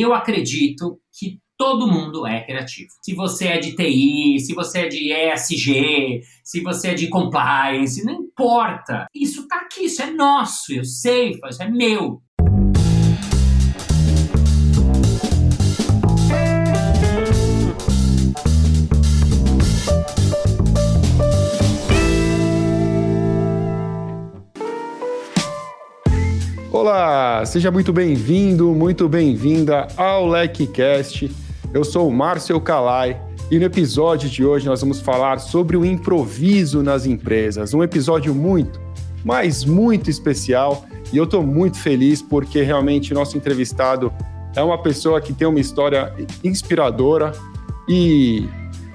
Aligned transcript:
eu 0.00 0.14
acredito 0.14 0.98
que 1.12 1.38
todo 1.56 1.86
mundo 1.86 2.26
é 2.26 2.44
criativo. 2.44 2.88
Se 3.02 3.14
você 3.14 3.48
é 3.48 3.58
de 3.58 3.76
TI, 3.76 4.40
se 4.40 4.54
você 4.54 4.80
é 4.80 4.88
de 4.88 5.12
ESG, 5.12 6.22
se 6.42 6.60
você 6.60 6.88
é 6.88 6.94
de 6.94 7.08
compliance, 7.08 8.04
não 8.04 8.14
importa. 8.14 9.06
Isso 9.14 9.46
tá 9.46 9.60
aqui, 9.60 9.84
isso 9.84 10.02
é 10.02 10.10
nosso, 10.10 10.72
eu 10.72 10.84
sei, 10.84 11.38
isso 11.48 11.62
é 11.62 11.70
meu. 11.70 12.20
Olá, 26.74 27.46
seja 27.46 27.70
muito 27.70 27.92
bem-vindo, 27.92 28.74
muito 28.74 29.08
bem-vinda 29.08 29.86
ao 29.96 30.26
LecCast. 30.26 31.30
Eu 31.72 31.84
sou 31.84 32.08
o 32.08 32.12
Márcio 32.12 32.60
Calai 32.60 33.22
e 33.48 33.60
no 33.60 33.64
episódio 33.64 34.28
de 34.28 34.44
hoje 34.44 34.66
nós 34.66 34.80
vamos 34.80 35.00
falar 35.00 35.38
sobre 35.38 35.76
o 35.76 35.84
improviso 35.84 36.82
nas 36.82 37.06
empresas. 37.06 37.74
Um 37.74 37.82
episódio 37.84 38.34
muito, 38.34 38.80
mas 39.24 39.64
muito 39.64 40.10
especial 40.10 40.84
e 41.12 41.16
eu 41.16 41.22
estou 41.22 41.44
muito 41.44 41.78
feliz 41.78 42.20
porque 42.20 42.60
realmente 42.60 43.12
o 43.12 43.14
nosso 43.14 43.36
entrevistado 43.36 44.12
é 44.56 44.60
uma 44.60 44.82
pessoa 44.82 45.20
que 45.20 45.32
tem 45.32 45.46
uma 45.46 45.60
história 45.60 46.12
inspiradora 46.42 47.30
e 47.88 48.48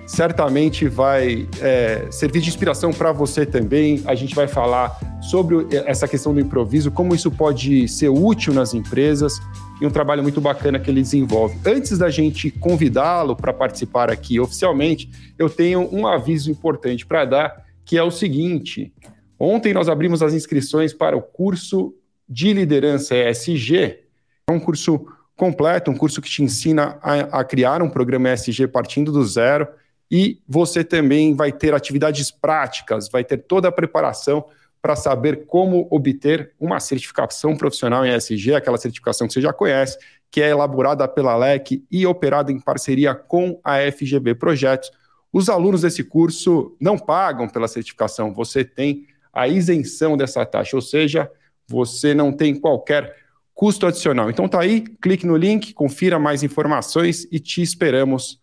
certamente 0.10 0.88
vai 0.88 1.48
é, 1.62 2.08
servir 2.10 2.42
de 2.42 2.50
inspiração 2.50 2.92
para 2.92 3.12
você 3.12 3.46
também. 3.46 4.02
A 4.06 4.16
gente 4.16 4.34
vai 4.34 4.48
falar 4.48 5.00
sobre 5.22 5.68
essa 5.86 6.08
questão 6.08 6.34
do 6.34 6.40
improviso, 6.40 6.90
como 6.90 7.14
isso 7.14 7.30
pode 7.30 7.88
ser 7.88 8.10
útil 8.10 8.52
nas 8.52 8.74
empresas 8.74 9.40
e 9.80 9.86
um 9.86 9.92
trabalho 9.92 10.24
muito 10.24 10.42
bacana 10.42 10.80
que 10.80 10.90
ele 10.90 11.04
desenvolve. 11.04 11.60
Antes 11.64 11.96
da 12.00 12.10
gente 12.10 12.50
convidá-lo 12.50 13.36
para 13.36 13.54
participar 13.54 14.10
aqui 14.10 14.40
oficialmente, 14.40 15.08
eu 15.38 15.48
tenho 15.48 15.88
um 15.96 16.08
aviso 16.08 16.50
importante 16.50 17.06
para 17.06 17.24
dar, 17.24 17.66
que 17.86 17.96
é 17.96 18.02
o 18.02 18.10
seguinte: 18.10 18.92
ontem 19.40 19.76
nós 19.76 19.88
abrimos 19.88 20.24
as 20.24 20.34
inscrições 20.34 20.92
para 20.92 21.16
o 21.16 21.22
curso 21.22 21.94
de 22.28 22.52
liderança 22.52 23.16
ESG. 23.16 24.00
É 24.48 24.52
um 24.52 24.60
curso 24.60 25.06
completo, 25.38 25.92
um 25.92 25.96
curso 25.96 26.20
que 26.20 26.30
te 26.30 26.44
ensina 26.44 26.98
a, 27.00 27.42
a 27.42 27.44
criar 27.44 27.84
um 27.84 27.90
programa 27.92 28.34
ESG 28.34 28.68
partindo 28.68 29.12
do 29.12 29.24
zero 29.24 29.68
e 30.12 30.42
você 30.48 30.84
também 30.84 31.36
vai 31.36 31.52
ter 31.52 31.74
atividades 31.74 32.32
práticas, 32.32 33.10
vai 33.10 33.24
ter 33.24 33.38
toda 33.38 33.68
a 33.68 33.72
preparação 33.72 34.46
para 34.82 34.96
saber 34.96 35.46
como 35.46 35.88
obter 35.92 36.54
uma 36.60 36.80
certificação 36.80 37.56
profissional 37.56 38.06
em 38.06 38.16
ESG, 38.16 38.56
aquela 38.56 38.78
certificação 38.78 39.28
que 39.28 39.34
você 39.34 39.42
já 39.42 39.52
conhece, 39.52 39.98
que 40.32 40.42
é 40.42 40.50
elaborada 40.50 41.08
pela 41.08 41.36
LEC 41.36 41.84
e 41.92 42.06
operada 42.06 42.52
em 42.52 42.60
parceria 42.60 43.14
com 43.14 43.60
a 43.64 43.80
FGV 43.92 44.36
Projetos. 44.36 44.92
Os 45.34 45.50
alunos 45.50 45.82
desse 45.82 46.04
curso 46.04 46.76
não 46.80 46.98
pagam 46.98 47.48
pela 47.48 47.68
certificação, 47.68 48.34
você 48.34 48.64
tem 48.64 49.06
a 49.34 49.48
isenção 49.48 50.18
dessa 50.18 50.46
taxa, 50.46 50.76
ou 50.76 50.82
seja, 50.82 51.30
você 51.68 52.14
não 52.14 52.32
tem 52.32 52.56
qualquer 52.56 53.16
custo 53.54 53.86
adicional. 53.86 54.30
Então 54.30 54.48
tá 54.48 54.62
aí, 54.62 54.82
clique 55.02 55.28
no 55.28 55.36
link, 55.36 55.74
confira 55.74 56.18
mais 56.18 56.42
informações 56.42 57.28
e 57.32 57.40
te 57.40 57.62
esperamos 57.62 58.39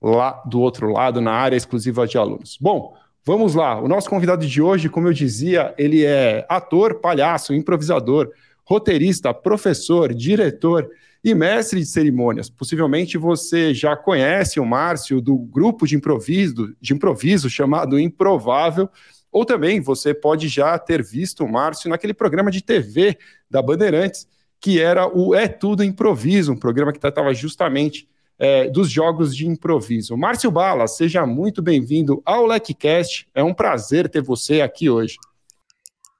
lá 0.00 0.42
do 0.46 0.60
outro 0.60 0.92
lado, 0.92 1.20
na 1.20 1.32
área 1.32 1.56
exclusiva 1.56 2.06
de 2.06 2.16
alunos. 2.16 2.56
Bom, 2.60 2.94
vamos 3.24 3.54
lá. 3.54 3.80
O 3.80 3.88
nosso 3.88 4.08
convidado 4.08 4.46
de 4.46 4.62
hoje, 4.62 4.88
como 4.88 5.08
eu 5.08 5.12
dizia, 5.12 5.74
ele 5.76 6.04
é 6.04 6.46
ator, 6.48 7.00
palhaço, 7.00 7.54
improvisador, 7.54 8.30
roteirista, 8.64 9.32
professor, 9.34 10.14
diretor 10.14 10.88
e 11.22 11.34
mestre 11.34 11.80
de 11.80 11.86
cerimônias. 11.86 12.48
Possivelmente 12.48 13.18
você 13.18 13.74
já 13.74 13.96
conhece 13.96 14.60
o 14.60 14.66
Márcio 14.66 15.20
do 15.20 15.36
grupo 15.36 15.86
de 15.86 15.96
improviso, 15.96 16.74
de 16.80 16.94
improviso 16.94 17.50
chamado 17.50 17.98
Improvável, 17.98 18.88
ou 19.30 19.44
também 19.44 19.80
você 19.80 20.14
pode 20.14 20.48
já 20.48 20.78
ter 20.78 21.02
visto 21.02 21.44
o 21.44 21.48
Márcio 21.50 21.90
naquele 21.90 22.14
programa 22.14 22.50
de 22.50 22.62
TV 22.62 23.18
da 23.50 23.60
Bandeirantes, 23.60 24.26
que 24.60 24.80
era 24.80 25.06
o 25.06 25.34
É 25.34 25.46
Tudo 25.46 25.84
Improviso, 25.84 26.52
um 26.52 26.56
programa 26.56 26.92
que 26.92 26.98
tratava 26.98 27.32
justamente 27.34 28.08
é, 28.38 28.68
dos 28.68 28.90
jogos 28.90 29.36
de 29.36 29.46
improviso. 29.46 30.16
Márcio 30.16 30.50
Bala, 30.50 30.86
seja 30.86 31.26
muito 31.26 31.60
bem-vindo 31.60 32.22
ao 32.24 32.46
LecCast. 32.46 33.26
É 33.34 33.42
um 33.42 33.52
prazer 33.52 34.08
ter 34.08 34.22
você 34.22 34.60
aqui 34.60 34.88
hoje. 34.88 35.16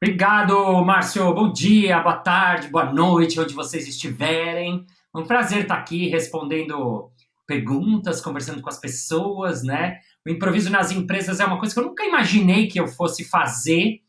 Obrigado, 0.02 0.84
Márcio. 0.84 1.32
Bom 1.34 1.52
dia, 1.52 2.00
boa 2.00 2.16
tarde, 2.16 2.68
boa 2.68 2.92
noite, 2.92 3.40
onde 3.40 3.54
vocês 3.54 3.86
estiverem. 3.86 4.84
É 5.14 5.18
um 5.18 5.26
prazer 5.26 5.62
estar 5.62 5.74
aqui 5.74 6.08
respondendo 6.08 7.10
perguntas, 7.46 8.20
conversando 8.20 8.60
com 8.60 8.68
as 8.68 8.78
pessoas, 8.78 9.62
né? 9.62 9.98
O 10.26 10.30
improviso 10.30 10.70
nas 10.70 10.92
empresas 10.92 11.40
é 11.40 11.44
uma 11.44 11.58
coisa 11.58 11.74
que 11.74 11.80
eu 11.80 11.84
nunca 11.84 12.04
imaginei 12.04 12.66
que 12.66 12.78
eu 12.78 12.86
fosse 12.86 13.24
fazer. 13.24 14.00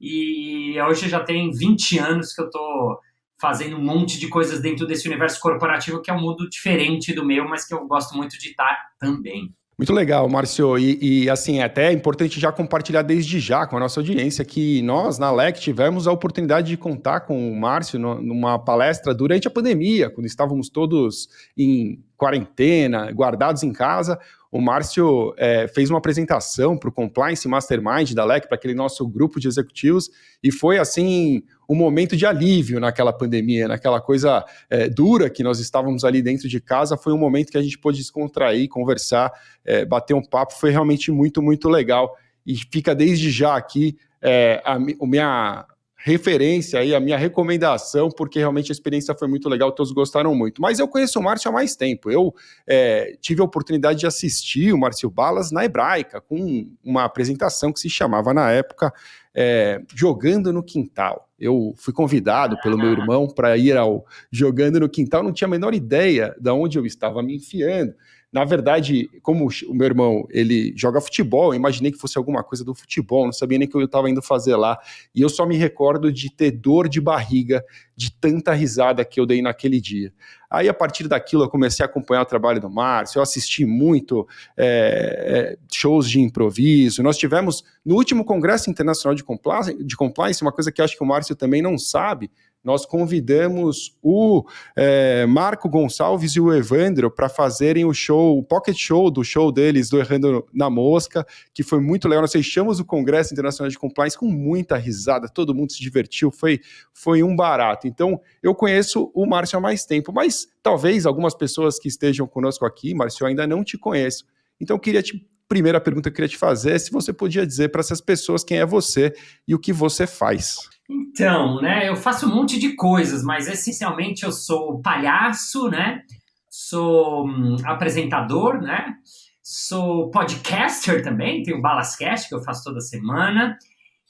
E 0.00 0.80
hoje 0.80 1.08
já 1.08 1.20
tem 1.20 1.50
20 1.50 1.98
anos 1.98 2.32
que 2.32 2.40
eu 2.40 2.46
estou 2.46 2.98
fazendo 3.40 3.76
um 3.76 3.82
monte 3.82 4.18
de 4.18 4.28
coisas 4.28 4.60
dentro 4.60 4.86
desse 4.86 5.08
universo 5.08 5.40
corporativo 5.40 6.02
que 6.02 6.10
é 6.10 6.14
um 6.14 6.20
mundo 6.20 6.48
diferente 6.48 7.14
do 7.14 7.24
meu, 7.24 7.48
mas 7.48 7.64
que 7.64 7.74
eu 7.74 7.86
gosto 7.86 8.16
muito 8.16 8.38
de 8.38 8.50
estar 8.50 8.90
também. 8.98 9.54
Muito 9.80 9.94
legal, 9.94 10.28
Márcio. 10.28 10.78
E, 10.78 11.22
e, 11.24 11.30
assim, 11.30 11.60
é 11.60 11.64
até 11.64 11.90
importante 11.90 12.38
já 12.38 12.52
compartilhar 12.52 13.00
desde 13.00 13.40
já 13.40 13.66
com 13.66 13.78
a 13.78 13.80
nossa 13.80 13.98
audiência 13.98 14.44
que 14.44 14.82
nós, 14.82 15.18
na 15.18 15.32
LEC, 15.32 15.58
tivemos 15.58 16.06
a 16.06 16.12
oportunidade 16.12 16.68
de 16.68 16.76
contar 16.76 17.20
com 17.20 17.50
o 17.50 17.58
Márcio 17.58 17.98
numa 17.98 18.58
palestra 18.58 19.14
durante 19.14 19.48
a 19.48 19.50
pandemia, 19.50 20.10
quando 20.10 20.26
estávamos 20.26 20.68
todos 20.68 21.30
em 21.56 22.04
quarentena, 22.14 23.10
guardados 23.10 23.62
em 23.62 23.72
casa 23.72 24.18
o 24.50 24.60
Márcio 24.60 25.32
é, 25.36 25.68
fez 25.68 25.90
uma 25.90 25.98
apresentação 25.98 26.76
para 26.76 26.88
o 26.88 26.92
Compliance 26.92 27.46
Mastermind 27.46 28.12
da 28.12 28.24
LEC, 28.24 28.48
para 28.48 28.56
aquele 28.56 28.74
nosso 28.74 29.06
grupo 29.06 29.38
de 29.38 29.46
executivos, 29.46 30.10
e 30.42 30.50
foi 30.50 30.78
assim 30.78 31.42
um 31.68 31.74
momento 31.74 32.16
de 32.16 32.26
alívio 32.26 32.80
naquela 32.80 33.12
pandemia, 33.12 33.68
naquela 33.68 34.00
coisa 34.00 34.44
é, 34.68 34.88
dura 34.88 35.30
que 35.30 35.44
nós 35.44 35.60
estávamos 35.60 36.04
ali 36.04 36.20
dentro 36.20 36.48
de 36.48 36.60
casa. 36.60 36.96
Foi 36.96 37.12
um 37.12 37.18
momento 37.18 37.52
que 37.52 37.58
a 37.58 37.62
gente 37.62 37.78
pôde 37.78 37.98
descontrair, 37.98 38.68
conversar, 38.68 39.30
é, 39.64 39.84
bater 39.84 40.14
um 40.14 40.22
papo. 40.22 40.54
Foi 40.54 40.70
realmente 40.70 41.12
muito, 41.12 41.40
muito 41.40 41.68
legal. 41.68 42.16
E 42.44 42.56
fica 42.56 42.92
desde 42.92 43.30
já 43.30 43.54
aqui 43.54 43.96
é, 44.20 44.60
a, 44.64 44.74
a 44.74 44.78
minha 45.06 45.64
referência 46.02 46.80
aí, 46.80 46.94
a 46.94 47.00
minha 47.00 47.16
recomendação, 47.16 48.08
porque 48.08 48.38
realmente 48.38 48.72
a 48.72 48.74
experiência 48.74 49.14
foi 49.14 49.28
muito 49.28 49.48
legal, 49.48 49.70
todos 49.72 49.92
gostaram 49.92 50.34
muito. 50.34 50.60
Mas 50.62 50.78
eu 50.78 50.88
conheço 50.88 51.18
o 51.18 51.22
Márcio 51.22 51.50
há 51.50 51.52
mais 51.52 51.76
tempo. 51.76 52.10
Eu 52.10 52.34
é, 52.66 53.16
tive 53.20 53.42
a 53.42 53.44
oportunidade 53.44 54.00
de 54.00 54.06
assistir 54.06 54.72
o 54.72 54.78
Márcio 54.78 55.10
Balas 55.10 55.50
na 55.50 55.64
Hebraica, 55.64 56.20
com 56.20 56.66
uma 56.82 57.04
apresentação 57.04 57.70
que 57.72 57.80
se 57.80 57.90
chamava 57.90 58.32
na 58.32 58.50
época 58.50 58.92
é, 59.34 59.82
Jogando 59.94 60.52
no 60.52 60.62
Quintal. 60.62 61.28
Eu 61.38 61.74
fui 61.76 61.92
convidado 61.92 62.58
pelo 62.62 62.78
meu 62.78 62.92
irmão 62.92 63.28
para 63.28 63.56
ir 63.56 63.76
ao 63.76 64.06
Jogando 64.30 64.80
no 64.80 64.88
Quintal, 64.88 65.22
não 65.22 65.32
tinha 65.32 65.46
a 65.48 65.50
menor 65.50 65.74
ideia 65.74 66.34
de 66.40 66.50
onde 66.50 66.78
eu 66.78 66.86
estava 66.86 67.22
me 67.22 67.36
enfiando. 67.36 67.94
Na 68.32 68.44
verdade, 68.44 69.10
como 69.22 69.48
o 69.48 69.74
meu 69.74 69.86
irmão 69.86 70.24
ele 70.30 70.72
joga 70.76 71.00
futebol, 71.00 71.52
eu 71.52 71.56
imaginei 71.56 71.90
que 71.90 71.98
fosse 71.98 72.16
alguma 72.16 72.44
coisa 72.44 72.64
do 72.64 72.72
futebol, 72.72 73.24
não 73.24 73.32
sabia 73.32 73.58
nem 73.58 73.66
o 73.66 73.70
que 73.70 73.76
eu 73.76 73.84
estava 73.84 74.08
indo 74.08 74.22
fazer 74.22 74.54
lá. 74.54 74.78
E 75.12 75.20
eu 75.20 75.28
só 75.28 75.44
me 75.44 75.56
recordo 75.56 76.12
de 76.12 76.30
ter 76.30 76.52
dor 76.52 76.88
de 76.88 77.00
barriga 77.00 77.64
de 77.96 78.12
tanta 78.12 78.52
risada 78.52 79.04
que 79.04 79.18
eu 79.18 79.26
dei 79.26 79.42
naquele 79.42 79.80
dia. 79.80 80.12
Aí, 80.48 80.68
a 80.68 80.74
partir 80.74 81.08
daquilo, 81.08 81.44
eu 81.44 81.48
comecei 81.48 81.84
a 81.84 81.88
acompanhar 81.88 82.22
o 82.22 82.26
trabalho 82.26 82.60
do 82.60 82.70
Márcio, 82.70 83.18
eu 83.18 83.22
assisti 83.22 83.64
muito 83.66 84.26
é, 84.56 85.56
shows 85.72 86.08
de 86.08 86.20
improviso. 86.20 87.02
Nós 87.02 87.18
tivemos, 87.18 87.64
no 87.84 87.96
último 87.96 88.24
Congresso 88.24 88.70
Internacional 88.70 89.14
de 89.14 89.24
Compliance, 89.24 89.74
de 89.82 89.96
Compliance, 89.96 90.42
uma 90.42 90.52
coisa 90.52 90.70
que 90.70 90.80
acho 90.80 90.96
que 90.96 91.02
o 91.02 91.06
Márcio 91.06 91.36
também 91.36 91.60
não 91.60 91.76
sabe, 91.76 92.30
nós 92.62 92.84
convidamos 92.84 93.96
o 94.02 94.44
é, 94.76 95.24
Marco 95.26 95.68
Gonçalves 95.68 96.32
e 96.32 96.40
o 96.40 96.52
Evandro 96.52 97.10
para 97.10 97.28
fazerem 97.28 97.84
o 97.84 97.94
show, 97.94 98.38
o 98.38 98.42
pocket 98.42 98.76
show 98.76 99.10
do 99.10 99.24
show 99.24 99.50
deles, 99.50 99.88
do 99.88 99.98
Errando 99.98 100.46
na 100.52 100.68
Mosca, 100.68 101.26
que 101.54 101.62
foi 101.62 101.80
muito 101.80 102.06
legal. 102.06 102.22
Nós 102.22 102.32
fechamos 102.32 102.78
o 102.78 102.84
Congresso 102.84 103.32
Internacional 103.32 103.70
de 103.70 103.78
Compliance 103.78 104.16
com 104.16 104.26
muita 104.26 104.76
risada, 104.76 105.28
todo 105.28 105.54
mundo 105.54 105.72
se 105.72 105.80
divertiu, 105.80 106.30
foi, 106.30 106.60
foi 106.92 107.22
um 107.22 107.34
barato. 107.34 107.86
Então, 107.88 108.20
eu 108.42 108.54
conheço 108.54 109.10
o 109.14 109.26
Márcio 109.26 109.58
há 109.58 109.60
mais 109.60 109.86
tempo, 109.86 110.12
mas 110.12 110.46
talvez 110.62 111.06
algumas 111.06 111.34
pessoas 111.34 111.78
que 111.78 111.88
estejam 111.88 112.26
conosco 112.26 112.66
aqui, 112.66 112.94
Márcio, 112.94 113.26
ainda 113.26 113.46
não 113.46 113.64
te 113.64 113.78
conheço. 113.78 114.24
Então, 114.60 114.76
eu 114.76 114.80
queria 114.80 115.02
te. 115.02 115.26
Primeira 115.48 115.80
pergunta 115.80 116.08
que 116.08 116.12
eu 116.12 116.14
queria 116.14 116.28
te 116.28 116.36
fazer 116.36 116.74
é 116.74 116.78
se 116.78 116.92
você 116.92 117.12
podia 117.12 117.44
dizer 117.44 117.70
para 117.70 117.80
essas 117.80 118.00
pessoas 118.00 118.44
quem 118.44 118.58
é 118.58 118.64
você 118.64 119.12
e 119.48 119.52
o 119.52 119.58
que 119.58 119.72
você 119.72 120.06
faz. 120.06 120.58
Então, 120.92 121.60
né, 121.60 121.88
eu 121.88 121.94
faço 121.94 122.26
um 122.26 122.34
monte 122.34 122.58
de 122.58 122.74
coisas, 122.74 123.22
mas 123.22 123.46
essencialmente 123.46 124.24
eu 124.24 124.32
sou 124.32 124.82
palhaço, 124.82 125.68
né? 125.70 126.02
Sou 126.50 127.26
hum, 127.26 127.56
apresentador, 127.64 128.60
né? 128.60 128.94
Sou 129.42 130.10
podcaster 130.10 131.02
também, 131.02 131.42
tenho 131.44 131.58
o 131.58 131.62
Balascast 131.62 132.28
que 132.28 132.34
eu 132.34 132.42
faço 132.42 132.64
toda 132.64 132.80
semana. 132.80 133.56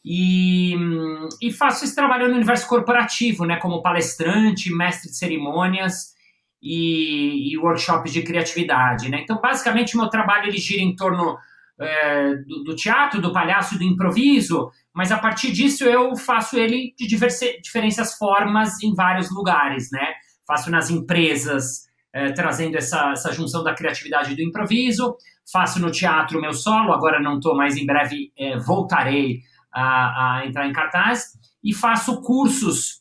E, 0.05 0.75
hum, 0.79 1.29
e 1.43 1.53
faço 1.53 1.85
esse 1.85 1.95
trabalho 1.95 2.29
no 2.29 2.37
universo 2.37 2.67
corporativo, 2.67 3.45
né? 3.45 3.57
Como 3.57 3.83
palestrante, 3.83 4.75
mestre 4.75 5.11
de 5.11 5.17
cerimônias. 5.17 6.15
e, 6.63 7.53
e 7.53 7.59
workshops 7.59 8.13
de 8.13 8.23
criatividade. 8.23 9.09
Né? 9.11 9.21
Então, 9.23 9.41
basicamente, 9.41 9.97
meu 9.97 10.09
trabalho 10.09 10.49
ele 10.49 10.59
gira 10.59 10.83
em 10.83 10.95
torno 10.95 11.39
é, 11.81 12.35
do, 12.37 12.65
do, 12.65 12.77
teatro, 12.77 13.21
do 13.21 13.33
palhaço, 13.33 13.79
do 13.79 13.85
improviso, 13.85 14.71
mas 14.95 15.11
a 15.11 15.19
partir 15.19 15.51
disso 15.53 15.85
eu 15.85 16.15
faço 16.15 16.59
ele 16.59 16.95
de 16.99 17.07
diferentes 17.07 18.15
formas 18.19 18.83
em 18.83 18.95
vários 18.95 19.31
lugares, 19.31 19.89
né? 19.91 20.15
Faço 20.47 20.71
nas 20.71 20.91
empresas, 20.91 21.87
é, 22.13 22.33
trazendo 22.33 22.77
essa, 22.77 23.13
essa 23.13 23.33
junção 23.33 23.65
da 23.65 23.75
criatividade 23.75 24.33
e 24.33 24.37
do 24.37 24.43
improviso, 24.43 25.17
faço 25.51 25.81
no 25.81 25.91
teatro 25.91 26.41
meu 26.41 26.53
solo, 26.53 26.93
agora 26.93 27.21
não 27.21 27.37
estou 27.37 27.57
mais, 27.57 27.77
em 27.77 27.87
breve 27.87 28.33
é, 28.37 28.59
voltarei 28.59 29.41
a, 29.73 30.41
a 30.41 30.47
entrar 30.47 30.67
em 30.67 30.73
cartaz, 30.73 31.39
e 31.63 31.75
faço 31.75 32.21
cursos 32.21 33.01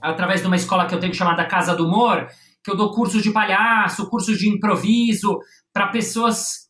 através 0.00 0.40
de 0.40 0.46
uma 0.46 0.56
escola 0.56 0.86
que 0.86 0.94
eu 0.94 1.00
tenho 1.00 1.14
chamada 1.14 1.46
Casa 1.46 1.74
do 1.74 1.86
Humor, 1.86 2.26
que 2.64 2.70
eu 2.70 2.76
dou 2.76 2.92
cursos 2.92 3.22
de 3.22 3.32
palhaço, 3.32 4.08
cursos 4.08 4.38
de 4.38 4.48
improviso 4.48 5.38
para 5.72 5.88
pessoas 5.88 6.61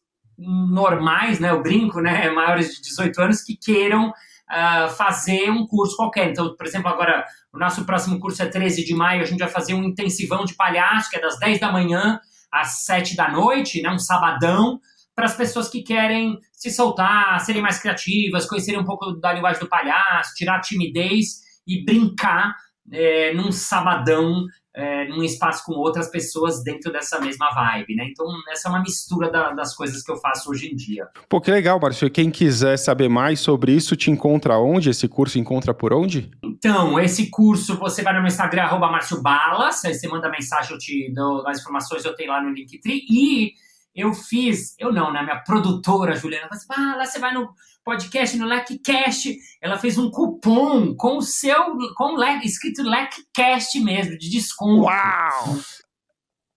normais, 0.42 1.38
né? 1.38 1.50
Eu 1.50 1.62
brinco, 1.62 2.00
né? 2.00 2.30
Maiores 2.32 2.74
de 2.74 2.82
18 2.82 3.20
anos 3.22 3.42
que 3.42 3.56
queiram 3.56 4.10
uh, 4.10 4.88
fazer 4.96 5.50
um 5.50 5.66
curso 5.66 5.96
qualquer. 5.96 6.30
Então, 6.30 6.54
por 6.56 6.66
exemplo, 6.66 6.88
agora 6.88 7.24
o 7.52 7.58
nosso 7.58 7.84
próximo 7.84 8.18
curso 8.18 8.42
é 8.42 8.46
13 8.46 8.84
de 8.84 8.94
maio, 8.94 9.22
a 9.22 9.26
gente 9.26 9.38
vai 9.38 9.48
fazer 9.48 9.74
um 9.74 9.84
intensivão 9.84 10.44
de 10.44 10.54
palhaço, 10.54 11.10
que 11.10 11.16
é 11.16 11.20
das 11.20 11.38
10 11.38 11.60
da 11.60 11.72
manhã 11.72 12.20
às 12.50 12.84
7 12.84 13.16
da 13.16 13.30
noite, 13.30 13.80
né? 13.82 13.90
Um 13.90 13.98
sabadão 13.98 14.80
para 15.14 15.26
as 15.26 15.36
pessoas 15.36 15.68
que 15.68 15.82
querem 15.82 16.38
se 16.52 16.70
soltar, 16.70 17.38
serem 17.40 17.62
mais 17.62 17.78
criativas, 17.78 18.46
conhecerem 18.46 18.80
um 18.80 18.84
pouco 18.84 19.12
da 19.12 19.32
linguagem 19.32 19.60
do 19.60 19.68
palhaço, 19.68 20.34
tirar 20.34 20.56
a 20.56 20.60
timidez 20.60 21.42
e 21.66 21.84
brincar 21.84 22.54
é, 22.90 23.32
num 23.34 23.52
sabadão 23.52 24.46
é, 24.74 25.06
num 25.06 25.22
espaço 25.22 25.64
com 25.64 25.72
outras 25.72 26.08
pessoas 26.08 26.62
dentro 26.62 26.90
dessa 26.90 27.20
mesma 27.20 27.50
vibe, 27.50 27.94
né? 27.94 28.06
Então, 28.10 28.26
essa 28.50 28.68
é 28.68 28.70
uma 28.70 28.80
mistura 28.80 29.30
da, 29.30 29.52
das 29.52 29.74
coisas 29.74 30.02
que 30.02 30.10
eu 30.10 30.16
faço 30.16 30.50
hoje 30.50 30.72
em 30.72 30.74
dia. 30.74 31.08
Pô, 31.28 31.40
que 31.40 31.50
legal, 31.50 31.78
Márcio. 31.78 32.10
Quem 32.10 32.30
quiser 32.30 32.78
saber 32.78 33.08
mais 33.08 33.40
sobre 33.40 33.72
isso, 33.72 33.94
te 33.96 34.10
encontra 34.10 34.58
onde? 34.58 34.90
Esse 34.90 35.06
curso 35.06 35.38
encontra 35.38 35.74
por 35.74 35.92
onde? 35.92 36.30
Então, 36.42 36.98
esse 36.98 37.28
curso, 37.30 37.76
você 37.76 38.02
vai 38.02 38.14
no 38.14 38.20
meu 38.20 38.28
Instagram, 38.28 38.62
arroba 38.62 38.90
Márcio 38.90 39.20
Balas, 39.20 39.84
aí 39.84 39.94
você 39.94 40.08
manda 40.08 40.30
mensagem, 40.30 40.72
eu 40.72 40.78
te 40.78 41.12
dou 41.12 41.46
as 41.46 41.60
informações, 41.60 42.04
eu 42.04 42.14
tenho 42.14 42.30
lá 42.30 42.42
no 42.42 42.50
Linktree, 42.50 43.04
e 43.10 43.52
eu 43.94 44.14
fiz, 44.14 44.74
eu 44.78 44.90
não, 44.90 45.12
né? 45.12 45.22
Minha 45.22 45.40
produtora, 45.40 46.16
Juliana, 46.16 46.48
falou 46.48 46.56
assim, 46.56 46.66
ah, 46.70 46.96
lá 46.96 47.04
você 47.04 47.18
vai 47.18 47.34
no 47.34 47.50
podcast, 47.84 48.36
no 48.36 48.46
LecCast, 48.46 49.36
ela 49.60 49.78
fez 49.78 49.98
um 49.98 50.10
cupom 50.10 50.94
com 50.94 51.16
o 51.18 51.22
seu, 51.22 51.76
com 51.96 52.14
o 52.16 52.24
escrito 52.42 52.82
LecCast 52.82 53.80
mesmo, 53.80 54.16
de 54.16 54.30
desconto. 54.30 54.84
Uau! 54.84 55.58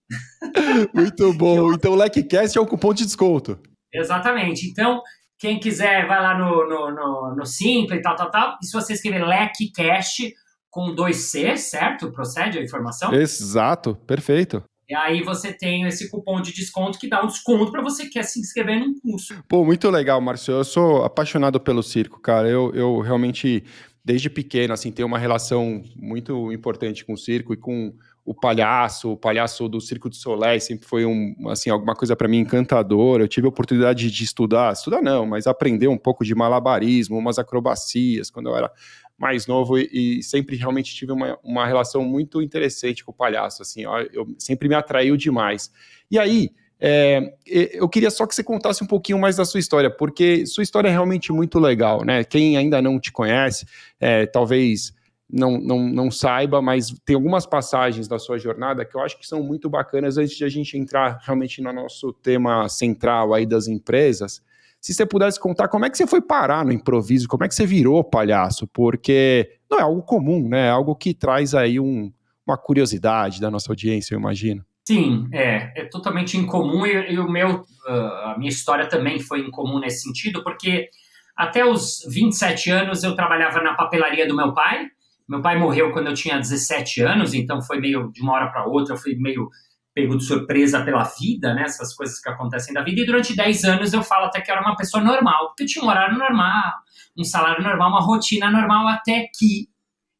Muito 0.93 1.33
bom. 1.33 1.73
Então, 1.73 1.93
o 1.93 1.95
LecCast 1.95 2.57
é 2.57 2.61
o 2.61 2.67
cupom 2.67 2.93
de 2.93 3.05
desconto. 3.05 3.59
Exatamente. 3.93 4.67
Então, 4.67 5.01
quem 5.37 5.59
quiser, 5.59 6.07
vai 6.07 6.21
lá 6.21 6.37
no, 6.37 6.67
no, 6.67 6.91
no, 6.91 7.35
no 7.35 7.45
Simple 7.45 7.97
e 7.97 8.01
tal, 8.01 8.15
tal, 8.15 8.31
tal. 8.31 8.57
E 8.61 8.65
se 8.65 8.73
você 8.73 8.93
escrever 8.93 9.25
LecCast 9.25 10.33
com 10.69 10.93
dois 10.93 11.31
C, 11.31 11.55
certo? 11.57 12.11
Procede 12.11 12.59
a 12.59 12.63
informação? 12.63 13.13
Exato, 13.13 13.95
perfeito. 13.95 14.63
E 14.87 14.95
aí 14.95 15.23
você 15.23 15.51
tem 15.51 15.83
esse 15.87 16.09
cupom 16.09 16.41
de 16.41 16.53
desconto 16.53 16.99
que 16.99 17.09
dá 17.09 17.23
um 17.23 17.27
desconto 17.27 17.71
para 17.71 17.81
você 17.81 18.03
que 18.03 18.11
quer 18.11 18.23
se 18.23 18.39
inscrever 18.39 18.79
num 18.79 18.99
curso. 18.99 19.35
Pô, 19.47 19.65
muito 19.65 19.89
legal, 19.89 20.21
Márcio. 20.21 20.53
Eu 20.53 20.63
sou 20.63 21.03
apaixonado 21.03 21.59
pelo 21.59 21.81
circo, 21.81 22.19
cara. 22.19 22.47
Eu, 22.47 22.71
eu 22.75 22.99
realmente, 22.99 23.63
desde 24.03 24.29
pequeno, 24.29 24.73
assim, 24.73 24.91
tenho 24.91 25.07
uma 25.07 25.17
relação 25.17 25.81
muito 25.95 26.51
importante 26.51 27.03
com 27.03 27.13
o 27.13 27.17
circo 27.17 27.53
e 27.53 27.57
com 27.57 27.93
o 28.25 28.33
palhaço, 28.33 29.11
o 29.11 29.17
palhaço 29.17 29.69
do 29.69 29.79
Circo 29.79 30.09
de 30.09 30.17
Soleil 30.17 30.59
sempre 30.59 30.87
foi 30.87 31.05
um, 31.05 31.35
assim, 31.47 31.69
alguma 31.69 31.93
coisa 31.93 32.15
para 32.15 32.27
mim 32.27 32.39
encantadora. 32.39 33.23
Eu 33.23 33.27
tive 33.27 33.45
a 33.45 33.49
oportunidade 33.49 34.09
de 34.09 34.23
estudar, 34.23 34.73
estudar 34.73 34.99
não, 34.99 35.27
mas 35.27 35.45
aprender 35.45 35.87
um 35.87 35.97
pouco 35.97 36.25
de 36.25 36.33
malabarismo, 36.33 37.15
umas 37.15 37.37
acrobacias 37.37 38.31
quando 38.31 38.49
eu 38.49 38.57
era 38.57 38.71
mais 39.17 39.47
novo 39.47 39.77
e, 39.77 40.19
e, 40.19 40.23
sempre 40.23 40.55
realmente 40.55 40.93
tive 40.93 41.11
uma, 41.11 41.37
uma 41.43 41.65
relação 41.65 42.03
muito 42.03 42.41
interessante 42.41 43.03
com 43.03 43.11
o 43.11 43.15
palhaço, 43.15 43.61
assim, 43.61 43.85
ó, 43.85 43.99
eu 44.11 44.27
sempre 44.37 44.67
me 44.67 44.75
atraiu 44.75 45.15
demais. 45.15 45.71
E 46.11 46.19
aí, 46.19 46.51
é, 46.79 47.33
eu 47.45 47.87
queria 47.87 48.11
só 48.11 48.27
que 48.27 48.35
você 48.35 48.43
contasse 48.43 48.83
um 48.83 48.87
pouquinho 48.87 49.17
mais 49.17 49.37
da 49.37 49.45
sua 49.45 49.59
história, 49.59 49.89
porque 49.89 50.45
sua 50.45 50.63
história 50.63 50.89
é 50.89 50.91
realmente 50.91 51.31
muito 51.31 51.57
legal, 51.59 52.03
né? 52.03 52.23
Quem 52.23 52.57
ainda 52.57 52.81
não 52.81 52.99
te 52.99 53.11
conhece, 53.11 53.65
é, 53.99 54.25
talvez 54.25 54.93
não, 55.29 55.57
não, 55.57 55.79
não 55.79 56.11
saiba, 56.11 56.61
mas 56.61 56.93
tem 57.05 57.15
algumas 57.15 57.45
passagens 57.45 58.07
da 58.07 58.19
sua 58.19 58.37
jornada 58.37 58.85
que 58.85 58.95
eu 58.95 59.01
acho 59.01 59.17
que 59.17 59.25
são 59.25 59.41
muito 59.41 59.69
bacanas 59.69 60.17
antes 60.17 60.35
de 60.37 60.43
a 60.43 60.49
gente 60.49 60.77
entrar 60.77 61.19
realmente 61.23 61.61
no 61.61 61.71
nosso 61.71 62.11
tema 62.13 62.67
central 62.67 63.33
aí 63.33 63.45
das 63.45 63.67
empresas 63.67 64.43
se 64.85 64.93
você 64.93 65.03
pudesse 65.03 65.39
contar 65.39 65.67
como 65.67 65.83
é 65.83 65.89
que 65.89 65.97
você 65.97 66.05
foi 66.05 66.21
parar 66.21 66.63
no 66.63 66.71
improviso, 66.71 67.27
como 67.27 67.43
é 67.43 67.47
que 67.47 67.55
você 67.55 67.65
virou 67.65 68.03
palhaço, 68.03 68.67
porque 68.67 69.57
não 69.67 69.79
é 69.79 69.81
algo 69.81 70.03
comum, 70.03 70.47
né? 70.47 70.67
É 70.67 70.69
algo 70.69 70.95
que 70.95 71.11
traz 71.11 71.55
aí 71.55 71.79
um, 71.79 72.13
uma 72.45 72.55
curiosidade 72.55 73.41
da 73.41 73.49
nossa 73.49 73.71
audiência, 73.71 74.13
eu 74.13 74.19
imagino. 74.19 74.63
Sim, 74.87 75.27
é, 75.33 75.71
é 75.75 75.85
totalmente 75.85 76.37
incomum 76.37 76.85
e, 76.85 77.13
e 77.13 77.17
o 77.17 77.27
meu, 77.27 77.61
uh, 77.61 77.91
a 78.25 78.35
minha 78.37 78.51
história 78.51 78.87
também 78.87 79.19
foi 79.19 79.39
incomum 79.39 79.79
nesse 79.79 80.03
sentido, 80.03 80.43
porque 80.43 80.87
até 81.35 81.65
os 81.65 82.01
27 82.07 82.69
anos 82.69 83.03
eu 83.03 83.15
trabalhava 83.15 83.63
na 83.63 83.73
papelaria 83.73 84.27
do 84.27 84.35
meu 84.35 84.53
pai. 84.53 84.85
Meu 85.27 85.41
pai 85.41 85.57
morreu 85.57 85.93
quando 85.93 86.09
eu 86.09 86.13
tinha 86.13 86.37
17 86.37 87.01
anos, 87.01 87.33
então 87.33 87.59
foi 87.59 87.79
meio 87.79 88.11
de 88.11 88.21
uma 88.21 88.33
hora 88.33 88.51
para 88.51 88.67
outra, 88.67 88.93
eu 88.93 88.99
fui 88.99 89.15
meio 89.15 89.49
pego 89.95 90.17
de 90.17 90.25
surpresa 90.25 90.83
pela 90.83 91.03
vida, 91.03 91.53
né? 91.53 91.63
Essas 91.63 91.95
coisas 91.95 92.19
que 92.19 92.29
acontecem 92.29 92.73
da 92.73 92.83
vida. 92.83 92.99
E 92.99 93.05
durante 93.05 93.33
10 93.33 93.63
anos 93.63 93.93
eu 93.93 94.03
falo 94.03 94.25
até 94.25 94.41
que 94.41 94.51
eu 94.51 94.55
era 94.55 94.63
uma 94.63 94.75
pessoa 94.75 95.01
normal, 95.01 95.47
porque 95.47 95.63
eu 95.63 95.67
tinha 95.67 95.85
um 95.85 95.87
horário 95.87 96.17
normal, 96.17 96.73
um 97.17 97.23
salário 97.23 97.63
normal, 97.63 97.89
uma 97.89 98.01
rotina 98.01 98.51
normal, 98.51 98.89
até 98.89 99.29
que 99.33 99.69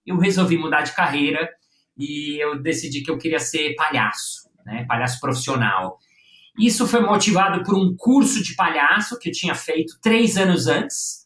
eu 0.06 0.18
resolvi 0.18 0.58
mudar 0.58 0.84
de 0.84 0.94
carreira 0.94 1.50
e 1.98 2.42
eu 2.42 2.62
decidi 2.62 3.04
que 3.04 3.12
eu 3.12 3.18
queria 3.18 3.40
ser 3.40 3.76
palhaço, 3.76 4.50
né? 4.66 4.86
Palhaço 4.88 5.20
profissional. 5.20 6.00
Isso 6.58 6.88
foi 6.88 7.02
motivado 7.02 7.62
por 7.64 7.76
um 7.76 7.94
curso 7.98 8.42
de 8.42 8.56
palhaço 8.56 9.20
que 9.20 9.28
eu 9.28 9.34
tinha 9.34 9.54
feito 9.54 10.00
três 10.02 10.38
anos 10.38 10.68
antes. 10.68 11.26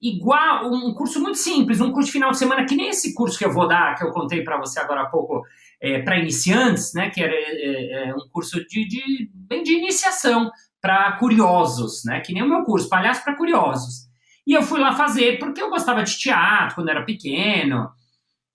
Igual, 0.00 0.70
um 0.70 0.92
curso 0.92 1.20
muito 1.20 1.38
simples, 1.38 1.80
um 1.80 1.90
curso 1.90 2.08
de 2.08 2.12
final 2.12 2.30
de 2.30 2.38
semana, 2.38 2.66
que 2.66 2.76
nem 2.76 2.90
esse 2.90 3.14
curso 3.14 3.38
que 3.38 3.44
eu 3.46 3.52
vou 3.52 3.66
dar, 3.66 3.96
que 3.96 4.04
eu 4.04 4.10
contei 4.10 4.44
para 4.44 4.58
você 4.58 4.78
agora 4.78 5.02
há 5.02 5.06
pouco, 5.06 5.42
é, 5.80 6.02
para 6.02 6.18
iniciantes, 6.18 6.92
né, 6.94 7.10
que 7.10 7.22
era 7.22 7.32
é, 7.32 8.08
é, 8.08 8.14
um 8.14 8.28
curso 8.32 8.64
de, 8.66 8.86
de, 8.86 9.30
bem 9.32 9.62
de 9.62 9.72
iniciação 9.72 10.50
para 10.80 11.12
curiosos, 11.12 12.02
né, 12.04 12.20
que 12.20 12.32
nem 12.32 12.42
o 12.42 12.48
meu 12.48 12.64
curso, 12.64 12.88
palhaço 12.88 13.22
para 13.22 13.36
curiosos. 13.36 14.08
E 14.46 14.54
eu 14.54 14.62
fui 14.62 14.80
lá 14.80 14.94
fazer 14.94 15.38
porque 15.38 15.60
eu 15.60 15.70
gostava 15.70 16.02
de 16.02 16.18
teatro 16.18 16.76
quando 16.76 16.88
era 16.88 17.04
pequeno. 17.04 17.90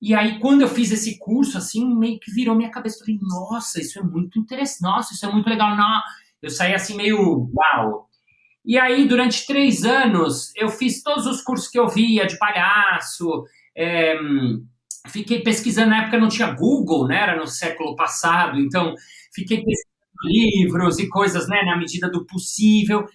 E 0.01 0.13
aí, 0.13 0.39
quando 0.39 0.61
eu 0.61 0.67
fiz 0.67 0.91
esse 0.91 1.19
curso, 1.19 1.57
assim, 1.57 1.85
meio 1.95 2.19
que 2.19 2.31
virou 2.31 2.55
minha 2.55 2.71
cabeça. 2.71 2.99
Falei, 2.99 3.19
nossa, 3.21 3.79
isso 3.79 3.99
é 3.99 4.01
muito 4.01 4.39
interessante, 4.39 4.81
nossa, 4.81 5.13
isso 5.13 5.25
é 5.25 5.31
muito 5.31 5.47
legal. 5.47 5.77
Não. 5.77 6.01
Eu 6.41 6.49
saí 6.49 6.73
assim, 6.73 6.97
meio 6.97 7.47
uau. 7.55 8.09
E 8.65 8.77
aí, 8.77 9.07
durante 9.07 9.45
três 9.45 9.85
anos, 9.85 10.51
eu 10.55 10.67
fiz 10.67 11.03
todos 11.03 11.27
os 11.27 11.41
cursos 11.41 11.67
que 11.69 11.77
eu 11.77 11.87
via 11.87 12.25
de 12.25 12.37
palhaço, 12.37 13.45
é, 13.75 14.17
fiquei 15.07 15.41
pesquisando, 15.41 15.89
na 15.89 16.03
época 16.03 16.19
não 16.19 16.29
tinha 16.29 16.51
Google, 16.51 17.07
né? 17.07 17.21
Era 17.21 17.35
no 17.35 17.47
século 17.47 17.95
passado, 17.95 18.59
então 18.59 18.93
fiquei 19.33 19.57
pesquisando 19.57 19.93
livros 20.23 20.99
e 20.99 21.09
coisas, 21.09 21.47
né, 21.47 21.61
na 21.63 21.77
medida 21.77 22.09
do 22.09 22.25
possível. 22.25 23.05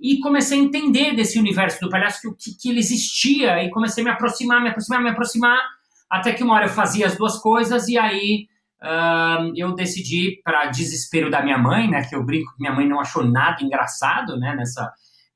E 0.00 0.20
comecei 0.20 0.60
a 0.60 0.62
entender 0.62 1.14
desse 1.14 1.38
universo 1.38 1.80
do 1.80 1.88
palhaço, 1.88 2.34
que, 2.38 2.56
que 2.56 2.68
ele 2.68 2.78
existia, 2.78 3.62
e 3.64 3.70
comecei 3.70 4.02
a 4.02 4.04
me 4.04 4.12
aproximar, 4.12 4.62
me 4.62 4.68
aproximar, 4.68 5.02
me 5.02 5.10
aproximar, 5.10 5.58
até 6.08 6.32
que 6.32 6.44
uma 6.44 6.54
hora 6.54 6.66
eu 6.66 6.70
fazia 6.70 7.06
as 7.06 7.16
duas 7.16 7.38
coisas, 7.38 7.88
e 7.88 7.98
aí 7.98 8.46
uh, 8.82 9.52
eu 9.56 9.74
decidi, 9.74 10.40
para 10.44 10.66
desespero 10.66 11.30
da 11.30 11.42
minha 11.42 11.58
mãe, 11.58 11.90
né, 11.90 12.04
que 12.04 12.14
eu 12.14 12.24
brinco 12.24 12.52
que 12.52 12.60
minha 12.60 12.72
mãe 12.72 12.86
não 12.86 13.00
achou 13.00 13.24
nada 13.24 13.62
engraçado, 13.62 14.38
né, 14.38 14.54
nessa, 14.54 14.92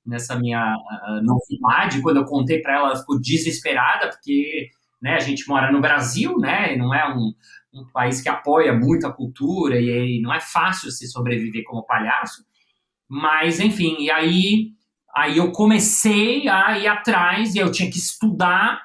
nessa 0.06 0.38
minha 0.38 0.76
uh, 0.76 1.22
novidade, 1.24 2.00
quando 2.00 2.18
eu 2.18 2.24
contei 2.24 2.60
para 2.60 2.76
ela, 2.76 2.88
ela 2.90 2.98
ficou 2.98 3.20
desesperada, 3.20 4.10
porque 4.10 4.70
né? 5.02 5.16
A 5.16 5.20
gente 5.20 5.48
mora 5.48 5.72
no 5.72 5.80
Brasil, 5.80 6.38
né? 6.38 6.76
Não 6.76 6.94
é 6.94 7.12
um, 7.12 7.34
um 7.74 7.84
país 7.92 8.20
que 8.20 8.28
apoia 8.28 8.72
muito 8.72 9.06
a 9.06 9.12
cultura 9.12 9.78
e, 9.78 10.18
e 10.18 10.22
não 10.22 10.32
é 10.32 10.40
fácil 10.40 10.92
se 10.92 11.08
sobreviver 11.08 11.64
como 11.64 11.84
palhaço. 11.84 12.44
Mas, 13.08 13.58
enfim, 13.58 13.96
e 13.98 14.10
aí, 14.10 14.68
aí 15.14 15.36
eu 15.36 15.50
comecei 15.50 16.48
a 16.48 16.78
ir 16.78 16.86
atrás 16.86 17.54
e 17.54 17.58
eu 17.58 17.72
tinha 17.72 17.90
que 17.90 17.98
estudar. 17.98 18.80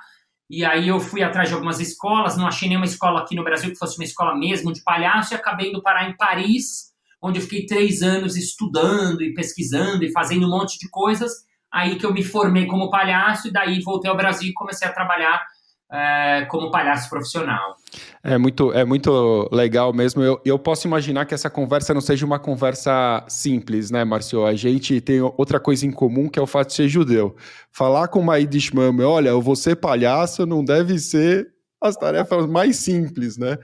E 0.50 0.66
aí 0.66 0.88
eu 0.88 1.00
fui 1.00 1.22
atrás 1.22 1.50
de 1.50 1.54
algumas 1.54 1.80
escolas, 1.80 2.36
não 2.36 2.48
achei 2.48 2.68
nenhuma 2.68 2.86
escola 2.86 3.20
aqui 3.20 3.36
no 3.36 3.44
Brasil 3.44 3.70
que 3.70 3.78
fosse 3.78 4.00
uma 4.00 4.06
escola 4.06 4.36
mesmo 4.36 4.74
de 4.74 4.82
palhaço 4.82 5.34
e 5.34 5.36
acabei 5.36 5.70
indo 5.70 5.84
parar 5.84 6.10
em 6.10 6.16
Paris, 6.16 6.94
onde 7.22 7.38
eu 7.38 7.44
fiquei 7.44 7.66
três 7.66 8.02
anos 8.02 8.36
estudando 8.38 9.22
e 9.22 9.34
pesquisando 9.34 10.04
e 10.04 10.12
fazendo 10.12 10.48
um 10.48 10.50
monte 10.50 10.80
de 10.80 10.90
coisas. 10.90 11.46
Aí 11.72 11.98
que 11.98 12.06
eu 12.06 12.14
me 12.14 12.24
formei 12.24 12.66
como 12.66 12.90
palhaço 12.90 13.50
e 13.50 13.52
daí 13.52 13.82
voltei 13.82 14.10
ao 14.10 14.16
Brasil 14.16 14.50
e 14.50 14.54
comecei 14.54 14.88
a 14.88 14.94
trabalhar 14.94 15.46
é, 15.92 16.46
como 16.50 16.70
palhaço 16.70 17.10
profissional. 17.10 17.76
É 18.24 18.38
muito, 18.38 18.74
é 18.74 18.84
muito 18.84 19.50
legal 19.52 19.94
mesmo. 19.94 20.22
Eu, 20.22 20.42
eu 20.44 20.60
posso 20.60 20.88
imaginar 20.88 21.26
que 21.26 21.34
essa 21.34 21.50
conversa 21.50 21.94
não 21.94 22.02
seja 22.02 22.26
uma 22.26 22.40
conversa 22.40 23.24
simples, 23.28 23.90
né, 23.90 24.04
Marcio? 24.04 24.46
A 24.46 24.54
gente 24.54 25.00
tem 25.00 25.22
outra 25.22 25.60
coisa 25.60 25.86
em 25.86 25.92
comum 25.92 26.28
que 26.28 26.38
é 26.38 26.42
o 26.42 26.48
fato 26.48 26.68
de 26.68 26.74
ser 26.74 26.88
judeu. 26.88 27.36
Falar 27.72 28.10
com 28.10 28.20
uma 28.20 28.38
Yiddish 28.38 28.72
olha, 29.06 29.30
eu 29.30 29.42
vou 29.42 29.56
ser 29.56 29.78
palhaço, 29.78 30.46
não 30.46 30.64
deve 30.64 31.00
ser 31.00 31.48
as 31.82 31.96
tarefas 31.96 32.46
mais 32.48 32.76
simples, 32.78 33.38
né? 33.38 33.58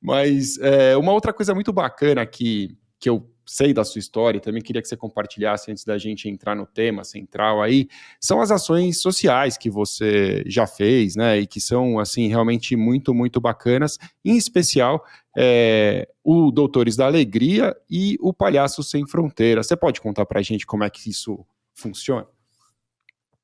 Mas 0.00 0.58
é, 0.58 0.96
uma 0.96 1.12
outra 1.12 1.32
coisa 1.32 1.54
muito 1.54 1.72
bacana 1.72 2.24
que, 2.24 2.76
que 2.98 3.10
eu 3.10 3.28
sei 3.46 3.72
da 3.72 3.84
sua 3.84 4.00
história 4.00 4.38
e 4.38 4.40
também 4.40 4.60
queria 4.60 4.82
que 4.82 4.88
você 4.88 4.96
compartilhasse 4.96 5.70
antes 5.70 5.84
da 5.84 5.96
gente 5.96 6.28
entrar 6.28 6.56
no 6.56 6.66
tema 6.66 7.04
central 7.04 7.62
aí, 7.62 7.88
são 8.20 8.40
as 8.40 8.50
ações 8.50 9.00
sociais 9.00 9.56
que 9.56 9.70
você 9.70 10.42
já 10.46 10.66
fez, 10.66 11.14
né, 11.14 11.38
e 11.38 11.46
que 11.46 11.60
são, 11.60 11.98
assim, 12.00 12.26
realmente 12.26 12.74
muito, 12.74 13.14
muito 13.14 13.40
bacanas, 13.40 13.98
em 14.24 14.36
especial 14.36 15.04
é, 15.36 16.08
o 16.24 16.50
Doutores 16.50 16.96
da 16.96 17.06
Alegria 17.06 17.76
e 17.88 18.16
o 18.20 18.32
Palhaço 18.32 18.82
Sem 18.82 19.06
Fronteiras. 19.06 19.68
Você 19.68 19.76
pode 19.76 20.00
contar 20.00 20.26
pra 20.26 20.42
gente 20.42 20.66
como 20.66 20.82
é 20.82 20.90
que 20.90 21.08
isso 21.08 21.46
funciona? 21.72 22.26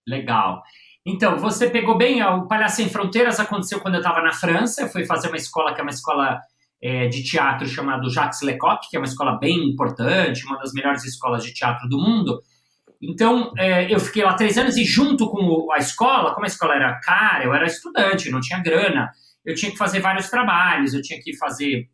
Legal. 0.06 0.62
Então, 1.04 1.36
você 1.38 1.68
pegou 1.68 1.96
bem, 1.96 2.22
o 2.22 2.46
Palhaço 2.46 2.76
Sem 2.76 2.88
Fronteiras 2.88 3.38
aconteceu 3.38 3.80
quando 3.80 3.94
eu 3.94 4.00
estava 4.00 4.20
na 4.22 4.32
França, 4.32 4.82
eu 4.82 4.88
fui 4.88 5.04
fazer 5.04 5.28
uma 5.28 5.36
escola 5.36 5.74
que 5.74 5.80
é 5.80 5.82
uma 5.82 5.90
escola 5.90 6.40
é, 6.82 7.06
de 7.06 7.22
teatro 7.22 7.66
chamado 7.68 8.10
Jacques 8.10 8.42
Lecoq, 8.42 8.88
que 8.90 8.96
é 8.96 8.98
uma 8.98 9.06
escola 9.06 9.38
bem 9.38 9.68
importante, 9.68 10.44
uma 10.44 10.58
das 10.58 10.72
melhores 10.72 11.04
escolas 11.04 11.44
de 11.44 11.54
teatro 11.54 11.88
do 11.88 11.96
mundo. 11.96 12.42
Então, 13.00 13.52
é, 13.56 13.92
eu 13.92 14.00
fiquei 14.00 14.24
lá 14.24 14.34
três 14.34 14.58
anos 14.58 14.76
e 14.76 14.84
junto 14.84 15.30
com 15.30 15.72
a 15.72 15.78
escola, 15.78 16.34
como 16.34 16.44
a 16.44 16.48
escola 16.48 16.74
era 16.74 16.98
cara, 17.00 17.44
eu 17.44 17.54
era 17.54 17.66
estudante, 17.66 18.30
não 18.30 18.40
tinha 18.40 18.60
grana, 18.60 19.10
eu 19.44 19.54
tinha 19.54 19.70
que 19.70 19.78
fazer 19.78 20.00
vários 20.00 20.28
trabalhos, 20.28 20.92
eu 20.92 21.02
tinha 21.02 21.20
que 21.20 21.36
fazer 21.36 21.88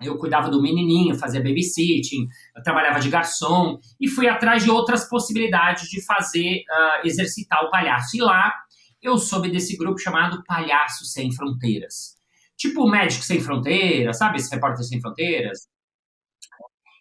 eu 0.00 0.16
cuidava 0.16 0.48
do 0.48 0.62
menininho, 0.62 1.16
fazia 1.16 1.42
babysitting, 1.42 2.28
eu 2.56 2.62
trabalhava 2.62 3.00
de 3.00 3.10
garçom 3.10 3.80
e 4.00 4.06
fui 4.06 4.28
atrás 4.28 4.62
de 4.62 4.70
outras 4.70 5.08
possibilidades 5.08 5.88
de 5.88 6.04
fazer, 6.04 6.62
uh, 6.70 7.04
exercitar 7.04 7.64
o 7.64 7.70
palhaço. 7.70 8.16
E 8.16 8.20
lá 8.20 8.54
eu 9.02 9.18
soube 9.18 9.50
desse 9.50 9.76
grupo 9.76 9.98
chamado 9.98 10.44
Palhaço 10.44 11.04
Sem 11.04 11.32
Fronteiras. 11.32 12.17
Tipo 12.58 12.82
o 12.82 12.90
Médico 12.90 13.24
Sem 13.24 13.40
Fronteiras, 13.40 14.18
sabe? 14.18 14.36
Esse 14.36 14.52
Repórter 14.52 14.84
Sem 14.84 15.00
Fronteiras. 15.00 15.68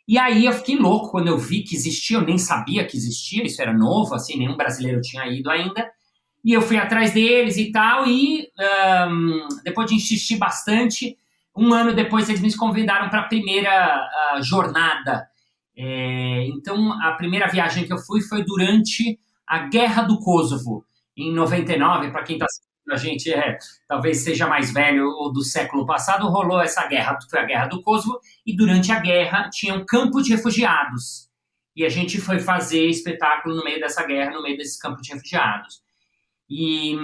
E 0.07 0.17
aí 0.17 0.45
eu 0.45 0.53
fiquei 0.53 0.77
louco 0.77 1.11
quando 1.11 1.27
eu 1.27 1.37
vi 1.37 1.63
que 1.63 1.75
existia, 1.75 2.17
eu 2.17 2.21
nem 2.21 2.37
sabia 2.37 2.85
que 2.85 2.95
existia, 2.95 3.43
isso 3.43 3.61
era 3.61 3.73
novo, 3.73 4.15
assim, 4.15 4.37
nenhum 4.37 4.55
brasileiro 4.55 5.01
tinha 5.01 5.27
ido 5.27 5.49
ainda. 5.49 5.91
E 6.45 6.53
eu 6.53 6.61
fui 6.61 6.77
atrás 6.77 7.11
deles 7.11 7.57
e 7.57 7.71
tal, 7.71 8.07
e 8.07 8.47
um, 9.09 9.47
depois 9.65 9.87
de 9.87 9.95
insistir 9.95 10.37
bastante, 10.37 11.17
um 11.53 11.73
ano 11.73 11.93
depois 11.93 12.29
eles 12.29 12.41
me 12.41 12.55
convidaram 12.55 13.09
para 13.09 13.21
a 13.21 13.27
primeira 13.27 13.99
uh, 14.37 14.41
jornada. 14.41 15.27
É, 15.75 16.47
então, 16.47 16.93
a 17.01 17.11
primeira 17.13 17.47
viagem 17.47 17.85
que 17.85 17.91
eu 17.91 17.97
fui 17.97 18.21
foi 18.21 18.45
durante 18.45 19.19
a 19.45 19.67
Guerra 19.67 20.03
do 20.03 20.19
Kosovo, 20.19 20.85
em 21.17 21.33
99, 21.33 22.11
para 22.11 22.23
quem 22.23 22.35
está 22.37 22.45
a 22.89 22.97
gente 22.97 23.31
é, 23.31 23.57
talvez 23.87 24.23
seja 24.23 24.47
mais 24.47 24.71
velho 24.71 25.07
ou 25.07 25.31
do 25.31 25.43
século 25.43 25.85
passado, 25.85 26.27
rolou 26.29 26.61
essa 26.61 26.87
guerra, 26.87 27.17
foi 27.29 27.39
a 27.39 27.45
guerra 27.45 27.67
do 27.67 27.81
Kosovo, 27.81 28.19
e 28.45 28.55
durante 28.55 28.91
a 28.91 28.99
guerra 28.99 29.49
tinha 29.49 29.73
um 29.73 29.85
campo 29.85 30.21
de 30.21 30.31
refugiados. 30.31 31.27
E 31.75 31.85
a 31.85 31.89
gente 31.89 32.19
foi 32.19 32.39
fazer 32.39 32.87
espetáculo 32.87 33.55
no 33.55 33.63
meio 33.63 33.79
dessa 33.79 34.05
guerra, 34.05 34.31
no 34.31 34.41
meio 34.41 34.57
desse 34.57 34.79
campo 34.79 35.01
de 35.01 35.13
refugiados. 35.13 35.81
E, 36.49 36.95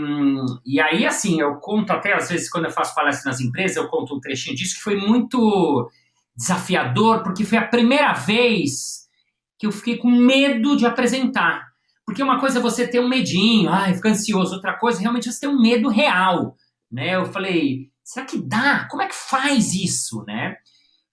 e 0.65 0.79
aí, 0.79 1.05
assim, 1.05 1.41
eu 1.41 1.55
conto 1.57 1.91
até, 1.91 2.13
às 2.13 2.29
vezes, 2.29 2.49
quando 2.49 2.65
eu 2.65 2.71
faço 2.71 2.95
palestra 2.95 3.29
nas 3.29 3.41
empresas, 3.41 3.77
eu 3.77 3.89
conto 3.89 4.15
um 4.15 4.19
trechinho 4.19 4.55
disso, 4.55 4.77
que 4.77 4.83
foi 4.83 4.95
muito 4.95 5.91
desafiador, 6.35 7.23
porque 7.23 7.43
foi 7.43 7.57
a 7.57 7.67
primeira 7.67 8.13
vez 8.13 9.03
que 9.59 9.67
eu 9.67 9.71
fiquei 9.71 9.97
com 9.97 10.09
medo 10.09 10.75
de 10.75 10.85
apresentar. 10.85 11.73
Porque 12.05 12.22
uma 12.22 12.39
coisa 12.39 12.60
é 12.60 12.62
você 12.62 12.88
ter 12.88 13.00
um 13.00 13.07
medinho, 13.07 13.69
ai, 13.69 13.93
fica 13.93 14.10
ansioso, 14.10 14.55
outra 14.55 14.74
coisa 14.74 15.00
realmente 15.00 15.29
é 15.29 15.31
você 15.31 15.41
ter 15.41 15.48
um 15.48 15.62
medo 15.62 15.88
real, 15.89 16.55
né? 16.91 17.15
Eu 17.15 17.25
falei, 17.25 17.89
será 18.03 18.25
que 18.25 18.38
dá? 18.38 18.88
Como 18.89 19.01
é 19.01 19.07
que 19.07 19.15
faz 19.15 19.74
isso, 19.74 20.24
né? 20.27 20.57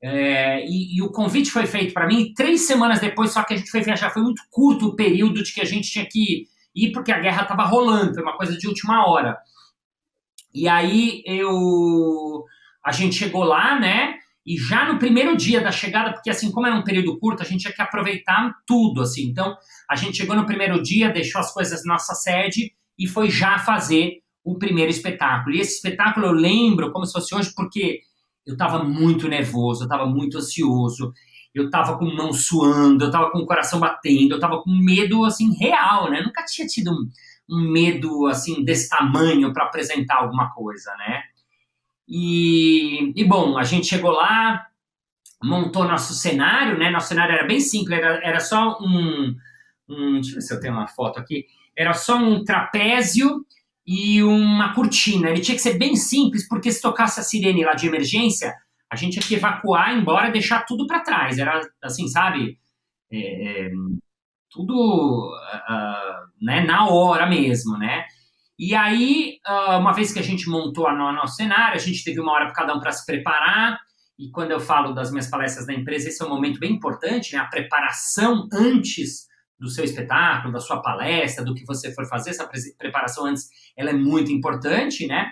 É, 0.02 0.64
e, 0.66 0.96
e, 0.96 1.02
o 1.02 1.10
convite 1.10 1.50
foi 1.50 1.66
feito 1.66 1.92
para 1.92 2.06
mim 2.06 2.32
três 2.34 2.62
semanas 2.62 3.00
depois, 3.00 3.32
só 3.32 3.44
que 3.44 3.52
a 3.52 3.56
gente 3.56 3.70
foi 3.70 3.82
viajar, 3.82 4.10
foi 4.10 4.22
muito 4.22 4.42
curto 4.50 4.86
o 4.86 4.96
período 4.96 5.42
de 5.42 5.52
que 5.52 5.60
a 5.60 5.64
gente 5.64 5.90
tinha 5.90 6.06
que 6.10 6.46
ir, 6.74 6.92
porque 6.92 7.12
a 7.12 7.20
guerra 7.20 7.42
estava 7.42 7.64
rolando, 7.64 8.14
foi 8.14 8.22
uma 8.22 8.36
coisa 8.36 8.56
de 8.56 8.66
última 8.66 9.06
hora. 9.06 9.36
E 10.54 10.66
aí 10.68 11.22
eu 11.26 12.44
a 12.84 12.92
gente 12.92 13.14
chegou 13.14 13.44
lá, 13.44 13.78
né? 13.78 14.19
E 14.46 14.56
já 14.56 14.90
no 14.90 14.98
primeiro 14.98 15.36
dia 15.36 15.60
da 15.60 15.70
chegada, 15.70 16.12
porque 16.12 16.30
assim, 16.30 16.50
como 16.50 16.66
era 16.66 16.74
um 16.76 16.84
período 16.84 17.18
curto, 17.18 17.42
a 17.42 17.46
gente 17.46 17.60
tinha 17.60 17.72
que 17.72 17.82
aproveitar 17.82 18.54
tudo, 18.66 19.02
assim. 19.02 19.28
Então, 19.28 19.56
a 19.88 19.96
gente 19.96 20.16
chegou 20.16 20.34
no 20.34 20.46
primeiro 20.46 20.82
dia, 20.82 21.10
deixou 21.10 21.40
as 21.40 21.52
coisas 21.52 21.84
na 21.84 21.94
nossa 21.94 22.14
sede 22.14 22.72
e 22.98 23.06
foi 23.06 23.30
já 23.30 23.58
fazer 23.58 24.20
o 24.44 24.58
primeiro 24.58 24.90
espetáculo. 24.90 25.54
E 25.54 25.60
esse 25.60 25.76
espetáculo 25.76 26.26
eu 26.26 26.32
lembro 26.32 26.90
como 26.92 27.04
se 27.04 27.12
fosse 27.12 27.34
hoje, 27.34 27.52
porque 27.54 28.00
eu 28.46 28.54
estava 28.54 28.82
muito 28.82 29.28
nervoso, 29.28 29.82
eu 29.82 29.86
estava 29.86 30.06
muito 30.06 30.38
ansioso, 30.38 31.12
eu 31.54 31.66
estava 31.66 31.98
com 31.98 32.06
mão 32.06 32.32
suando, 32.32 33.04
eu 33.04 33.08
estava 33.08 33.30
com 33.30 33.38
o 33.38 33.46
coração 33.46 33.78
batendo, 33.78 34.32
eu 34.32 34.36
estava 34.36 34.62
com 34.62 34.70
medo, 34.70 35.24
assim, 35.24 35.54
real, 35.56 36.10
né? 36.10 36.20
Eu 36.20 36.24
nunca 36.24 36.44
tinha 36.44 36.66
tido 36.66 36.90
um, 36.90 37.08
um 37.50 37.70
medo, 37.70 38.26
assim, 38.26 38.64
desse 38.64 38.88
tamanho 38.88 39.52
para 39.52 39.64
apresentar 39.64 40.16
alguma 40.16 40.50
coisa, 40.52 40.90
né? 40.96 41.22
E, 42.10 43.12
e, 43.14 43.24
bom, 43.24 43.56
a 43.56 43.62
gente 43.62 43.86
chegou 43.86 44.10
lá, 44.10 44.66
montou 45.40 45.84
nosso 45.84 46.12
cenário, 46.12 46.76
né? 46.76 46.90
Nosso 46.90 47.06
cenário 47.06 47.34
era 47.34 47.46
bem 47.46 47.60
simples, 47.60 47.96
era, 47.96 48.20
era 48.24 48.40
só 48.40 48.76
um, 48.80 49.36
um. 49.88 50.14
Deixa 50.14 50.30
eu 50.30 50.34
ver 50.34 50.40
se 50.40 50.54
eu 50.54 50.60
tenho 50.60 50.74
uma 50.74 50.88
foto 50.88 51.20
aqui. 51.20 51.46
Era 51.76 51.94
só 51.94 52.16
um 52.16 52.42
trapézio 52.44 53.46
e 53.86 54.22
uma 54.24 54.74
cortina. 54.74 55.30
Ele 55.30 55.40
tinha 55.40 55.54
que 55.54 55.62
ser 55.62 55.78
bem 55.78 55.94
simples, 55.94 56.48
porque 56.48 56.72
se 56.72 56.82
tocasse 56.82 57.20
a 57.20 57.22
sirene 57.22 57.64
lá 57.64 57.74
de 57.74 57.86
emergência, 57.86 58.56
a 58.90 58.96
gente 58.96 59.12
tinha 59.12 59.22
que 59.22 59.34
evacuar, 59.36 59.96
embora, 59.96 60.32
deixar 60.32 60.66
tudo 60.66 60.88
para 60.88 61.00
trás. 61.00 61.38
Era 61.38 61.60
assim, 61.80 62.08
sabe? 62.08 62.58
É, 63.12 63.66
é 63.66 63.70
tudo 64.50 65.32
uh, 65.32 66.44
né, 66.44 66.64
na 66.64 66.88
hora 66.88 67.26
mesmo, 67.28 67.78
né? 67.78 68.04
E 68.62 68.74
aí, 68.74 69.38
ah, 69.46 69.78
uma 69.78 69.90
vez 69.90 70.12
que 70.12 70.18
a 70.18 70.22
gente 70.22 70.46
montou 70.46 70.86
o 70.86 71.12
nosso 71.14 71.36
cenário, 71.36 71.76
a 71.76 71.80
gente 71.80 72.04
teve 72.04 72.20
uma 72.20 72.30
hora 72.30 72.44
para 72.44 72.54
cada 72.54 72.74
um 72.74 72.78
para 72.78 72.92
se 72.92 73.06
preparar. 73.06 73.80
E 74.18 74.30
quando 74.30 74.50
eu 74.50 74.60
falo 74.60 74.92
das 74.92 75.10
minhas 75.10 75.30
palestras 75.30 75.66
da 75.66 75.72
empresa, 75.72 76.08
esse 76.08 76.22
é 76.22 76.26
um 76.26 76.28
momento 76.28 76.60
bem 76.60 76.72
importante, 76.72 77.32
né? 77.32 77.38
A 77.38 77.46
preparação 77.46 78.46
antes 78.52 79.26
do 79.58 79.70
seu 79.70 79.82
espetáculo, 79.82 80.52
da 80.52 80.60
sua 80.60 80.82
palestra, 80.82 81.42
do 81.42 81.54
que 81.54 81.64
você 81.64 81.94
for 81.94 82.06
fazer, 82.06 82.30
essa 82.30 82.46
preparação 82.76 83.24
antes, 83.24 83.48
ela 83.74 83.90
é 83.90 83.94
muito 83.94 84.30
importante, 84.30 85.06
né? 85.06 85.30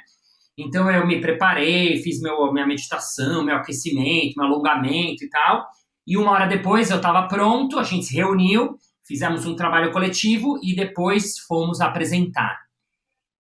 Então 0.56 0.90
eu 0.90 1.06
me 1.06 1.20
preparei, 1.20 2.02
fiz 2.02 2.22
meu, 2.22 2.50
minha 2.50 2.66
meditação, 2.66 3.44
meu 3.44 3.56
aquecimento, 3.56 4.36
meu 4.38 4.46
alongamento 4.46 5.22
e 5.22 5.28
tal. 5.28 5.66
E 6.06 6.16
uma 6.16 6.30
hora 6.30 6.46
depois 6.46 6.88
eu 6.88 6.96
estava 6.96 7.28
pronto, 7.28 7.78
a 7.78 7.82
gente 7.82 8.06
se 8.06 8.14
reuniu, 8.14 8.78
fizemos 9.06 9.44
um 9.44 9.54
trabalho 9.54 9.92
coletivo 9.92 10.58
e 10.62 10.74
depois 10.74 11.38
fomos 11.40 11.82
apresentar. 11.82 12.67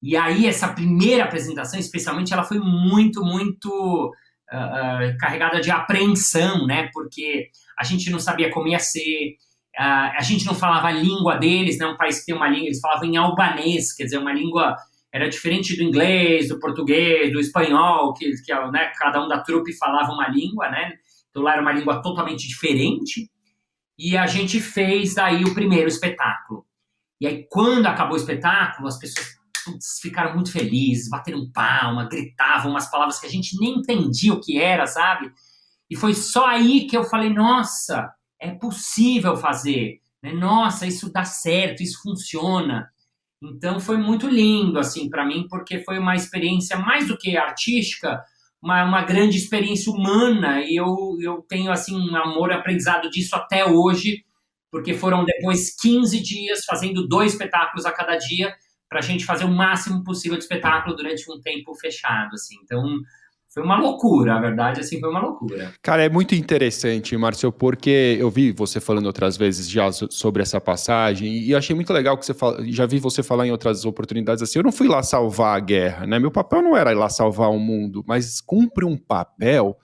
E 0.02 0.16
aí, 0.16 0.46
essa 0.46 0.68
primeira 0.68 1.24
apresentação, 1.24 1.78
especialmente, 1.78 2.32
ela 2.32 2.44
foi 2.44 2.58
muito, 2.58 3.22
muito 3.22 4.12
uh, 4.52 4.56
uh, 4.56 5.18
carregada 5.18 5.60
de 5.60 5.70
apreensão, 5.70 6.66
né? 6.66 6.88
Porque 6.92 7.48
a 7.76 7.84
gente 7.84 8.10
não 8.10 8.20
sabia 8.20 8.50
como 8.50 8.68
ia 8.68 8.78
ser, 8.78 9.36
uh, 9.76 10.14
a 10.16 10.22
gente 10.22 10.46
não 10.46 10.54
falava 10.54 10.88
a 10.88 10.92
língua 10.92 11.36
deles, 11.36 11.78
né? 11.78 11.86
Um 11.86 11.96
país 11.96 12.20
que 12.20 12.26
tem 12.26 12.34
uma 12.34 12.48
língua, 12.48 12.66
eles 12.66 12.80
falavam 12.80 13.08
em 13.08 13.16
albanês, 13.16 13.92
quer 13.92 14.04
dizer, 14.04 14.18
uma 14.18 14.32
língua 14.32 14.76
era 15.12 15.28
diferente 15.28 15.76
do 15.76 15.82
inglês, 15.82 16.48
do 16.48 16.60
português, 16.60 17.32
do 17.32 17.40
espanhol, 17.40 18.12
que, 18.12 18.30
que 18.44 18.54
né, 18.70 18.92
cada 18.96 19.24
um 19.24 19.28
da 19.28 19.42
trupe 19.42 19.76
falava 19.76 20.12
uma 20.12 20.28
língua, 20.28 20.68
né? 20.70 20.92
Então 21.30 21.42
lá 21.42 21.52
era 21.52 21.62
uma 21.62 21.72
língua 21.72 22.02
totalmente 22.02 22.46
diferente. 22.46 23.30
E 23.98 24.16
a 24.16 24.26
gente 24.26 24.60
fez 24.60 25.14
daí 25.14 25.44
o 25.44 25.54
primeiro 25.54 25.88
espetáculo. 25.88 26.64
E 27.20 27.26
aí, 27.26 27.46
quando 27.50 27.86
acabou 27.86 28.14
o 28.14 28.20
espetáculo, 28.20 28.86
as 28.86 28.98
pessoas 28.98 29.37
ficaram 30.00 30.34
muito 30.34 30.52
felizes, 30.52 31.08
bateram 31.08 31.50
palma, 31.52 32.08
gritavam 32.08 32.70
umas 32.70 32.90
palavras 32.90 33.18
que 33.18 33.26
a 33.26 33.30
gente 33.30 33.58
nem 33.60 33.78
entendia 33.78 34.32
o 34.32 34.40
que 34.40 34.58
era, 34.58 34.86
sabe? 34.86 35.30
E 35.90 35.96
foi 35.96 36.14
só 36.14 36.46
aí 36.46 36.86
que 36.86 36.96
eu 36.96 37.04
falei, 37.04 37.30
nossa, 37.30 38.12
é 38.40 38.50
possível 38.50 39.36
fazer, 39.36 40.00
né? 40.22 40.32
Nossa, 40.32 40.86
isso 40.86 41.12
dá 41.12 41.24
certo, 41.24 41.82
isso 41.82 42.02
funciona. 42.02 42.88
Então 43.42 43.78
foi 43.80 43.96
muito 43.96 44.28
lindo 44.28 44.78
assim 44.78 45.08
para 45.08 45.24
mim, 45.24 45.46
porque 45.48 45.84
foi 45.84 45.98
uma 45.98 46.16
experiência 46.16 46.76
mais 46.76 47.08
do 47.08 47.16
que 47.16 47.36
artística, 47.36 48.22
uma, 48.60 48.84
uma 48.84 49.02
grande 49.02 49.36
experiência 49.36 49.92
humana 49.92 50.60
e 50.60 50.76
eu, 50.76 51.16
eu 51.20 51.44
tenho 51.48 51.70
assim 51.70 51.94
um 51.96 52.16
amor 52.16 52.52
aprendizado 52.52 53.08
disso 53.10 53.36
até 53.36 53.64
hoje, 53.64 54.24
porque 54.70 54.92
foram 54.92 55.24
depois 55.24 55.74
15 55.80 56.20
dias 56.20 56.64
fazendo 56.64 57.06
dois 57.06 57.32
espetáculos 57.32 57.86
a 57.86 57.92
cada 57.92 58.16
dia 58.16 58.54
para 58.88 59.00
a 59.00 59.02
gente 59.02 59.24
fazer 59.24 59.44
o 59.44 59.50
máximo 59.50 60.02
possível 60.02 60.38
de 60.38 60.44
espetáculo 60.44 60.96
durante 60.96 61.30
um 61.30 61.40
tempo 61.40 61.74
fechado, 61.74 62.30
assim. 62.34 62.56
Então, 62.64 62.82
foi 63.52 63.62
uma 63.62 63.78
loucura, 63.78 64.34
a 64.34 64.40
verdade, 64.40 64.80
assim, 64.80 65.00
foi 65.00 65.08
uma 65.08 65.20
loucura. 65.20 65.72
Cara, 65.82 66.04
é 66.04 66.08
muito 66.08 66.34
interessante, 66.34 67.16
Márcio, 67.16 67.50
porque 67.50 68.16
eu 68.20 68.30
vi 68.30 68.52
você 68.52 68.78
falando 68.78 69.06
outras 69.06 69.36
vezes 69.36 69.68
já 69.68 69.90
sobre 69.92 70.42
essa 70.42 70.60
passagem 70.60 71.38
e 71.38 71.54
achei 71.54 71.74
muito 71.74 71.92
legal 71.92 72.16
que 72.16 72.26
você 72.26 72.34
fala, 72.34 72.64
já 72.66 72.86
vi 72.86 72.98
você 72.98 73.22
falar 73.22 73.46
em 73.46 73.50
outras 73.50 73.84
oportunidades 73.84 74.42
assim, 74.42 74.58
eu 74.58 74.62
não 74.62 74.72
fui 74.72 74.86
lá 74.86 75.02
salvar 75.02 75.56
a 75.56 75.60
guerra, 75.60 76.06
né? 76.06 76.18
Meu 76.18 76.30
papel 76.30 76.62
não 76.62 76.76
era 76.76 76.92
ir 76.92 76.94
lá 76.94 77.08
salvar 77.08 77.50
o 77.50 77.58
mundo, 77.58 78.04
mas 78.06 78.40
cumpre 78.40 78.84
um 78.84 78.96
papel 78.96 79.76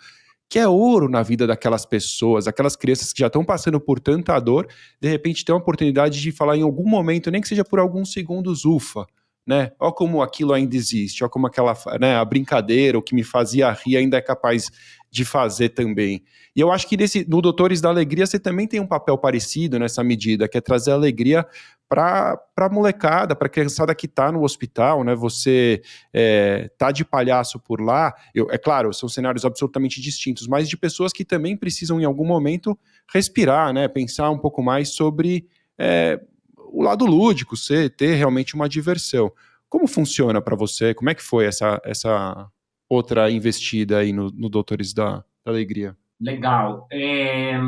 que 0.49 0.59
é 0.59 0.69
ouro 0.69 1.09
na 1.09 1.23
vida 1.23 1.47
daquelas 1.47 1.85
pessoas, 1.85 2.47
aquelas 2.47 2.77
crianças 2.77 3.13
que 3.13 3.21
já 3.21 3.27
estão 3.27 3.45
passando 3.45 3.81
por 3.81 3.99
tanta 3.99 4.39
dor, 4.39 4.69
de 5.01 5.09
repente 5.09 5.45
tem 5.45 5.55
a 5.55 5.59
oportunidade 5.59 6.21
de 6.21 6.31
falar 6.31 6.57
em 6.57 6.63
algum 6.63 6.89
momento, 6.89 7.31
nem 7.31 7.41
que 7.41 7.49
seja 7.49 7.65
por 7.65 7.79
alguns 7.79 8.13
segundos, 8.13 8.65
ufa, 8.65 9.07
né? 9.47 9.73
Olha 9.79 9.93
como 9.93 10.23
aquilo 10.23 10.53
ainda 10.53 10.77
existe, 10.77 11.23
olha 11.23 11.31
como 11.31 11.47
aquela, 11.47 11.77
né, 12.01 12.17
a 12.17 12.25
brincadeira, 12.25 12.99
o 12.99 13.03
que 13.03 13.15
me 13.15 13.23
fazia 13.23 13.71
rir 13.71 13.97
ainda 13.97 14.17
é 14.17 14.23
capaz 14.23 14.71
de 15.11 15.25
fazer 15.25 15.71
também. 15.71 16.23
E 16.57 16.61
eu 16.61 16.73
acho 16.73 16.89
que 16.89 16.97
nesse, 16.97 17.29
no 17.29 17.41
Doutores 17.41 17.81
da 17.81 17.89
Alegria 17.89 18.27
você 18.27 18.39
também 18.39 18.67
tem 18.67 18.81
um 18.81 18.87
papel 18.87 19.19
parecido 19.19 19.79
nessa 19.79 20.03
medida, 20.03 20.49
que 20.49 20.59
é 20.59 20.61
trazer 20.61 20.93
alegria 20.93 21.47
para 21.89 22.39
a 22.57 22.69
molecada, 22.69 23.37
para 23.37 23.47
a 23.47 23.51
criançada 23.51 23.95
que 23.95 24.07
está 24.07 24.33
no 24.33 24.43
hospital, 24.43 25.05
né? 25.05 25.15
Você 25.15 25.83
é, 26.13 26.71
tá 26.79 26.91
de 26.91 27.05
palhaço 27.05 27.59
por 27.61 27.81
lá, 27.81 28.15
eu, 28.35 28.51
é 28.51 28.59
claro, 28.59 28.93
são 28.93 29.09
cenários 29.09 29.45
absolutamente 29.45 30.01
distintos, 30.01 30.47
mas 30.47 30.69
de 30.69 30.77
pessoas 30.77 31.13
que 31.13 31.25
também 31.25 31.57
precisam 31.57 32.01
em 32.01 32.05
algum 32.05 32.27
momento 32.27 32.79
respirar, 33.13 33.73
né? 33.73 33.87
Pensar 33.89 34.31
um 34.31 34.39
pouco 34.39 34.63
mais 34.63 34.91
sobre 34.91 35.47
é, 35.79 36.21
o 36.57 36.83
lado 36.83 37.07
lúdico, 37.07 37.57
ser, 37.57 37.91
ter 37.91 38.15
realmente 38.15 38.55
uma 38.55 38.69
diversão. 38.69 39.33
Como 39.69 39.87
funciona 39.87 40.41
para 40.41 40.57
você? 40.57 40.95
Como 40.95 41.11
é 41.11 41.15
que 41.15 41.23
foi 41.23 41.47
essa, 41.47 41.81
essa 41.85 42.49
outra 42.89 43.31
investida 43.31 43.99
aí 43.99 44.13
no, 44.13 44.31
no 44.31 44.49
Doutores 44.49 44.93
da, 44.93 45.25
da 45.45 45.53
Alegria? 45.53 45.97
Legal. 46.21 46.87
É, 46.93 47.59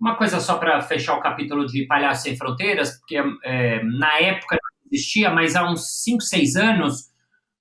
uma 0.00 0.14
coisa 0.16 0.38
só 0.40 0.58
para 0.58 0.80
fechar 0.82 1.16
o 1.16 1.20
capítulo 1.20 1.66
de 1.66 1.86
Palhaço 1.86 2.24
Sem 2.24 2.36
Fronteiras, 2.36 2.98
porque 2.98 3.16
é, 3.44 3.82
na 3.82 4.18
época 4.18 4.56
não 4.56 4.90
existia, 4.92 5.30
mas 5.30 5.56
há 5.56 5.68
uns 5.68 6.02
5, 6.02 6.22
6 6.22 6.56
anos, 6.56 7.14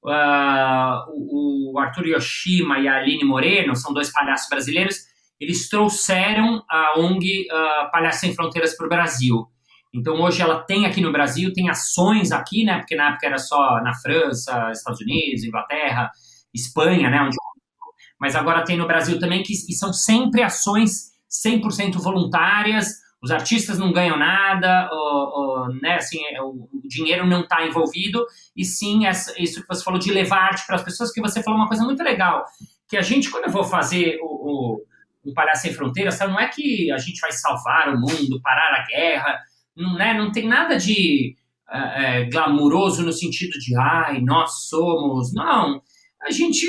uh, 0.04 1.10
o, 1.10 1.80
Arthur 1.80 2.08
Yoshima 2.08 2.80
e 2.80 2.88
a 2.88 2.98
Aline 2.98 3.24
Moreno, 3.24 3.76
são 3.76 3.94
dois 3.94 4.12
palhaços 4.12 4.50
brasileiros, 4.50 4.98
eles 5.40 5.68
trouxeram 5.70 6.64
a 6.70 7.00
ONG 7.00 7.48
uh, 7.52 7.90
ah, 7.92 8.12
Sem 8.12 8.34
Fronteiras 8.36 8.78
para 8.78 8.86
o 8.86 8.90
Brasil. 8.90 9.48
Então 9.94 10.20
hoje 10.22 10.42
ela 10.42 10.62
tem 10.64 10.86
aqui 10.86 11.02
no 11.02 11.12
Brasil, 11.12 11.54
tem 11.54 11.70
ações 11.70 12.32
aqui, 12.32 12.64
né? 12.64 12.80
Porque 12.80 12.96
na 12.96 13.10
época 13.10 13.28
era 13.28 13.38
só 13.38 13.82
na 13.84 13.94
França, 13.94 14.72
Estados 14.72 15.00
Unidos, 15.02 15.44
Inglaterra, 15.44 16.10
Espanha, 16.54 17.10
né? 17.10 17.22
Onde... 17.22 17.36
Mas 18.20 18.36
agora 18.36 18.64
tem 18.64 18.78
no 18.78 18.88
Brasil 18.88 19.20
também, 19.20 19.44
que, 19.44 19.54
que 19.54 19.74
são 19.74 19.92
sempre 19.92 20.42
ações 20.42 21.12
100% 21.30 21.94
voluntárias, 22.00 22.88
os 23.22 23.32
artistas 23.32 23.80
não 23.80 23.92
ganham 23.94 24.18
nada, 24.18 24.90
né, 25.82 25.96
assim, 25.96 26.20
é, 26.26 26.42
o, 26.42 26.68
o 26.72 26.82
dinheiro 26.88 27.26
não 27.26 27.42
está 27.42 27.66
envolvido, 27.66 28.26
e 28.56 28.66
sim 28.66 29.06
essa, 29.06 29.34
isso 29.42 29.62
que 29.62 29.68
você 29.68 29.84
falou 29.84 30.00
de 30.00 30.12
levar 30.12 30.40
arte 30.40 30.66
para 30.68 30.76
as 30.76 30.84
pessoas, 30.84 31.12
que 31.12 31.22
você 31.22 31.42
falou 31.42 31.58
uma 31.58 31.70
coisa 31.70 31.84
muito 31.84 32.04
legal, 32.04 32.46
que 32.88 32.98
a 32.98 33.02
gente, 33.02 33.32
quando 33.32 33.46
eu 33.46 33.52
vou 33.52 33.64
fazer 33.64 34.20
o, 34.22 34.26
o, 34.26 35.32
o 35.32 35.34
Palhaço 35.34 35.62
Sem 35.62 35.74
Fronteiras, 35.74 36.20
não 36.20 36.40
é 36.40 36.50
que 36.50 36.92
a 36.92 36.98
gente 36.98 37.22
vai 37.22 37.32
salvar 37.32 37.96
o 37.96 38.00
mundo, 38.00 38.42
parar 38.42 38.82
a 38.82 38.86
guerra, 38.86 39.40
não, 39.76 39.94
né, 39.96 40.14
não 40.14 40.32
tem 40.32 40.48
nada 40.48 40.78
de 40.78 41.36
é, 41.74 42.26
glamuroso 42.26 43.04
no 43.04 43.12
sentido 43.12 43.58
de, 43.60 43.76
ai, 43.76 44.22
nós 44.22 44.68
somos. 44.68 45.34
Não. 45.34 45.82
A 46.26 46.32
gente, 46.32 46.66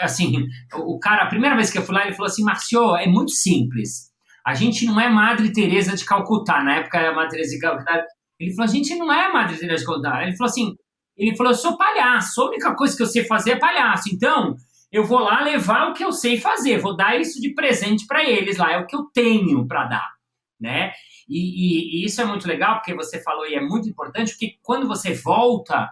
assim, 0.00 0.46
o 0.74 0.98
cara, 0.98 1.24
a 1.24 1.28
primeira 1.28 1.56
vez 1.56 1.70
que 1.70 1.78
eu 1.78 1.82
fui 1.82 1.94
lá, 1.94 2.04
ele 2.04 2.14
falou 2.14 2.26
assim: 2.26 2.44
Marcio, 2.44 2.96
é 2.96 3.06
muito 3.06 3.32
simples. 3.32 4.08
A 4.44 4.54
gente 4.54 4.84
não 4.86 5.00
é 5.00 5.08
Madre 5.08 5.52
Teresa 5.52 5.96
de 5.96 6.04
Calcutá. 6.04 6.62
Na 6.62 6.76
época 6.76 6.98
era 6.98 7.14
Madre 7.14 7.30
Teresa 7.30 7.54
de 7.54 7.60
Calcutá. 7.60 8.04
Ele 8.38 8.54
falou: 8.54 8.70
a 8.70 8.72
gente 8.72 8.94
não 8.96 9.12
é 9.12 9.32
Madre 9.32 9.56
Teresa 9.56 9.80
de 9.80 9.84
Calcutá. 9.84 10.22
Ele 10.22 10.36
falou 10.36 10.50
assim: 10.50 10.76
ele 11.18 11.36
falou, 11.36 11.52
eu 11.52 11.56
sou 11.56 11.76
palhaço. 11.76 12.40
A 12.40 12.46
única 12.46 12.74
coisa 12.76 12.96
que 12.96 13.02
eu 13.02 13.06
sei 13.06 13.24
fazer 13.24 13.52
é 13.52 13.58
palhaço. 13.58 14.08
Então, 14.12 14.56
eu 14.90 15.04
vou 15.04 15.18
lá 15.18 15.42
levar 15.42 15.90
o 15.90 15.92
que 15.92 16.04
eu 16.04 16.12
sei 16.12 16.40
fazer. 16.40 16.78
Vou 16.78 16.96
dar 16.96 17.20
isso 17.20 17.40
de 17.40 17.52
presente 17.52 18.06
para 18.06 18.22
eles 18.22 18.56
lá. 18.56 18.72
É 18.72 18.78
o 18.78 18.86
que 18.86 18.94
eu 18.94 19.04
tenho 19.12 19.66
para 19.66 19.86
dar, 19.86 20.08
né? 20.60 20.92
E, 21.28 21.38
e, 21.38 22.02
e, 22.02 22.06
isso 22.06 22.22
é 22.22 22.24
muito 22.24 22.46
legal, 22.46 22.76
porque 22.76 22.94
você 22.94 23.20
falou 23.20 23.46
e 23.46 23.54
é 23.54 23.60
muito 23.60 23.88
importante, 23.88 24.30
porque 24.30 24.54
quando 24.62 24.86
você 24.86 25.12
volta, 25.12 25.90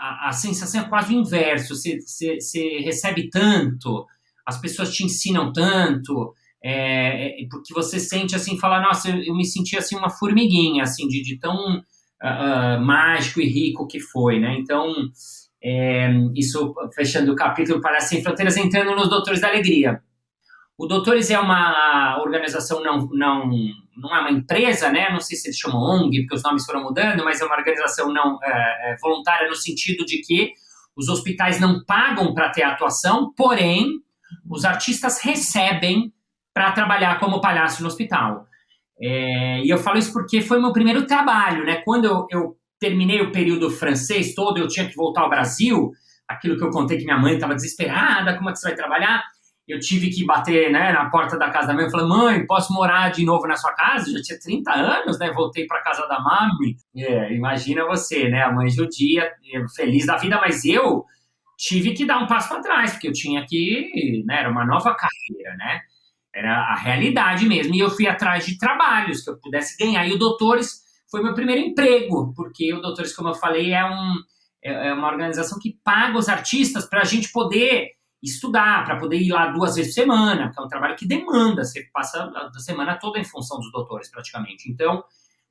a, 0.00 0.28
a 0.28 0.32
sensação 0.32 0.80
é 0.80 0.88
quase 0.88 1.14
o 1.14 1.18
inverso. 1.18 1.76
Você, 1.76 2.00
você, 2.00 2.40
você, 2.40 2.78
recebe 2.78 3.28
tanto, 3.28 4.06
as 4.46 4.58
pessoas 4.58 4.92
te 4.92 5.04
ensinam 5.04 5.52
tanto, 5.52 6.34
é, 6.64 7.42
é, 7.42 7.46
porque 7.50 7.74
você 7.74 8.00
sente 8.00 8.34
assim, 8.34 8.58
falar, 8.58 8.80
nossa, 8.80 9.10
eu, 9.10 9.22
eu, 9.22 9.34
me 9.34 9.44
senti 9.44 9.76
assim 9.76 9.96
uma 9.96 10.08
formiguinha, 10.08 10.82
assim, 10.82 11.06
de, 11.06 11.22
de 11.22 11.38
tão 11.38 11.54
uh, 11.54 11.80
uh, 11.80 12.80
mágico 12.80 13.40
e 13.40 13.46
rico 13.46 13.86
que 13.86 14.00
foi, 14.00 14.40
né? 14.40 14.56
Então, 14.58 14.94
é, 15.62 16.10
isso, 16.34 16.74
fechando 16.94 17.32
o 17.32 17.36
capítulo 17.36 17.80
para 17.80 18.00
Sem 18.00 18.22
Fronteiras, 18.22 18.56
entrando 18.56 18.94
nos 18.96 19.10
Doutores 19.10 19.40
da 19.40 19.48
Alegria. 19.48 20.02
O 20.78 20.86
Doutores 20.86 21.30
é 21.30 21.38
uma 21.38 22.18
organização 22.22 22.82
não, 22.82 23.06
não, 23.12 23.50
não 24.00 24.14
é 24.14 24.20
uma 24.20 24.30
empresa, 24.30 24.90
né? 24.90 25.10
Não 25.10 25.20
sei 25.20 25.36
se 25.36 25.48
eles 25.48 25.58
chamam 25.58 25.80
ONG, 25.80 26.22
porque 26.22 26.36
os 26.36 26.42
nomes 26.42 26.64
foram 26.64 26.82
mudando, 26.82 27.24
mas 27.24 27.40
é 27.40 27.44
uma 27.44 27.56
organização 27.56 28.12
não 28.12 28.38
é, 28.42 28.92
é 28.92 28.96
voluntária 29.00 29.48
no 29.48 29.54
sentido 29.54 30.04
de 30.04 30.20
que 30.22 30.52
os 30.96 31.08
hospitais 31.08 31.60
não 31.60 31.84
pagam 31.84 32.34
para 32.34 32.50
ter 32.50 32.62
atuação, 32.62 33.32
porém 33.36 34.00
os 34.48 34.64
artistas 34.64 35.20
recebem 35.22 36.12
para 36.52 36.72
trabalhar 36.72 37.18
como 37.20 37.40
palhaço 37.40 37.82
no 37.82 37.88
hospital. 37.88 38.46
É, 39.00 39.62
e 39.64 39.70
eu 39.70 39.78
falo 39.78 39.98
isso 39.98 40.12
porque 40.12 40.42
foi 40.42 40.60
meu 40.60 40.72
primeiro 40.72 41.06
trabalho, 41.06 41.64
né? 41.64 41.76
Quando 41.84 42.04
eu, 42.04 42.26
eu 42.30 42.56
terminei 42.78 43.20
o 43.20 43.32
período 43.32 43.70
francês 43.70 44.34
todo, 44.34 44.58
eu 44.58 44.68
tinha 44.68 44.88
que 44.88 44.96
voltar 44.96 45.22
ao 45.22 45.30
Brasil. 45.30 45.92
Aquilo 46.28 46.56
que 46.56 46.64
eu 46.64 46.70
contei 46.70 46.98
que 46.98 47.04
minha 47.04 47.18
mãe 47.18 47.34
estava 47.34 47.54
desesperada, 47.54 48.36
como 48.36 48.50
é 48.50 48.52
que 48.52 48.58
você 48.58 48.68
vai 48.68 48.76
trabalhar? 48.76 49.22
Eu 49.70 49.78
tive 49.78 50.10
que 50.10 50.24
bater 50.24 50.70
né, 50.72 50.92
na 50.92 51.08
porta 51.08 51.38
da 51.38 51.50
casa 51.50 51.68
da 51.68 51.74
mãe. 51.74 51.84
Eu 51.84 51.90
falei, 51.90 52.06
mãe, 52.06 52.46
posso 52.46 52.72
morar 52.72 53.10
de 53.10 53.24
novo 53.24 53.46
na 53.46 53.56
sua 53.56 53.72
casa? 53.72 54.08
Eu 54.08 54.16
já 54.16 54.22
tinha 54.22 54.38
30 54.40 54.72
anos, 54.72 55.18
né? 55.18 55.30
Voltei 55.32 55.66
para 55.66 55.82
casa 55.82 56.06
da 56.08 56.18
mami. 56.18 56.76
É, 56.96 57.32
imagina 57.32 57.86
você, 57.86 58.28
né? 58.28 58.42
A 58.42 58.52
mãe 58.52 58.68
judia, 58.68 59.30
feliz 59.76 60.06
da 60.06 60.16
vida, 60.16 60.38
mas 60.40 60.64
eu 60.64 61.04
tive 61.56 61.92
que 61.92 62.04
dar 62.04 62.18
um 62.18 62.26
passo 62.26 62.48
para 62.48 62.62
trás, 62.62 62.92
porque 62.92 63.08
eu 63.08 63.12
tinha 63.12 63.44
que. 63.46 64.24
Né, 64.26 64.40
era 64.40 64.50
uma 64.50 64.64
nova 64.64 64.94
carreira, 64.94 65.56
né? 65.56 65.80
Era 66.34 66.72
a 66.72 66.74
realidade 66.74 67.46
mesmo. 67.46 67.74
E 67.74 67.80
eu 67.80 67.90
fui 67.90 68.06
atrás 68.06 68.44
de 68.46 68.58
trabalhos 68.58 69.22
que 69.22 69.30
eu 69.30 69.38
pudesse 69.38 69.76
ganhar. 69.76 70.06
E 70.06 70.12
o 70.12 70.18
Doutores 70.18 70.80
foi 71.10 71.22
meu 71.22 71.34
primeiro 71.34 71.60
emprego, 71.60 72.32
porque 72.34 72.72
o 72.72 72.80
Doutores, 72.80 73.14
como 73.14 73.28
eu 73.28 73.34
falei, 73.34 73.72
é, 73.72 73.84
um, 73.84 74.14
é, 74.64 74.88
é 74.88 74.94
uma 74.94 75.08
organização 75.08 75.58
que 75.60 75.78
paga 75.84 76.18
os 76.18 76.28
artistas 76.28 76.88
para 76.88 77.02
a 77.02 77.04
gente 77.04 77.30
poder 77.30 77.99
estudar, 78.22 78.84
para 78.84 78.98
poder 78.98 79.16
ir 79.16 79.30
lá 79.30 79.46
duas 79.46 79.76
vezes 79.76 79.94
por 79.94 80.00
semana, 80.00 80.50
que 80.50 80.60
é 80.60 80.62
um 80.62 80.68
trabalho 80.68 80.96
que 80.96 81.06
demanda, 81.06 81.64
você 81.64 81.84
passa 81.92 82.30
a 82.34 82.58
semana 82.58 82.98
toda 82.98 83.18
em 83.18 83.24
função 83.24 83.58
dos 83.58 83.72
doutores, 83.72 84.10
praticamente. 84.10 84.70
Então, 84.70 85.02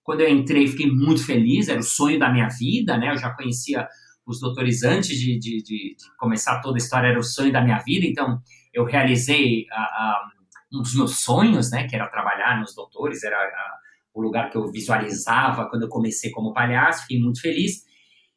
quando 0.03 0.21
eu 0.21 0.29
entrei, 0.29 0.67
fiquei 0.67 0.91
muito 0.91 1.25
feliz, 1.25 1.67
era 1.67 1.79
o 1.79 1.83
sonho 1.83 2.19
da 2.19 2.31
minha 2.31 2.47
vida, 2.47 2.97
né? 2.97 3.11
Eu 3.11 3.17
já 3.17 3.31
conhecia 3.31 3.87
os 4.25 4.39
doutores 4.39 4.83
antes 4.83 5.17
de, 5.19 5.39
de, 5.39 5.63
de, 5.63 5.95
de 5.95 6.17
começar 6.17 6.61
toda 6.61 6.77
a 6.77 6.77
história, 6.77 7.07
era 7.07 7.19
o 7.19 7.23
sonho 7.23 7.51
da 7.51 7.61
minha 7.61 7.79
vida, 7.79 8.05
então 8.05 8.39
eu 8.71 8.85
realizei 8.85 9.65
a, 9.71 9.81
a, 9.81 10.29
um 10.71 10.81
dos 10.81 10.95
meus 10.95 11.21
sonhos, 11.21 11.71
né? 11.71 11.87
Que 11.87 11.95
era 11.95 12.07
trabalhar 12.07 12.59
nos 12.59 12.75
doutores, 12.75 13.23
era 13.23 13.35
a, 13.35 13.77
o 14.13 14.21
lugar 14.21 14.49
que 14.49 14.57
eu 14.57 14.71
visualizava 14.71 15.67
quando 15.69 15.83
eu 15.83 15.89
comecei 15.89 16.29
como 16.31 16.53
palhaço, 16.53 17.01
fiquei 17.01 17.19
muito 17.19 17.41
feliz. 17.41 17.83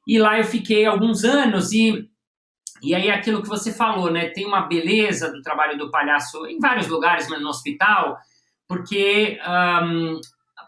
E 0.06 0.18
lá 0.18 0.38
eu 0.38 0.44
fiquei 0.44 0.84
alguns 0.86 1.24
anos 1.24 1.72
e 1.72 2.10
e 2.82 2.94
aí 2.94 3.10
aquilo 3.10 3.40
que 3.40 3.48
você 3.48 3.72
falou, 3.72 4.10
né? 4.10 4.30
Tem 4.30 4.44
uma 4.44 4.62
beleza 4.62 5.30
do 5.30 5.40
trabalho 5.40 5.78
do 5.78 5.90
palhaço 5.90 6.46
em 6.46 6.58
vários 6.58 6.88
lugares, 6.88 7.28
mas 7.28 7.40
no 7.40 7.48
hospital, 7.48 8.18
porque, 8.66 9.38
um, 9.84 10.20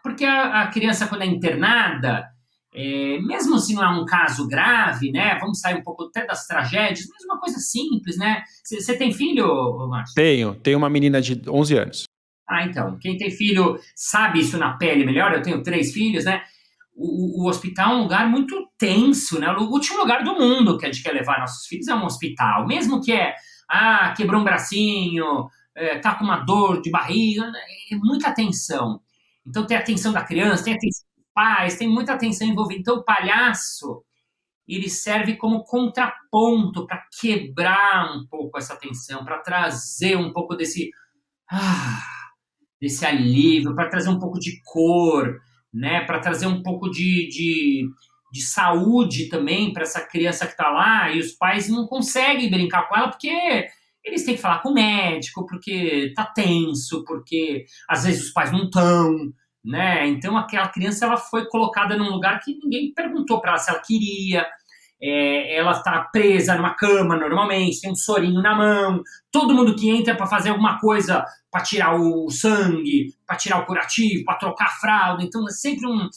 porque 0.03 0.24
a, 0.24 0.62
a, 0.62 0.66
criança, 0.68 1.09
quando 1.09 1.22
é 1.22 1.27
internada, 1.27 2.29
é, 2.72 3.18
mesmo 3.20 3.59
se 3.59 3.74
não 3.74 3.83
é 3.83 3.88
um 3.88 4.05
caso 4.05 4.46
grave, 4.46 5.11
né? 5.11 5.37
Vamos 5.40 5.59
sair 5.59 5.74
um 5.74 5.83
pouco 5.83 6.05
até 6.05 6.24
das 6.24 6.46
tragédias, 6.46 7.07
mas 7.12 7.24
uma 7.24 7.40
coisa 7.40 7.59
simples, 7.59 8.16
né? 8.16 8.42
Você 8.62 8.96
tem 8.96 9.12
filho, 9.12 9.88
Márcio? 9.88 10.14
Tenho, 10.14 10.55
tenho 10.55 10.79
uma 10.79 10.90
menina 10.90 11.20
de 11.20 11.40
11 11.48 11.77
anos. 11.77 12.05
Ah, 12.48 12.64
então, 12.64 12.98
quem 13.00 13.16
tem 13.16 13.31
filho 13.31 13.79
sabe 13.96 14.40
isso 14.40 14.59
na 14.59 14.77
pele 14.77 15.05
melhor. 15.05 15.33
Eu 15.33 15.42
tenho 15.42 15.62
três 15.62 15.92
filhos, 15.92 16.24
né? 16.24 16.42
O, 16.94 17.42
o, 17.42 17.48
hospital 17.48 17.92
é 17.92 17.96
um 17.96 18.02
lugar 18.02 18.28
muito 18.28 18.68
tenso, 18.78 19.38
né? 19.40 19.50
O 19.50 19.64
último 19.64 19.98
lugar 19.98 20.22
do 20.22 20.35
mundo 20.35 20.78
que 20.78 20.87
a 20.87 20.92
gente 20.92 21.02
quer 21.02 21.12
levar 21.12 21.40
nossos 21.40 21.66
filhos 21.66 21.88
é 21.88 21.94
um 21.94 22.04
hospital. 22.04 22.66
Mesmo 22.66 23.00
que 23.00 23.12
é, 23.12 23.35
ah, 23.68 24.14
quebrou 24.16 24.40
um 24.40 24.44
bracinho, 24.44 25.48
é, 25.74 25.98
tá 25.98 26.14
com 26.14 26.24
uma 26.24 26.38
dor 26.38 26.80
de 26.80 26.90
barriga, 26.90 27.50
é 27.90 27.96
muita 27.96 28.28
atenção. 28.28 29.00
Então 29.46 29.66
tem 29.66 29.76
a 29.76 29.80
atenção 29.80 30.12
da 30.12 30.24
criança, 30.24 30.64
tem 30.64 30.74
a 30.74 30.76
atenção 30.76 31.07
dos 31.16 31.26
pais, 31.35 31.76
tem 31.76 31.88
muita 31.88 32.14
atenção 32.14 32.46
envolvida. 32.46 32.80
Então 32.80 32.96
o 32.96 33.04
palhaço, 33.04 34.04
ele 34.66 34.88
serve 34.88 35.37
como 35.37 35.64
contraponto 35.64 36.87
para 36.87 37.04
quebrar 37.20 38.16
um 38.16 38.26
pouco 38.26 38.57
essa 38.57 38.76
tensão, 38.76 39.24
para 39.24 39.38
trazer 39.40 40.16
um 40.16 40.33
pouco 40.33 40.54
desse 40.54 40.90
ah, 41.50 42.02
desse 42.80 43.04
alívio, 43.04 43.74
para 43.74 43.88
trazer 43.88 44.11
um 44.11 44.18
pouco 44.18 44.38
de 44.38 44.61
cor, 44.62 45.40
né? 45.74 46.02
Para 46.04 46.20
trazer 46.20 46.46
um 46.46 46.62
pouco 46.62 46.88
de, 46.88 47.28
de, 47.28 47.88
de 48.32 48.42
saúde 48.42 49.28
também 49.28 49.72
para 49.72 49.82
essa 49.82 50.00
criança 50.00 50.46
que 50.46 50.52
está 50.52 50.70
lá 50.70 51.10
e 51.10 51.18
os 51.18 51.32
pais 51.32 51.68
não 51.68 51.87
conseguem 51.87 52.48
brincar 52.50 52.88
com 52.88 52.96
ela 52.96 53.08
porque 53.08 53.66
eles 54.04 54.24
têm 54.24 54.37
que 54.37 54.40
falar 54.40 54.60
com 54.60 54.68
o 54.68 54.74
médico, 54.74 55.46
porque 55.46 56.12
tá 56.14 56.26
tenso, 56.26 57.04
porque 57.04 57.64
às 57.88 58.04
vezes 58.04 58.26
os 58.26 58.32
pais 58.32 58.52
não 58.52 58.64
estão, 58.64 59.32
né? 59.64 60.06
Então 60.06 60.37
aquela 60.37 60.68
criança 60.68 61.06
ela 61.06 61.16
foi 61.16 61.46
colocada 61.48 61.96
num 61.96 62.10
lugar 62.10 62.40
que 62.40 62.56
ninguém 62.62 62.92
perguntou 62.94 63.40
para 63.40 63.52
ela 63.52 63.58
se 63.58 63.70
ela 63.70 63.80
queria. 63.80 64.46
É, 65.06 65.56
ela 65.56 65.72
está 65.72 66.00
presa 66.10 66.54
numa 66.54 66.74
cama 66.74 67.14
normalmente, 67.14 67.82
tem 67.82 67.92
um 67.92 67.94
sorinho 67.94 68.40
na 68.40 68.56
mão. 68.56 69.02
Todo 69.30 69.52
mundo 69.52 69.76
que 69.76 69.90
entra 69.90 70.16
para 70.16 70.26
fazer 70.26 70.48
alguma 70.48 70.80
coisa, 70.80 71.22
para 71.50 71.62
tirar 71.62 71.94
o 71.94 72.30
sangue, 72.30 73.12
para 73.26 73.36
tirar 73.36 73.58
o 73.58 73.66
curativo, 73.66 74.24
para 74.24 74.38
trocar 74.38 74.64
a 74.64 74.80
fralda, 74.80 75.22
então 75.22 75.46
é 75.46 75.50
sempre 75.50 75.86
um, 75.86 76.08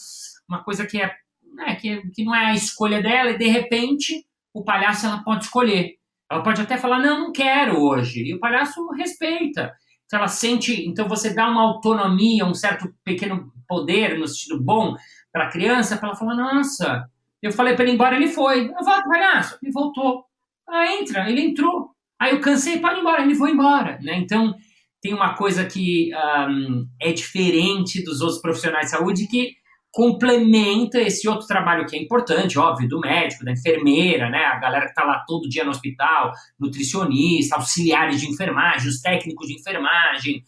uma 0.48 0.64
coisa 0.64 0.86
que 0.86 1.02
é, 1.02 1.14
né, 1.54 1.76
que, 1.76 2.02
que 2.12 2.24
não 2.24 2.34
é 2.34 2.46
a 2.46 2.54
escolha 2.54 3.02
dela 3.02 3.32
e 3.32 3.38
de 3.38 3.48
repente 3.48 4.26
o 4.54 4.64
palhaço 4.64 5.06
ela 5.06 5.22
pode 5.22 5.44
escolher. 5.44 5.96
Ela 6.32 6.42
pode 6.42 6.62
até 6.62 6.78
falar 6.78 7.00
não, 7.00 7.20
não 7.20 7.32
quero 7.34 7.82
hoje 7.82 8.24
e 8.24 8.34
o 8.34 8.40
palhaço 8.40 8.90
respeita. 8.92 9.74
Então 10.06 10.20
ela 10.20 10.30
sente, 10.30 10.88
então 10.88 11.10
você 11.10 11.34
dá 11.34 11.50
uma 11.50 11.62
autonomia, 11.62 12.46
um 12.46 12.54
certo 12.54 12.88
pequeno 13.04 13.52
poder 13.68 14.18
no 14.18 14.26
sentido 14.26 14.64
bom 14.64 14.96
para 15.30 15.48
a 15.48 15.52
criança, 15.52 15.98
para 15.98 16.08
ela 16.08 16.18
falar 16.18 16.36
nossa 16.36 17.06
eu 17.42 17.52
falei 17.52 17.76
para 17.76 17.84
ele 17.84 17.92
ir 17.92 17.96
embora, 17.96 18.16
ele 18.16 18.28
foi. 18.28 18.70
Eu 18.70 18.84
falei, 18.84 19.04
palhaço, 19.04 19.58
ele 19.62 19.72
voltou. 19.72 20.26
Ah, 20.68 20.94
entra, 20.94 21.30
ele 21.30 21.42
entrou. 21.42 21.92
Aí 22.20 22.32
eu 22.32 22.42
cansei, 22.42 22.80
para 22.80 22.98
ir 22.98 23.02
embora, 23.02 23.22
ele 23.22 23.36
foi 23.36 23.52
embora. 23.52 24.00
Né? 24.02 24.18
Então, 24.18 24.56
tem 25.02 25.14
uma 25.14 25.36
coisa 25.36 25.66
que 25.66 26.12
um, 26.50 26.88
é 27.02 27.14
diferente 27.14 28.04
dos 28.04 28.22
outros 28.22 28.42
profissionais 28.42 28.86
de 28.86 28.92
saúde 28.92 29.28
que 29.28 29.56
complementa 29.92 31.00
esse 31.00 31.28
outro 31.28 31.48
trabalho 31.48 31.86
que 31.86 31.96
é 31.96 32.00
importante, 32.00 32.60
óbvio, 32.60 32.88
do 32.88 33.00
médico, 33.00 33.46
da 33.46 33.52
enfermeira, 33.52 34.30
né? 34.30 34.46
A 34.46 34.60
galera 34.60 34.86
que 34.86 34.92
está 34.92 35.04
lá 35.04 35.24
todo 35.26 35.50
dia 35.50 35.64
no 35.64 35.72
hospital, 35.72 36.32
nutricionista, 36.60 37.56
auxiliares 37.56 38.20
de 38.20 38.28
enfermagem, 38.28 38.90
os 38.90 39.02
técnicos 39.02 39.48
de 39.48 39.56
enfermagem. 39.56 40.44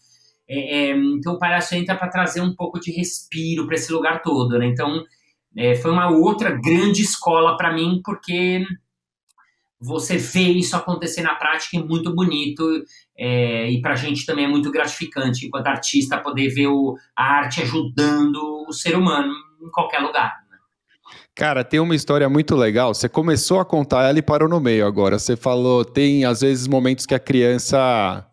É, 0.48 0.90
é, 0.90 0.96
então, 0.96 1.34
o 1.34 1.38
palhaço 1.38 1.74
entra 1.74 1.96
para 1.96 2.08
trazer 2.08 2.40
um 2.40 2.54
pouco 2.54 2.78
de 2.78 2.92
respiro 2.92 3.66
para 3.66 3.74
esse 3.74 3.92
lugar 3.92 4.22
todo, 4.22 4.58
né? 4.58 4.66
Então, 4.66 5.04
é, 5.56 5.74
foi 5.74 5.90
uma 5.90 6.10
outra 6.10 6.50
grande 6.50 7.02
escola 7.02 7.56
para 7.56 7.72
mim, 7.72 8.00
porque 8.04 8.64
você 9.80 10.18
vê 10.18 10.48
isso 10.48 10.76
acontecer 10.76 11.22
na 11.22 11.34
prática 11.34 11.78
é 11.78 11.82
muito 11.82 12.14
bonito 12.14 12.62
é, 13.16 13.70
e 13.70 13.80
para 13.80 13.94
a 13.94 13.96
gente 13.96 14.26
também 14.26 14.44
é 14.44 14.48
muito 14.48 14.70
gratificante, 14.70 15.46
enquanto 15.46 15.66
artista, 15.66 16.18
poder 16.18 16.48
ver 16.48 16.68
o, 16.68 16.96
a 17.16 17.24
arte 17.24 17.62
ajudando 17.62 18.66
o 18.68 18.72
ser 18.72 18.94
humano 18.94 19.32
em 19.62 19.70
qualquer 19.70 20.00
lugar. 20.00 20.34
Né? 20.50 20.58
Cara, 21.34 21.64
tem 21.64 21.80
uma 21.80 21.94
história 21.94 22.28
muito 22.28 22.54
legal. 22.54 22.92
Você 22.92 23.08
começou 23.08 23.58
a 23.58 23.64
contar 23.64 24.08
ela 24.08 24.18
e 24.18 24.22
parou 24.22 24.48
no 24.48 24.60
meio 24.60 24.86
agora. 24.86 25.18
Você 25.18 25.34
falou, 25.34 25.84
tem 25.84 26.24
às 26.24 26.42
vezes 26.42 26.68
momentos 26.68 27.06
que 27.06 27.14
a 27.14 27.18
criança 27.18 28.29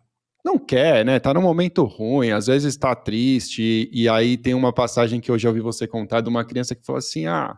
não 0.48 0.58
quer, 0.58 1.04
né? 1.04 1.20
Tá 1.20 1.34
num 1.34 1.42
momento 1.42 1.84
ruim, 1.84 2.30
às 2.30 2.46
vezes 2.46 2.74
está 2.74 2.94
triste, 2.94 3.90
e, 3.92 4.08
aí 4.08 4.36
tem 4.36 4.54
uma 4.54 4.72
passagem 4.72 5.20
que 5.20 5.30
eu 5.30 5.38
já 5.38 5.50
ouvi 5.50 5.60
você 5.60 5.86
contar 5.86 6.22
de 6.22 6.28
uma 6.28 6.44
criança 6.44 6.74
que 6.74 6.84
falou 6.84 6.98
assim: 6.98 7.26
ah, 7.26 7.56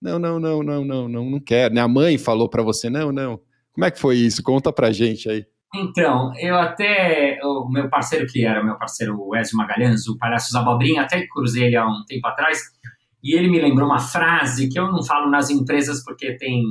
não, 0.00 0.18
não, 0.18 0.40
não, 0.40 0.62
não, 0.62 0.84
não, 0.84 1.08
não, 1.08 1.30
não 1.30 1.40
quer. 1.40 1.70
Né? 1.70 1.80
A 1.80 1.88
mãe 1.88 2.16
falou 2.16 2.48
para 2.48 2.62
você, 2.62 2.88
não, 2.88 3.12
não. 3.12 3.38
Como 3.72 3.84
é 3.84 3.90
que 3.90 4.00
foi 4.00 4.16
isso? 4.16 4.42
Conta 4.42 4.72
pra 4.72 4.90
gente 4.90 5.28
aí. 5.28 5.44
Então, 5.74 6.32
eu 6.38 6.56
até, 6.56 7.38
o 7.44 7.68
meu 7.68 7.88
parceiro, 7.88 8.26
que 8.26 8.44
era 8.44 8.64
meu 8.64 8.76
parceiro 8.76 9.36
Ezio 9.36 9.56
Magalhães, 9.56 10.08
o 10.08 10.18
Palhaços 10.18 10.54
Abobrinha, 10.56 11.02
até 11.02 11.24
cruzei 11.28 11.64
ele 11.66 11.76
há 11.76 11.86
um 11.86 12.04
tempo 12.08 12.26
atrás, 12.26 12.60
e 13.22 13.36
ele 13.36 13.48
me 13.48 13.60
lembrou 13.60 13.86
uma 13.86 14.00
frase 14.00 14.68
que 14.68 14.78
eu 14.78 14.90
não 14.90 15.04
falo 15.04 15.30
nas 15.30 15.48
empresas 15.48 16.02
porque 16.02 16.36
tem, 16.38 16.64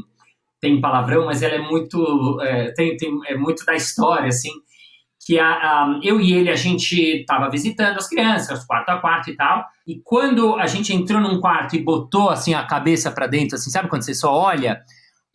tem 0.59 0.81
palavrão, 0.81 1.27
mas 1.27 1.41
ela 1.41 1.53
é 1.53 1.61
muito, 1.61 2.41
é, 2.41 2.73
tem, 2.73 2.97
tem, 2.97 3.17
é 3.27 3.37
muito 3.37 3.63
da 3.63 3.73
história, 3.73 4.27
assim, 4.27 4.51
que 5.29 5.37
a, 5.37 5.47
a, 5.47 5.99
eu 6.01 6.19
e 6.19 6.33
ele, 6.33 6.49
a 6.49 6.55
gente 6.55 7.21
estava 7.21 7.51
visitando 7.51 7.97
as 7.97 8.09
crianças, 8.09 8.65
quarto 8.65 8.89
a 8.89 8.97
quarto 8.97 9.29
e 9.29 9.35
tal, 9.35 9.63
e 9.85 10.01
quando 10.03 10.55
a 10.55 10.65
gente 10.65 10.91
entrou 10.91 11.21
num 11.21 11.39
quarto 11.39 11.75
e 11.75 11.83
botou, 11.83 12.31
assim, 12.31 12.55
a 12.55 12.65
cabeça 12.65 13.11
para 13.11 13.27
dentro, 13.27 13.55
assim, 13.55 13.69
sabe 13.69 13.89
quando 13.89 14.01
você 14.01 14.15
só 14.15 14.33
olha? 14.33 14.83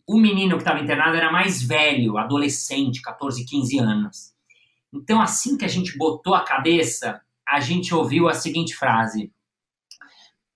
O 0.05 0.17
menino 0.17 0.57
que 0.57 0.63
estava 0.63 0.81
internado 0.81 1.15
era 1.15 1.31
mais 1.31 1.63
velho, 1.63 2.17
adolescente, 2.17 3.01
14, 3.01 3.45
15 3.45 3.79
anos. 3.79 4.33
Então, 4.93 5.21
assim 5.21 5.55
que 5.55 5.63
a 5.63 5.69
gente 5.69 5.97
botou 5.97 6.35
a 6.35 6.43
cabeça, 6.43 7.21
a 7.47 7.61
gente 7.61 7.95
ouviu 7.95 8.27
a 8.27 8.33
seguinte 8.33 8.75
frase: 8.75 9.31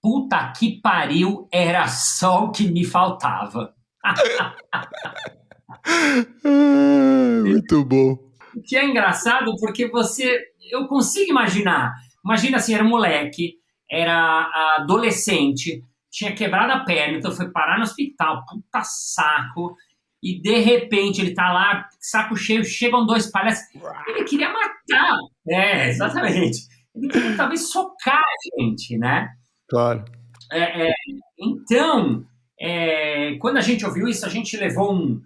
Puta 0.02 0.52
que 0.52 0.82
pariu, 0.82 1.48
era 1.50 1.88
só 1.88 2.44
o 2.44 2.52
que 2.52 2.70
me 2.70 2.84
faltava. 2.84 3.74
Muito 7.46 7.86
bom 7.86 8.29
que 8.66 8.76
é 8.76 8.86
engraçado 8.86 9.56
porque 9.60 9.88
você. 9.88 10.40
Eu 10.72 10.88
consigo 10.88 11.32
imaginar. 11.32 11.94
Imagina 12.24 12.58
assim, 12.58 12.74
era 12.74 12.84
um 12.84 12.90
moleque, 12.90 13.56
era 13.90 14.76
adolescente, 14.78 15.84
tinha 16.12 16.34
quebrado 16.34 16.72
a 16.72 16.80
perna, 16.84 17.18
então 17.18 17.32
foi 17.32 17.50
parar 17.52 17.78
no 17.78 17.84
hospital, 17.84 18.46
puta 18.46 18.82
saco. 18.84 19.76
E 20.22 20.42
de 20.42 20.60
repente 20.60 21.22
ele 21.22 21.34
tá 21.34 21.52
lá, 21.52 21.88
saco 22.00 22.36
cheio, 22.36 22.64
chegam 22.66 23.06
dois 23.06 23.32
palhaços. 23.32 23.64
Ele 24.08 24.24
queria 24.26 24.52
matar. 24.52 25.18
É, 25.48 25.90
exatamente. 25.90 26.68
Ele 26.94 27.08
queria 27.08 27.38
talvez 27.38 27.72
socar 27.72 28.20
a 28.20 28.62
gente, 28.62 28.98
né? 28.98 29.30
Claro. 29.70 30.04
É, 30.52 30.88
é, 30.88 30.94
então, 31.40 32.26
é, 32.60 33.36
quando 33.40 33.58
a 33.58 33.62
gente 33.62 33.86
ouviu 33.86 34.08
isso, 34.08 34.26
a 34.26 34.30
gente 34.30 34.58
levou 34.58 34.94
um, 34.94 35.22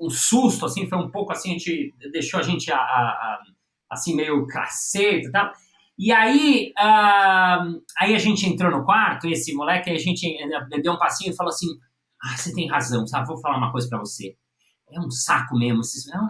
um 0.00 0.08
susto, 0.08 0.64
assim, 0.64 0.88
foi 0.88 0.98
um 0.98 1.10
pouco 1.10 1.32
assim, 1.32 1.50
a 1.50 1.52
gente 1.52 1.94
deixou 2.10 2.40
a 2.40 2.42
gente 2.42 2.72
a, 2.72 2.76
a, 2.76 2.80
a, 2.80 3.42
assim 3.90 4.16
meio 4.16 4.46
cacete 4.46 5.26
e 5.28 5.30
tal. 5.30 5.52
E 5.98 6.10
aí, 6.10 6.72
uh, 6.78 7.82
aí 7.98 8.14
a 8.14 8.18
gente 8.18 8.46
entrou 8.46 8.70
no 8.70 8.84
quarto, 8.84 9.28
esse 9.28 9.52
moleque, 9.54 9.90
a 9.90 9.98
gente 9.98 10.26
deu 10.82 10.94
um 10.94 10.98
passinho 10.98 11.30
e 11.30 11.36
falou 11.36 11.52
assim, 11.52 11.66
ah, 12.22 12.36
você 12.36 12.54
tem 12.54 12.66
razão, 12.66 13.06
sabe? 13.06 13.26
Vou 13.26 13.38
falar 13.38 13.58
uma 13.58 13.70
coisa 13.70 13.86
para 13.86 13.98
você. 13.98 14.34
É 14.90 14.98
um 14.98 15.10
saco 15.10 15.56
mesmo, 15.56 15.82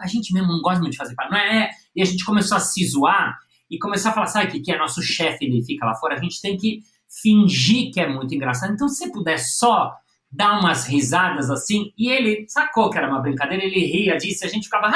a 0.03 0.07
gente 0.07 0.35
mesmo 0.35 0.49
não 0.49 0.61
gosta 0.61 0.81
muito 0.81 0.93
de 0.93 0.99
fazer 0.99 1.15
parte, 1.15 1.31
não 1.31 1.39
é? 1.39 1.71
E 1.95 2.03
a 2.03 2.05
gente 2.05 2.25
começou 2.25 2.57
a 2.57 2.61
se 2.61 2.85
zoar 2.87 3.39
e 3.71 3.79
começou 3.79 4.11
a 4.11 4.15
falar, 4.15 4.27
sabe 4.27 4.49
o 4.49 4.51
que, 4.51 4.61
que 4.61 4.73
é 4.73 4.77
nosso 4.77 5.01
chefe, 5.01 5.45
ele 5.45 5.65
fica 5.65 5.87
lá 5.87 5.95
fora, 5.95 6.15
a 6.15 6.21
gente 6.21 6.43
tem 6.43 6.57
que 6.57 6.81
fingir 7.23 7.93
que 7.93 8.01
é 8.01 8.09
muito 8.09 8.35
engraçado. 8.35 8.73
Então, 8.73 8.89
se 8.89 9.05
você 9.05 9.13
puder 9.13 9.39
só 9.39 9.95
dá 10.31 10.59
umas 10.59 10.87
risadas 10.87 11.51
assim, 11.51 11.93
e 11.99 12.09
ele 12.09 12.47
sacou 12.49 12.89
que 12.91 12.99
era 12.99 13.09
uma 13.09 13.21
brincadeira, 13.21 13.65
ele 13.65 13.85
ria 13.85 14.17
disso, 14.17 14.45
a 14.45 14.49
gente 14.49 14.65
ficava, 14.65 14.91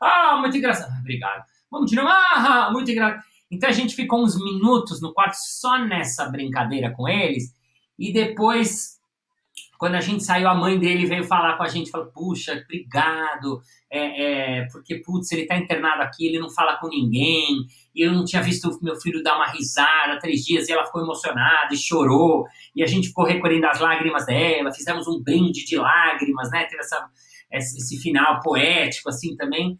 ah, 0.00 0.36
muito 0.40 0.56
engraçado. 0.56 0.92
Ah, 0.92 1.00
obrigado. 1.00 1.44
Vamos 1.70 1.90
de 1.90 1.96
novo, 1.96 2.08
ah, 2.08 2.70
muito 2.72 2.90
engraçado. 2.90 3.22
Então 3.50 3.68
a 3.68 3.72
gente 3.72 3.94
ficou 3.94 4.22
uns 4.22 4.36
minutos 4.42 5.00
no 5.02 5.12
quarto 5.12 5.34
só 5.34 5.78
nessa 5.78 6.28
brincadeira 6.28 6.90
com 6.92 7.08
eles, 7.08 7.54
e 7.98 8.12
depois 8.12 9.00
quando 9.82 9.96
a 9.96 10.00
gente 10.00 10.22
saiu, 10.22 10.46
a 10.46 10.54
mãe 10.54 10.78
dele 10.78 11.06
veio 11.06 11.24
falar 11.24 11.56
com 11.56 11.64
a 11.64 11.66
gente, 11.66 11.90
falou, 11.90 12.06
puxa, 12.14 12.52
obrigado, 12.52 13.60
é, 13.90 14.60
é, 14.60 14.68
porque, 14.70 15.02
putz, 15.04 15.32
ele 15.32 15.44
tá 15.44 15.56
internado 15.56 16.02
aqui, 16.02 16.24
ele 16.24 16.38
não 16.38 16.48
fala 16.48 16.76
com 16.76 16.86
ninguém, 16.86 17.66
e 17.92 18.06
eu 18.06 18.12
não 18.12 18.24
tinha 18.24 18.40
visto 18.40 18.78
meu 18.80 18.94
filho 18.94 19.24
dar 19.24 19.34
uma 19.34 19.50
risada 19.50 20.20
três 20.20 20.44
dias, 20.44 20.68
e 20.68 20.72
ela 20.72 20.86
ficou 20.86 21.02
emocionada 21.02 21.74
e 21.74 21.76
chorou, 21.76 22.44
e 22.76 22.84
a 22.84 22.86
gente 22.86 23.08
ficou 23.08 23.24
recolhendo 23.24 23.66
as 23.66 23.80
lágrimas 23.80 24.24
dela, 24.24 24.72
fizemos 24.72 25.08
um 25.08 25.20
brinde 25.20 25.64
de 25.64 25.76
lágrimas, 25.76 26.48
né, 26.52 26.64
teve 26.66 26.78
essa, 26.78 27.04
esse 27.50 28.00
final 28.00 28.38
poético, 28.38 29.08
assim, 29.08 29.34
também. 29.34 29.76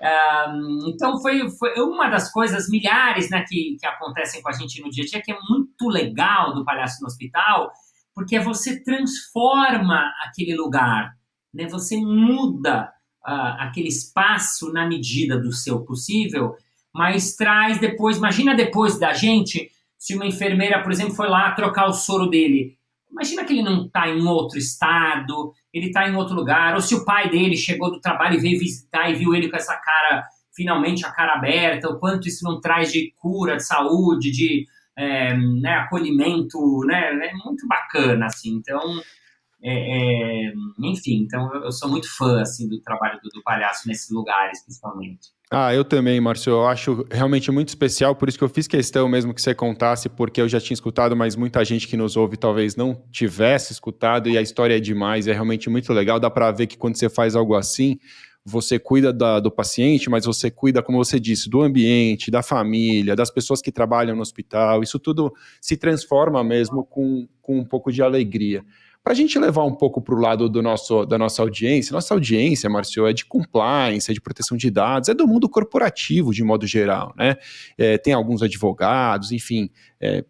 Um, 0.00 0.92
então, 0.94 1.20
foi, 1.20 1.50
foi 1.58 1.74
uma 1.80 2.08
das 2.08 2.30
coisas, 2.30 2.68
milhares, 2.70 3.28
né, 3.28 3.44
que, 3.48 3.76
que 3.80 3.84
acontecem 3.84 4.40
com 4.42 4.48
a 4.48 4.52
gente 4.52 4.80
no 4.80 4.90
dia 4.90 5.02
a 5.02 5.08
dia, 5.08 5.20
que 5.20 5.32
é 5.32 5.38
muito 5.48 5.88
legal 5.88 6.54
do 6.54 6.64
Palhaço 6.64 7.00
no 7.00 7.08
Hospital, 7.08 7.72
porque 8.20 8.38
você 8.38 8.78
transforma 8.82 10.12
aquele 10.22 10.54
lugar, 10.54 11.14
né? 11.54 11.66
Você 11.68 11.96
muda 11.96 12.92
uh, 13.26 13.56
aquele 13.58 13.88
espaço 13.88 14.70
na 14.74 14.86
medida 14.86 15.38
do 15.38 15.54
seu 15.54 15.80
possível, 15.86 16.54
mas 16.94 17.34
traz 17.34 17.80
depois, 17.80 18.18
imagina 18.18 18.54
depois 18.54 18.98
da 18.98 19.14
gente, 19.14 19.70
se 19.96 20.14
uma 20.14 20.26
enfermeira, 20.26 20.82
por 20.82 20.92
exemplo, 20.92 21.14
foi 21.14 21.28
lá 21.28 21.52
trocar 21.52 21.86
o 21.86 21.94
soro 21.94 22.26
dele, 22.26 22.76
imagina 23.10 23.42
que 23.42 23.54
ele 23.54 23.62
não 23.62 23.86
está 23.86 24.06
em 24.06 24.22
outro 24.26 24.58
estado, 24.58 25.54
ele 25.72 25.86
está 25.86 26.06
em 26.06 26.14
outro 26.14 26.34
lugar, 26.34 26.74
ou 26.74 26.82
se 26.82 26.94
o 26.94 27.06
pai 27.06 27.30
dele 27.30 27.56
chegou 27.56 27.90
do 27.90 28.02
trabalho 28.02 28.36
e 28.36 28.40
veio 28.40 28.58
visitar 28.58 29.08
e 29.08 29.14
viu 29.14 29.34
ele 29.34 29.48
com 29.48 29.56
essa 29.56 29.76
cara, 29.76 30.26
finalmente 30.54 31.06
a 31.06 31.10
cara 31.10 31.36
aberta, 31.36 31.88
o 31.88 31.98
quanto 31.98 32.28
isso 32.28 32.44
não 32.44 32.60
traz 32.60 32.92
de 32.92 33.14
cura, 33.16 33.56
de 33.56 33.64
saúde, 33.64 34.30
de 34.30 34.66
é, 34.96 35.36
né, 35.36 35.74
acolhimento, 35.74 36.58
né, 36.86 37.10
é 37.26 37.32
muito 37.44 37.66
bacana, 37.66 38.26
assim. 38.26 38.54
Então, 38.54 38.80
É, 39.62 40.46
é, 40.48 40.52
enfim, 40.78 41.22
então 41.22 41.54
eu, 41.54 41.64
eu, 41.64 41.72
sou 41.72 41.86
muito 41.90 42.08
fã 42.16 42.40
assim 42.40 42.66
do 42.66 42.80
trabalho 42.80 43.20
do, 43.22 43.28
do 43.28 43.42
palhaço 43.42 43.86
nesses 43.86 44.10
lugares, 44.10 44.62
principalmente. 44.64 45.28
Ah, 45.52 45.74
eu 45.74 45.84
também, 45.84 46.20
Márcio. 46.20 46.50
Eu 46.50 46.66
acho 46.66 47.04
realmente 47.10 47.50
muito 47.50 47.68
especial, 47.68 48.14
por 48.14 48.28
isso 48.28 48.38
que 48.38 48.44
eu 48.44 48.48
fiz 48.48 48.66
questão 48.68 49.08
mesmo 49.08 49.34
que 49.34 49.42
você 49.42 49.54
contasse, 49.54 50.08
porque 50.08 50.40
eu 50.40 50.48
já 50.48 50.60
tinha 50.60 50.74
escutado, 50.74 51.16
mas 51.16 51.36
muita 51.36 51.64
gente 51.64 51.88
que 51.88 51.96
nos 51.96 52.16
ouve 52.16 52.36
talvez 52.36 52.76
não 52.76 53.02
tivesse 53.10 53.72
escutado, 53.72 54.28
e 54.30 54.38
a 54.38 54.40
história 54.40 54.76
é 54.76 54.80
demais, 54.80 55.26
é 55.26 55.32
realmente 55.32 55.68
muito 55.68 55.92
legal. 55.92 56.20
Dá 56.20 56.30
para 56.30 56.52
ver 56.52 56.66
que 56.66 56.78
quando 56.78 56.96
você 56.96 57.10
faz 57.10 57.34
algo 57.34 57.54
assim, 57.54 57.98
você 58.44 58.78
cuida 58.78 59.12
da, 59.12 59.38
do 59.38 59.50
paciente, 59.50 60.08
mas 60.08 60.24
você 60.24 60.50
cuida, 60.50 60.82
como 60.82 60.98
você 60.98 61.20
disse, 61.20 61.48
do 61.48 61.60
ambiente, 61.60 62.30
da 62.30 62.42
família, 62.42 63.14
das 63.14 63.30
pessoas 63.30 63.60
que 63.60 63.70
trabalham 63.70 64.16
no 64.16 64.22
hospital. 64.22 64.82
Isso 64.82 64.98
tudo 64.98 65.32
se 65.60 65.76
transforma 65.76 66.42
mesmo 66.42 66.84
com, 66.84 67.28
com 67.42 67.58
um 67.58 67.64
pouco 67.64 67.92
de 67.92 68.02
alegria. 68.02 68.64
Para 69.02 69.14
a 69.14 69.16
gente 69.16 69.38
levar 69.38 69.64
um 69.64 69.74
pouco 69.74 70.02
para 70.02 70.14
o 70.14 70.18
lado 70.18 70.48
do 70.48 70.60
nosso, 70.60 71.06
da 71.06 71.16
nossa 71.16 71.40
audiência, 71.40 71.92
nossa 71.92 72.12
audiência, 72.12 72.68
Marcio, 72.68 73.06
é 73.06 73.14
de 73.14 73.24
compliance, 73.24 74.10
é 74.10 74.14
de 74.14 74.20
proteção 74.20 74.58
de 74.58 74.70
dados, 74.70 75.08
é 75.08 75.14
do 75.14 75.26
mundo 75.26 75.48
corporativo 75.48 76.34
de 76.34 76.44
modo 76.44 76.66
geral, 76.66 77.14
né? 77.16 77.36
É, 77.78 77.96
tem 77.96 78.12
alguns 78.12 78.42
advogados, 78.42 79.32
enfim, 79.32 79.70
é, 79.98 80.22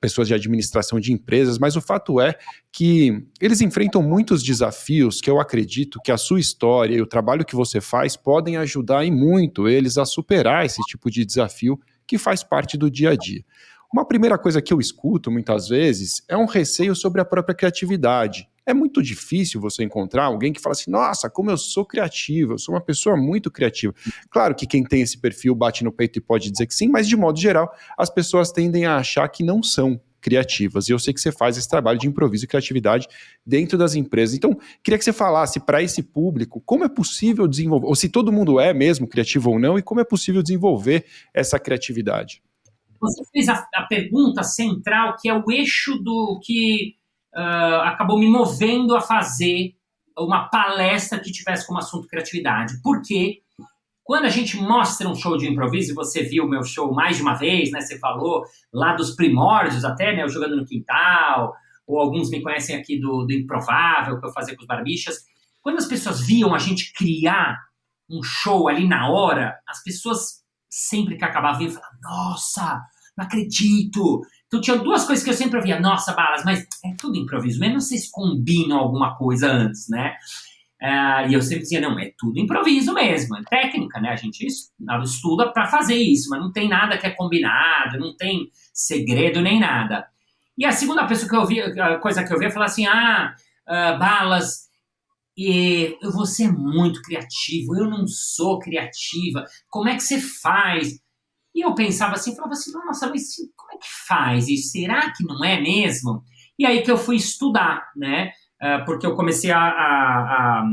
pessoas 0.00 0.26
de 0.26 0.34
administração 0.34 0.98
de 0.98 1.12
empresas, 1.12 1.58
mas 1.58 1.76
o 1.76 1.80
fato 1.80 2.20
é 2.20 2.34
que 2.72 3.26
eles 3.40 3.60
enfrentam 3.60 4.02
muitos 4.02 4.42
desafios 4.42 5.20
que 5.20 5.30
eu 5.30 5.40
acredito 5.40 6.00
que 6.02 6.10
a 6.10 6.16
sua 6.16 6.40
história 6.40 6.96
e 6.96 7.02
o 7.02 7.06
trabalho 7.06 7.44
que 7.44 7.54
você 7.54 7.80
faz 7.80 8.16
podem 8.16 8.56
ajudar 8.56 9.04
e 9.04 9.10
muito 9.10 9.68
eles 9.68 9.98
a 9.98 10.04
superar 10.04 10.64
esse 10.64 10.80
tipo 10.82 11.10
de 11.10 11.24
desafio 11.24 11.78
que 12.06 12.16
faz 12.16 12.42
parte 12.42 12.78
do 12.78 12.90
dia 12.90 13.10
a 13.10 13.16
dia. 13.16 13.44
Uma 13.90 14.04
primeira 14.04 14.36
coisa 14.36 14.60
que 14.60 14.70
eu 14.70 14.80
escuto 14.80 15.30
muitas 15.30 15.68
vezes 15.68 16.22
é 16.28 16.36
um 16.36 16.44
receio 16.44 16.94
sobre 16.94 17.22
a 17.22 17.24
própria 17.24 17.54
criatividade. 17.54 18.46
É 18.66 18.74
muito 18.74 19.02
difícil 19.02 19.62
você 19.62 19.82
encontrar 19.82 20.24
alguém 20.24 20.52
que 20.52 20.60
fala 20.60 20.74
assim: 20.74 20.90
nossa, 20.90 21.30
como 21.30 21.50
eu 21.50 21.56
sou 21.56 21.86
criativo, 21.86 22.52
eu 22.52 22.58
sou 22.58 22.74
uma 22.74 22.82
pessoa 22.82 23.16
muito 23.16 23.50
criativa. 23.50 23.94
Claro 24.30 24.54
que 24.54 24.66
quem 24.66 24.84
tem 24.84 25.00
esse 25.00 25.16
perfil 25.16 25.54
bate 25.54 25.82
no 25.82 25.90
peito 25.90 26.18
e 26.18 26.20
pode 26.20 26.50
dizer 26.50 26.66
que 26.66 26.74
sim, 26.74 26.88
mas 26.88 27.08
de 27.08 27.16
modo 27.16 27.40
geral, 27.40 27.72
as 27.96 28.10
pessoas 28.10 28.52
tendem 28.52 28.84
a 28.84 28.96
achar 28.96 29.26
que 29.28 29.42
não 29.42 29.62
são 29.62 29.98
criativas. 30.20 30.86
E 30.88 30.92
eu 30.92 30.98
sei 30.98 31.14
que 31.14 31.20
você 31.20 31.32
faz 31.32 31.56
esse 31.56 31.68
trabalho 31.68 31.98
de 31.98 32.06
improviso 32.06 32.44
e 32.44 32.48
criatividade 32.48 33.08
dentro 33.46 33.78
das 33.78 33.94
empresas. 33.94 34.36
Então, 34.36 34.58
queria 34.84 34.98
que 34.98 35.04
você 35.04 35.14
falasse 35.14 35.60
para 35.60 35.82
esse 35.82 36.02
público 36.02 36.60
como 36.60 36.84
é 36.84 36.88
possível 36.90 37.48
desenvolver, 37.48 37.86
ou 37.86 37.94
se 37.94 38.10
todo 38.10 38.30
mundo 38.30 38.60
é 38.60 38.74
mesmo 38.74 39.08
criativo 39.08 39.50
ou 39.50 39.58
não, 39.58 39.78
e 39.78 39.82
como 39.82 40.00
é 40.00 40.04
possível 40.04 40.42
desenvolver 40.42 41.06
essa 41.32 41.58
criatividade. 41.58 42.42
Você 43.00 43.22
fez 43.32 43.48
a, 43.48 43.66
a, 43.74 43.82
pergunta 43.86 44.42
central, 44.42 45.16
que 45.20 45.28
é 45.28 45.34
o 45.34 45.50
eixo 45.50 45.96
do 45.98 46.40
que 46.42 46.94
uh, 47.34 47.82
acabou 47.82 48.18
me 48.18 48.28
movendo 48.28 48.96
a 48.96 49.00
fazer 49.00 49.74
uma 50.18 50.48
palestra 50.48 51.20
que 51.20 51.30
tivesse 51.30 51.66
como 51.66 51.78
assunto 51.78 52.08
criatividade. 52.08 52.80
Porque 52.82 53.42
quando 54.02 54.24
a 54.24 54.30
gente 54.30 54.56
mostra 54.56 55.08
um 55.08 55.14
show 55.14 55.36
de 55.36 55.46
improviso, 55.46 55.92
e 55.92 55.94
você 55.94 56.22
viu 56.22 56.44
o 56.44 56.48
meu 56.48 56.64
show 56.64 56.92
mais 56.92 57.16
de 57.16 57.22
uma 57.22 57.34
vez, 57.34 57.70
né? 57.70 57.80
Você 57.80 57.98
falou 57.98 58.42
lá 58.72 58.94
dos 58.94 59.14
primórdios 59.14 59.84
até, 59.84 60.16
né? 60.16 60.22
Eu 60.22 60.28
jogando 60.28 60.56
no 60.56 60.64
quintal, 60.64 61.54
ou 61.86 62.00
alguns 62.00 62.30
me 62.30 62.42
conhecem 62.42 62.76
aqui 62.76 63.00
do, 63.00 63.24
do 63.24 63.32
Improvável, 63.32 64.20
que 64.20 64.26
eu 64.26 64.32
fazia 64.32 64.54
com 64.54 64.62
os 64.62 64.66
barbichas. 64.66 65.24
Quando 65.62 65.78
as 65.78 65.86
pessoas 65.86 66.20
viam 66.20 66.54
a 66.54 66.58
gente 66.58 66.92
criar 66.92 67.58
um 68.10 68.22
show 68.22 68.68
ali 68.68 68.86
na 68.86 69.10
hora, 69.10 69.58
as 69.66 69.82
pessoas 69.82 70.42
sempre 70.68 71.16
que 71.16 71.24
acabava, 71.24 71.62
eu 71.62 71.70
falava, 71.70 71.96
nossa, 72.02 72.82
não 73.16 73.24
acredito. 73.24 74.22
Então 74.46 74.60
tinha 74.60 74.76
duas 74.76 75.04
coisas 75.04 75.24
que 75.24 75.30
eu 75.30 75.34
sempre 75.34 75.58
ouvia, 75.58 75.80
nossa, 75.80 76.14
Balas, 76.14 76.44
mas 76.44 76.66
é 76.84 76.94
tudo 76.98 77.16
improviso, 77.16 77.60
mesmo 77.60 77.80
vocês 77.80 78.10
combinam 78.10 78.78
alguma 78.78 79.16
coisa 79.16 79.50
antes, 79.50 79.88
né? 79.88 80.14
Uh, 80.80 81.28
e 81.28 81.34
eu 81.34 81.42
sempre 81.42 81.62
dizia, 81.62 81.80
não, 81.80 81.98
é 81.98 82.12
tudo 82.16 82.38
improviso 82.38 82.94
mesmo, 82.94 83.36
é 83.36 83.42
técnica, 83.42 84.00
né? 84.00 84.10
A 84.10 84.16
gente 84.16 84.46
estuda 84.46 85.52
para 85.52 85.66
fazer 85.66 85.96
isso, 85.96 86.30
mas 86.30 86.40
não 86.40 86.52
tem 86.52 86.68
nada 86.68 86.96
que 86.96 87.06
é 87.06 87.10
combinado, 87.10 87.98
não 87.98 88.16
tem 88.16 88.48
segredo 88.72 89.40
nem 89.40 89.58
nada. 89.58 90.06
E 90.56 90.64
a 90.64 90.70
segunda 90.70 91.06
pessoa 91.06 91.28
que 91.28 91.36
eu 91.36 91.46
vi, 91.46 91.60
a 91.60 91.98
coisa 91.98 92.24
que 92.24 92.32
eu 92.32 92.38
vi, 92.38 92.46
é 92.46 92.50
falar 92.50 92.66
assim, 92.66 92.86
ah, 92.86 93.34
uh, 93.66 93.98
Balas, 93.98 94.67
e 95.40 95.96
você 96.02 96.46
é 96.46 96.50
muito 96.50 97.00
criativo, 97.00 97.76
eu 97.76 97.88
não 97.88 98.08
sou 98.08 98.58
criativa, 98.58 99.44
como 99.68 99.88
é 99.88 99.94
que 99.94 100.02
você 100.02 100.20
faz? 100.20 100.98
E 101.54 101.64
eu 101.64 101.76
pensava 101.76 102.14
assim, 102.14 102.34
falava 102.34 102.54
assim, 102.54 102.72
nossa, 102.72 103.08
mas 103.08 103.36
como 103.56 103.72
é 103.72 103.76
que 103.76 103.86
faz 104.08 104.48
isso? 104.48 104.72
Será 104.72 105.12
que 105.12 105.22
não 105.22 105.44
é 105.44 105.60
mesmo? 105.60 106.24
E 106.58 106.66
aí 106.66 106.82
que 106.82 106.90
eu 106.90 106.98
fui 106.98 107.14
estudar, 107.14 107.84
né? 107.96 108.32
Uh, 108.60 108.84
porque 108.84 109.06
eu 109.06 109.14
comecei 109.14 109.52
a, 109.52 109.60
a, 109.60 110.58
a, 110.58 110.64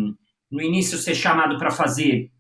no 0.52 0.60
início, 0.60 0.98
ser 0.98 1.14
chamado 1.14 1.60
para 1.60 1.70
fazer 1.70 2.32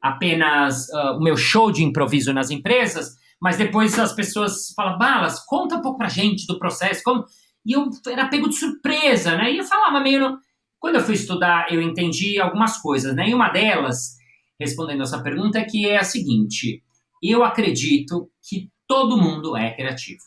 apenas 0.00 0.88
uh, 0.90 1.16
o 1.18 1.20
meu 1.20 1.36
show 1.36 1.72
de 1.72 1.82
improviso 1.82 2.32
nas 2.32 2.52
empresas, 2.52 3.16
mas 3.42 3.56
depois 3.56 3.98
as 3.98 4.12
pessoas 4.12 4.72
falam, 4.76 4.98
Balas, 4.98 5.44
conta 5.44 5.74
um 5.74 5.82
pouco 5.82 5.98
pra 5.98 6.08
gente 6.08 6.46
do 6.46 6.60
processo, 6.60 7.02
como... 7.02 7.24
E 7.66 7.72
eu 7.72 7.90
era 8.06 8.28
pego 8.28 8.48
de 8.48 8.54
surpresa, 8.54 9.36
né? 9.36 9.50
E 9.50 9.58
eu 9.58 9.64
falava 9.64 9.98
meio... 9.98 10.38
Quando 10.84 10.96
eu 10.96 11.02
fui 11.02 11.14
estudar, 11.14 11.72
eu 11.72 11.80
entendi 11.80 12.38
algumas 12.38 12.76
coisas, 12.76 13.16
né? 13.16 13.30
E 13.30 13.34
uma 13.34 13.48
delas, 13.48 14.18
respondendo 14.60 15.02
essa 15.02 15.22
pergunta, 15.22 15.58
é 15.58 15.64
que 15.64 15.88
é 15.88 15.96
a 15.96 16.04
seguinte: 16.04 16.82
eu 17.22 17.42
acredito 17.42 18.28
que 18.46 18.68
todo 18.86 19.16
mundo 19.16 19.56
é 19.56 19.70
criativo. 19.74 20.20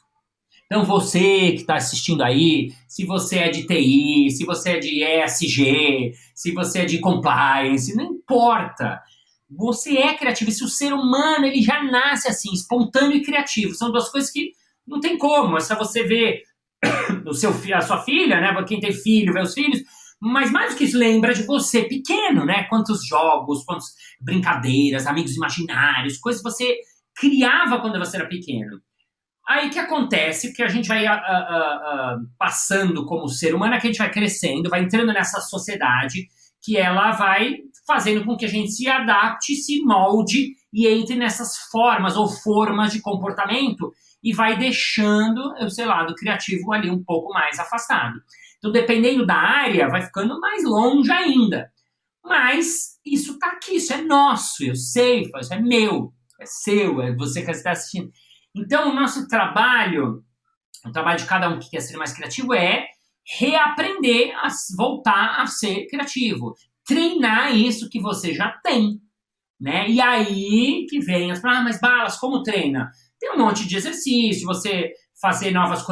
Então, 0.66 0.84
você 0.84 1.52
que 1.52 1.58
está 1.58 1.76
assistindo 1.76 2.24
aí, 2.24 2.74
se 2.88 3.06
você 3.06 3.38
é 3.38 3.50
de 3.50 3.68
TI, 3.68 4.32
se 4.32 4.46
você 4.46 4.72
é 4.72 4.80
de 4.80 5.04
ESG, 5.04 6.14
se 6.34 6.52
você 6.54 6.80
é 6.80 6.86
de 6.86 6.98
compliance, 6.98 7.96
não 7.96 8.06
importa. 8.06 9.00
Você 9.56 10.00
é 10.00 10.16
criativo. 10.16 10.50
Se 10.50 10.64
o 10.64 10.68
ser 10.68 10.92
humano 10.92 11.46
ele 11.46 11.62
já 11.62 11.84
nasce 11.84 12.28
assim, 12.28 12.52
espontâneo 12.52 13.18
e 13.18 13.24
criativo, 13.24 13.76
são 13.76 13.92
duas 13.92 14.10
coisas 14.10 14.32
que 14.32 14.54
não 14.88 15.00
tem 15.00 15.20
como. 15.20 15.56
É 15.56 15.60
só 15.60 15.76
você 15.76 16.02
ver 16.02 16.42
o 17.28 17.34
seu, 17.36 17.54
a 17.76 17.82
sua 17.82 18.02
filha, 18.02 18.42
né? 18.42 18.66
Quem 18.68 18.80
tem 18.80 18.92
filho, 18.92 19.34
vê 19.34 19.42
os 19.44 19.54
filhos 19.54 19.84
mas 20.22 20.52
mais 20.52 20.74
do 20.74 20.78
que 20.78 20.84
isso, 20.84 20.98
lembra 20.98 21.34
de 21.34 21.44
você 21.44 21.84
pequeno, 21.84 22.46
né? 22.46 22.64
Quantos 22.70 23.06
jogos, 23.06 23.64
quantas 23.64 23.88
brincadeiras, 24.20 25.06
amigos 25.06 25.36
imaginários, 25.36 26.18
coisas 26.18 26.42
que 26.42 26.50
você 26.50 26.78
criava 27.16 27.80
quando 27.80 28.00
você 28.00 28.18
era 28.18 28.28
pequeno. 28.28 28.82
Aí 29.48 29.70
que 29.70 29.80
acontece 29.80 30.54
que 30.54 30.62
a 30.62 30.68
gente 30.68 30.88
vai 30.88 31.06
a, 31.06 31.14
a, 31.14 31.18
a, 31.18 32.18
passando 32.38 33.06
como 33.06 33.30
ser 33.30 33.56
humano, 33.56 33.76
é 33.76 33.80
que 33.80 33.88
a 33.88 33.92
gente 33.92 34.00
vai 34.00 34.12
crescendo, 34.12 34.70
vai 34.70 34.84
entrando 34.84 35.14
nessa 35.14 35.40
sociedade 35.40 36.28
que 36.62 36.76
ela 36.76 37.12
vai 37.12 37.56
fazendo 37.88 38.26
com 38.26 38.36
que 38.36 38.44
a 38.44 38.50
gente 38.50 38.72
se 38.72 38.90
adapte, 38.90 39.56
se 39.56 39.82
molde 39.84 40.50
e 40.74 40.86
entre 40.88 41.16
nessas 41.16 41.56
formas 41.72 42.18
ou 42.18 42.28
formas 42.28 42.92
de 42.92 43.02
comportamento 43.02 43.94
e 44.22 44.34
vai 44.34 44.58
deixando 44.58 45.40
o 45.62 45.70
seu 45.70 45.88
lado 45.88 46.14
criativo 46.16 46.74
ali 46.74 46.90
um 46.90 47.02
pouco 47.02 47.32
mais 47.32 47.58
afastado. 47.58 48.20
Então, 48.58 48.72
dependendo 48.72 49.26
da 49.26 49.36
área, 49.36 49.88
vai 49.88 50.02
ficando 50.02 50.40
mais 50.40 50.64
longe 50.64 51.12
ainda. 51.12 51.72
Mas 52.24 53.00
isso 53.06 53.34
está 53.34 53.52
aqui, 53.52 53.76
isso 53.76 53.94
é 53.94 54.02
nosso, 54.02 54.64
eu 54.64 54.76
sei, 54.76 55.22
isso 55.40 55.54
é 55.54 55.62
meu, 55.62 56.14
é 56.42 56.46
seu, 56.46 57.02
é 57.02 57.16
você 57.16 57.42
que 57.42 57.52
está 57.52 57.72
assistindo. 57.72 58.12
Então, 58.56 58.92
o 58.92 58.94
nosso 58.94 59.28
trabalho, 59.28 60.24
o 60.86 60.92
trabalho 60.92 61.20
de 61.20 61.26
cada 61.26 61.50
um 61.50 61.60
que 61.60 61.70
quer 61.70 61.80
ser 61.80 61.96
mais 61.98 62.14
criativo 62.14 62.54
é 62.54 62.88
reaprender 63.40 64.36
a 64.38 64.48
voltar 64.78 65.42
a 65.42 65.48
ser 65.48 65.88
criativo. 65.88 66.56
Treinar 66.86 67.56
isso 67.56 67.90
que 67.90 68.02
você 68.02 68.34
já 68.34 68.52
tem. 68.64 69.02
Né? 69.60 69.90
E 69.90 70.00
aí 70.00 70.86
que 70.88 71.00
vem 71.00 71.32
as 71.32 71.44
ah, 71.44 71.62
mas 71.62 71.80
balas, 71.80 72.18
como 72.18 72.44
treina? 72.44 72.92
Tem 73.20 73.34
um 73.34 73.40
monte 73.40 73.68
de 73.68 73.76
exercício, 73.76 74.46
você 74.46 74.94
fazer 75.22 75.52
novas 75.52 75.84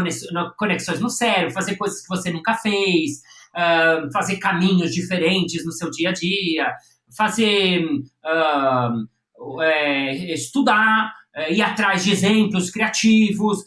conexões 0.58 1.00
no 1.00 1.10
cérebro, 1.10 1.54
fazer 1.54 1.76
coisas 1.76 2.02
que 2.02 2.08
você 2.08 2.32
nunca 2.32 2.54
fez, 2.56 3.22
uh, 3.56 4.12
fazer 4.12 4.38
caminhos 4.38 4.94
diferentes 4.94 5.66
no 5.66 5.72
seu 5.72 5.90
dia 5.90 6.10
a 6.10 6.14
dia, 6.14 6.74
fazer 7.16 7.84
uh, 7.84 9.62
é, 9.62 10.34
estudar, 10.34 11.14
é, 11.34 11.54
ir 11.54 11.62
atrás 11.62 12.04
de 12.04 12.12
exemplos 12.12 12.70
criativos, 12.72 13.64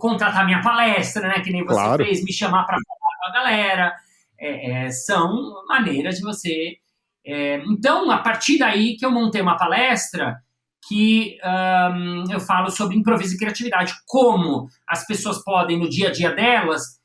contratar 0.00 0.44
minha 0.44 0.62
palestra, 0.62 1.28
né, 1.28 1.40
que 1.40 1.50
nem 1.50 1.64
você 1.64 1.74
claro. 1.74 2.04
fez, 2.04 2.24
me 2.24 2.32
chamar 2.32 2.64
para 2.64 2.76
falar 2.76 3.16
com 3.18 3.28
a 3.28 3.32
galera. 3.32 3.94
É, 4.38 4.86
é, 4.86 4.90
são 4.90 5.64
maneiras 5.68 6.16
de 6.16 6.22
você. 6.22 6.76
É, 7.24 7.62
então, 7.66 8.10
a 8.10 8.18
partir 8.18 8.58
daí 8.58 8.96
que 8.96 9.06
eu 9.06 9.10
montei 9.10 9.40
uma 9.40 9.56
palestra 9.56 10.42
que 10.88 11.38
um, 11.44 12.30
eu 12.30 12.40
falo 12.40 12.70
sobre 12.70 12.96
improviso 12.96 13.34
e 13.34 13.38
criatividade, 13.38 13.94
como 14.06 14.68
as 14.86 15.06
pessoas 15.06 15.42
podem, 15.42 15.78
no 15.78 15.88
dia 15.88 16.08
a 16.08 16.12
dia 16.12 16.30
delas, 16.30 17.00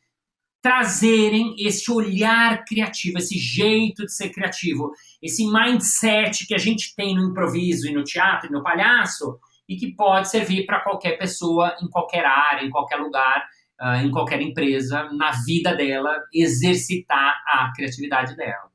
trazerem 0.62 1.56
esse 1.58 1.90
olhar 1.92 2.66
criativo, 2.66 3.18
esse 3.18 3.38
jeito 3.38 4.06
de 4.06 4.14
ser 4.14 4.30
criativo, 4.30 4.92
esse 5.22 5.46
mindset 5.46 6.46
que 6.46 6.54
a 6.54 6.58
gente 6.58 6.94
tem 6.96 7.16
no 7.16 7.30
improviso 7.30 7.88
e 7.88 7.94
no 7.94 8.04
teatro 8.04 8.50
e 8.50 8.52
no 8.52 8.62
palhaço, 8.62 9.40
e 9.68 9.78
que 9.78 9.96
pode 9.96 10.30
servir 10.30 10.66
para 10.66 10.82
qualquer 10.82 11.18
pessoa, 11.18 11.76
em 11.82 11.88
qualquer 11.88 12.26
área, 12.26 12.66
em 12.66 12.70
qualquer 12.70 12.98
lugar, 12.98 13.48
uh, 13.80 14.04
em 14.04 14.12
qualquer 14.12 14.42
empresa, 14.42 15.10
na 15.14 15.32
vida 15.46 15.74
dela, 15.76 16.14
exercitar 16.34 17.36
a 17.48 17.72
criatividade 17.74 18.36
dela. 18.36 18.70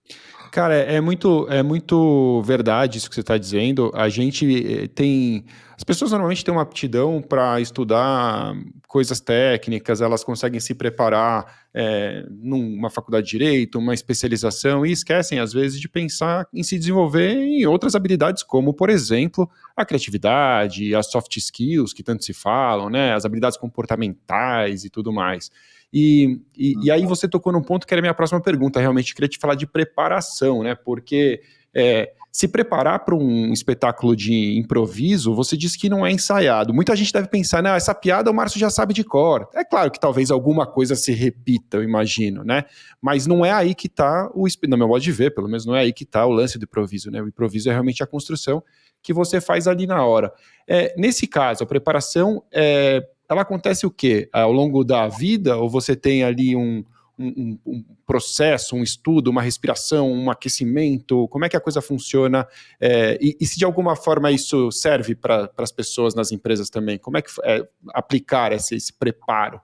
Cara, 0.54 0.76
é 0.76 1.00
muito, 1.00 1.48
é 1.50 1.64
muito 1.64 2.40
verdade 2.42 2.96
isso 2.96 3.08
que 3.08 3.16
você 3.16 3.22
está 3.22 3.36
dizendo. 3.36 3.90
A 3.92 4.08
gente 4.08 4.84
eh, 4.84 4.86
tem. 4.86 5.44
As 5.76 5.82
pessoas 5.82 6.12
normalmente 6.12 6.44
têm 6.44 6.54
uma 6.54 6.62
aptidão 6.62 7.20
para 7.20 7.60
estudar 7.60 8.54
coisas 8.86 9.18
técnicas, 9.18 10.00
elas 10.00 10.22
conseguem 10.22 10.60
se 10.60 10.72
preparar 10.72 11.66
é, 11.74 12.24
numa 12.30 12.88
faculdade 12.88 13.26
de 13.26 13.32
direito, 13.32 13.80
uma 13.80 13.94
especialização, 13.94 14.86
e 14.86 14.92
esquecem, 14.92 15.40
às 15.40 15.52
vezes, 15.52 15.80
de 15.80 15.88
pensar 15.88 16.46
em 16.54 16.62
se 16.62 16.78
desenvolver 16.78 17.32
em 17.32 17.66
outras 17.66 17.96
habilidades, 17.96 18.44
como, 18.44 18.72
por 18.72 18.88
exemplo, 18.90 19.50
a 19.76 19.84
criatividade, 19.84 20.94
as 20.94 21.10
soft 21.10 21.36
skills 21.36 21.92
que 21.92 22.04
tanto 22.04 22.24
se 22.24 22.32
falam, 22.32 22.88
né? 22.88 23.12
As 23.12 23.24
habilidades 23.24 23.58
comportamentais 23.58 24.84
e 24.84 24.88
tudo 24.88 25.12
mais. 25.12 25.50
E, 25.96 26.40
e, 26.58 26.74
e, 26.82 26.90
aí 26.90 27.02
uhum. 27.02 27.08
você 27.08 27.28
tocou 27.28 27.52
num 27.52 27.62
ponto 27.62 27.86
que 27.86 27.94
era 27.94 28.00
a 28.00 28.02
minha 28.02 28.12
próxima 28.12 28.40
pergunta. 28.40 28.80
Realmente 28.80 29.14
queria 29.14 29.28
te 29.28 29.38
falar 29.38 29.54
de 29.54 29.64
preparação, 29.64 30.64
né? 30.64 30.74
Porque 30.74 31.40
é, 31.72 32.10
se 32.32 32.48
preparar 32.48 33.04
para 33.04 33.14
um 33.14 33.52
espetáculo 33.52 34.16
de 34.16 34.58
improviso, 34.58 35.32
você 35.32 35.56
disse 35.56 35.78
que 35.78 35.88
não 35.88 36.04
é 36.04 36.10
ensaiado. 36.10 36.74
Muita 36.74 36.96
gente 36.96 37.12
deve 37.12 37.28
pensar, 37.28 37.62
né? 37.62 37.76
Essa 37.76 37.94
piada 37.94 38.28
o 38.28 38.34
Márcio 38.34 38.58
já 38.58 38.70
sabe 38.70 38.92
de 38.92 39.04
cor. 39.04 39.48
É 39.54 39.64
claro 39.64 39.88
que 39.88 40.00
talvez 40.00 40.32
alguma 40.32 40.66
coisa 40.66 40.96
se 40.96 41.12
repita, 41.12 41.76
eu 41.76 41.84
imagino, 41.84 42.42
né? 42.42 42.64
Mas 43.00 43.24
não 43.24 43.46
é 43.46 43.52
aí 43.52 43.72
que 43.72 43.86
está 43.86 44.28
o. 44.34 44.48
No 44.66 44.76
meu 44.76 44.88
modo 44.88 45.00
de 45.00 45.12
ver, 45.12 45.32
pelo 45.32 45.46
menos, 45.46 45.64
não 45.64 45.76
é 45.76 45.82
aí 45.82 45.92
que 45.92 46.02
está 46.02 46.26
o 46.26 46.32
lance 46.32 46.58
do 46.58 46.64
improviso, 46.64 47.08
né? 47.08 47.22
O 47.22 47.28
improviso 47.28 47.68
é 47.68 47.72
realmente 47.72 48.02
a 48.02 48.06
construção 48.06 48.64
que 49.00 49.12
você 49.12 49.40
faz 49.40 49.68
ali 49.68 49.86
na 49.86 50.04
hora. 50.04 50.32
É, 50.66 50.92
nesse 50.98 51.28
caso, 51.28 51.62
a 51.62 51.66
preparação 51.68 52.42
é 52.52 53.00
ela 53.28 53.42
acontece 53.42 53.86
o 53.86 53.90
quê? 53.90 54.28
Ao 54.32 54.52
longo 54.52 54.84
da 54.84 55.08
vida, 55.08 55.56
ou 55.56 55.68
você 55.68 55.96
tem 55.96 56.22
ali 56.22 56.54
um, 56.54 56.84
um, 57.18 57.58
um, 57.64 57.84
processo, 58.06 58.76
um 58.76 58.82
estudo, 58.82 59.30
uma 59.30 59.42
respiração, 59.42 60.10
um 60.12 60.30
aquecimento? 60.30 61.28
Como 61.28 61.44
é 61.44 61.48
que 61.48 61.56
a 61.56 61.60
coisa 61.60 61.80
funciona? 61.80 62.46
É, 62.80 63.18
e, 63.20 63.36
e, 63.40 63.46
se 63.46 63.58
de 63.58 63.64
alguma 63.64 63.96
forma 63.96 64.30
isso 64.30 64.70
serve 64.70 65.14
para 65.14 65.50
as 65.58 65.72
pessoas 65.72 66.14
nas 66.14 66.32
empresas 66.32 66.68
também? 66.68 66.98
Como 66.98 67.16
é 67.16 67.22
que 67.22 67.30
é 67.44 67.66
aplicar 67.92 68.52
esse, 68.52 68.74
esse, 68.74 68.92
preparo? 68.92 69.60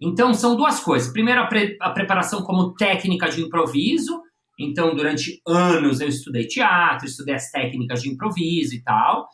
Então, 0.00 0.34
são 0.34 0.56
duas 0.56 0.80
coisas. 0.80 1.12
Primeiro, 1.12 1.40
a, 1.40 1.46
pre, 1.46 1.76
a 1.80 1.90
preparação 1.90 2.42
como 2.42 2.74
técnica 2.74 3.28
de 3.28 3.42
improviso. 3.42 4.20
Então, 4.58 4.94
durante 4.94 5.40
anos 5.46 6.00
eu 6.00 6.08
estudei 6.08 6.46
teatro, 6.46 7.06
estudei 7.06 7.34
as 7.34 7.50
técnicas 7.50 8.02
de 8.02 8.10
improviso 8.10 8.74
e 8.74 8.82
tal. 8.82 9.28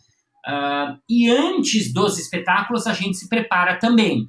Uh, 0.47 0.99
e 1.09 1.31
antes 1.31 1.93
dos 1.93 2.19
espetáculos, 2.19 2.87
a 2.87 2.93
gente 2.93 3.17
se 3.17 3.29
prepara 3.29 3.79
também. 3.79 4.29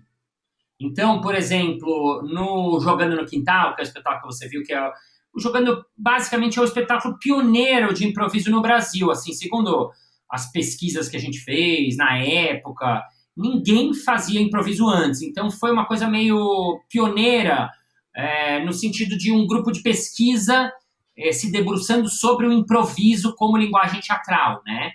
Então, 0.80 1.22
por 1.22 1.34
exemplo, 1.34 2.22
no 2.24 2.80
Jogando 2.80 3.16
no 3.16 3.26
Quintal, 3.26 3.76
que 3.76 3.82
é 3.82 3.84
o 3.84 3.88
espetáculo 3.88 4.22
que 4.22 4.36
você 4.36 4.48
viu, 4.48 4.64
que 4.64 4.74
é 4.74 4.92
o 5.34 5.40
Jogando, 5.40 5.84
basicamente, 5.98 6.60
é 6.60 6.62
o 6.62 6.66
espetáculo 6.66 7.18
pioneiro 7.18 7.94
de 7.94 8.06
improviso 8.06 8.52
no 8.52 8.62
Brasil, 8.62 9.10
assim, 9.10 9.34
segundo 9.34 9.92
as 10.30 10.52
pesquisas 10.52 11.10
que 11.10 11.18
a 11.18 11.20
gente 11.20 11.40
fez 11.40 11.98
na 11.98 12.18
época, 12.18 13.04
ninguém 13.36 13.94
fazia 13.94 14.42
improviso 14.42 14.88
antes. 14.88 15.22
Então, 15.22 15.50
foi 15.50 15.72
uma 15.72 15.86
coisa 15.86 16.08
meio 16.08 16.82
pioneira, 16.90 17.70
é, 18.16 18.64
no 18.64 18.74
sentido 18.74 19.18
de 19.18 19.32
um 19.32 19.48
grupo 19.48 19.72
de 19.72 19.82
pesquisa 19.82 20.72
é, 21.18 21.32
se 21.32 21.52
debruçando 21.52 22.10
sobre 22.10 22.48
o 22.48 22.52
improviso 22.52 23.36
como 23.36 23.58
linguagem 23.58 24.02
teatral, 24.02 24.62
né? 24.66 24.92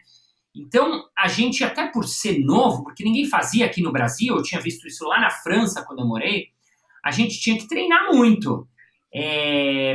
Então, 0.59 1.05
a 1.17 1.29
gente, 1.29 1.63
até 1.63 1.87
por 1.87 2.05
ser 2.05 2.41
novo, 2.41 2.83
porque 2.83 3.05
ninguém 3.05 3.29
fazia 3.29 3.65
aqui 3.65 3.81
no 3.81 3.93
Brasil, 3.93 4.37
eu 4.37 4.43
tinha 4.43 4.61
visto 4.61 4.87
isso 4.87 5.05
lá 5.05 5.21
na 5.21 5.31
França 5.31 5.85
quando 5.87 6.01
eu 6.01 6.07
morei, 6.07 6.49
a 7.05 7.11
gente 7.11 7.41
tinha 7.41 7.57
que 7.57 7.69
treinar 7.69 8.13
muito. 8.13 8.67
É... 9.15 9.95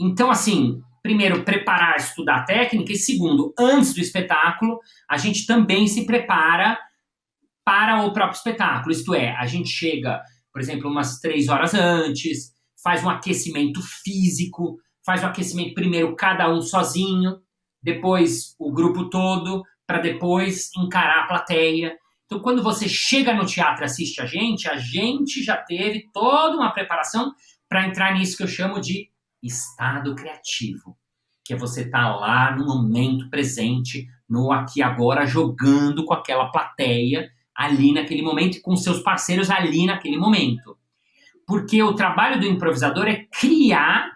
Então, 0.00 0.30
assim, 0.30 0.82
primeiro, 1.02 1.44
preparar, 1.44 1.96
estudar 1.96 2.44
técnica, 2.44 2.92
e 2.92 2.96
segundo, 2.96 3.54
antes 3.58 3.94
do 3.94 4.00
espetáculo, 4.00 4.80
a 5.08 5.16
gente 5.16 5.46
também 5.46 5.86
se 5.86 6.04
prepara 6.04 6.78
para 7.64 8.04
o 8.04 8.12
próprio 8.12 8.36
espetáculo. 8.36 8.92
Isto 8.92 9.14
é, 9.14 9.36
a 9.36 9.46
gente 9.46 9.68
chega, 9.68 10.22
por 10.52 10.60
exemplo, 10.60 10.90
umas 10.90 11.20
três 11.20 11.48
horas 11.48 11.72
antes, 11.74 12.52
faz 12.82 13.04
um 13.04 13.10
aquecimento 13.10 13.80
físico, 13.82 14.78
faz 15.04 15.22
um 15.22 15.26
aquecimento 15.26 15.74
primeiro 15.74 16.14
cada 16.16 16.52
um 16.52 16.60
sozinho, 16.60 17.38
depois 17.92 18.54
o 18.58 18.72
grupo 18.72 19.08
todo, 19.08 19.64
para 19.86 19.98
depois 19.98 20.70
encarar 20.76 21.24
a 21.24 21.26
plateia. 21.26 21.96
Então, 22.26 22.40
quando 22.40 22.62
você 22.62 22.86
chega 22.88 23.32
no 23.32 23.46
teatro 23.46 23.82
e 23.82 23.86
assiste 23.86 24.20
a 24.20 24.26
gente, 24.26 24.68
a 24.68 24.76
gente 24.76 25.42
já 25.42 25.56
teve 25.56 26.08
toda 26.12 26.56
uma 26.56 26.70
preparação 26.70 27.32
para 27.68 27.86
entrar 27.86 28.14
nisso 28.14 28.36
que 28.36 28.42
eu 28.42 28.48
chamo 28.48 28.80
de 28.80 29.10
estado 29.42 30.14
criativo, 30.14 30.96
que 31.42 31.54
é 31.54 31.56
você 31.56 31.82
estar 31.82 32.02
tá 32.02 32.16
lá 32.16 32.54
no 32.54 32.66
momento 32.66 33.30
presente, 33.30 34.06
no 34.28 34.52
aqui 34.52 34.82
agora, 34.82 35.26
jogando 35.26 36.04
com 36.04 36.12
aquela 36.12 36.50
plateia 36.50 37.30
ali 37.54 37.92
naquele 37.92 38.22
momento 38.22 38.58
e 38.58 38.60
com 38.60 38.76
seus 38.76 39.00
parceiros 39.00 39.50
ali 39.50 39.86
naquele 39.86 40.18
momento. 40.18 40.76
Porque 41.46 41.82
o 41.82 41.94
trabalho 41.94 42.38
do 42.38 42.46
improvisador 42.46 43.06
é 43.06 43.24
criar 43.40 44.12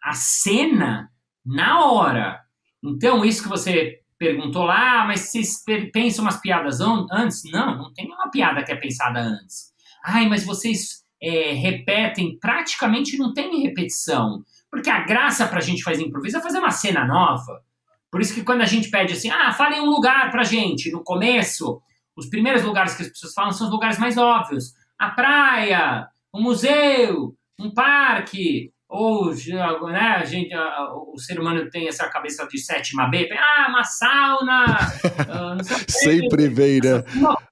a 0.00 0.12
cena 0.12 1.10
na 1.44 1.84
hora. 1.84 2.45
Então, 2.88 3.24
isso 3.24 3.42
que 3.42 3.48
você 3.48 4.00
perguntou 4.18 4.64
lá, 4.64 5.04
mas 5.06 5.20
vocês 5.20 5.62
pensam 5.92 6.24
umas 6.24 6.40
piadas 6.40 6.80
antes? 6.80 7.42
Não, 7.50 7.76
não 7.76 7.92
tem 7.92 8.06
nenhuma 8.06 8.30
piada 8.30 8.62
que 8.64 8.72
é 8.72 8.76
pensada 8.76 9.20
antes. 9.20 9.72
Ai, 10.04 10.28
mas 10.28 10.44
vocês 10.44 11.04
é, 11.22 11.52
repetem, 11.52 12.38
praticamente 12.38 13.18
não 13.18 13.32
tem 13.32 13.62
repetição. 13.62 14.44
Porque 14.70 14.90
a 14.90 15.04
graça 15.04 15.46
pra 15.46 15.60
gente 15.60 15.82
fazer 15.82 16.04
improviso 16.04 16.38
é 16.38 16.42
fazer 16.42 16.58
uma 16.58 16.70
cena 16.70 17.04
nova. 17.04 17.62
Por 18.10 18.20
isso 18.20 18.34
que 18.34 18.44
quando 18.44 18.62
a 18.62 18.66
gente 18.66 18.90
pede 18.90 19.12
assim, 19.12 19.30
ah, 19.30 19.52
falem 19.52 19.80
um 19.80 19.90
lugar 19.90 20.30
pra 20.30 20.44
gente, 20.44 20.90
no 20.90 21.02
começo, 21.02 21.80
os 22.16 22.26
primeiros 22.26 22.62
lugares 22.62 22.94
que 22.94 23.02
as 23.02 23.08
pessoas 23.08 23.34
falam 23.34 23.52
são 23.52 23.66
os 23.66 23.72
lugares 23.72 23.98
mais 23.98 24.16
óbvios. 24.16 24.72
A 24.98 25.10
praia, 25.10 26.08
um 26.34 26.42
museu, 26.42 27.36
um 27.58 27.70
parque, 27.72 28.72
ou 28.88 29.34
né, 29.90 30.16
a 30.16 30.24
gente, 30.24 30.54
o 30.54 31.18
ser 31.18 31.40
humano 31.40 31.68
tem 31.68 31.88
essa 31.88 32.08
cabeça 32.08 32.46
de 32.46 32.58
sétima 32.58 33.08
B, 33.08 33.28
ah, 33.32 33.66
uma 33.68 33.84
sauna. 33.84 34.66
Uh, 35.26 35.58
Sempre 35.88 36.48
vem, 36.48 36.80
né? 36.80 37.02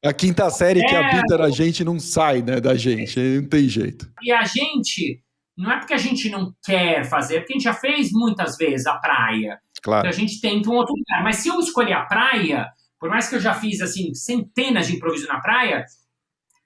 A 0.04 0.12
quinta 0.12 0.48
série 0.50 0.80
é, 0.80 0.84
que 0.84 0.94
habita 0.94 1.36
na 1.38 1.50
gente 1.50 1.84
não 1.84 1.98
sai 1.98 2.40
né, 2.40 2.60
da 2.60 2.74
gente, 2.76 3.18
não 3.18 3.48
tem 3.48 3.68
jeito. 3.68 4.08
E 4.22 4.32
a 4.32 4.44
gente, 4.44 5.20
não 5.56 5.72
é 5.72 5.78
porque 5.78 5.94
a 5.94 5.98
gente 5.98 6.28
não 6.30 6.52
quer 6.64 7.04
fazer, 7.04 7.36
é 7.36 7.40
porque 7.40 7.54
a 7.54 7.56
gente 7.56 7.64
já 7.64 7.74
fez 7.74 8.10
muitas 8.12 8.56
vezes 8.56 8.86
a 8.86 8.96
praia. 8.96 9.58
Claro. 9.82 10.06
Então 10.06 10.10
a 10.10 10.20
gente 10.20 10.40
tenta 10.40 10.70
um 10.70 10.74
outro 10.74 10.94
lugar. 10.94 11.22
Mas 11.22 11.36
se 11.36 11.48
eu 11.48 11.58
escolher 11.58 11.94
a 11.94 12.06
praia, 12.06 12.68
por 12.98 13.08
mais 13.08 13.28
que 13.28 13.34
eu 13.34 13.40
já 13.40 13.54
fiz 13.54 13.80
assim 13.80 14.14
centenas 14.14 14.86
de 14.86 14.96
improviso 14.96 15.26
na 15.26 15.40
praia, 15.40 15.84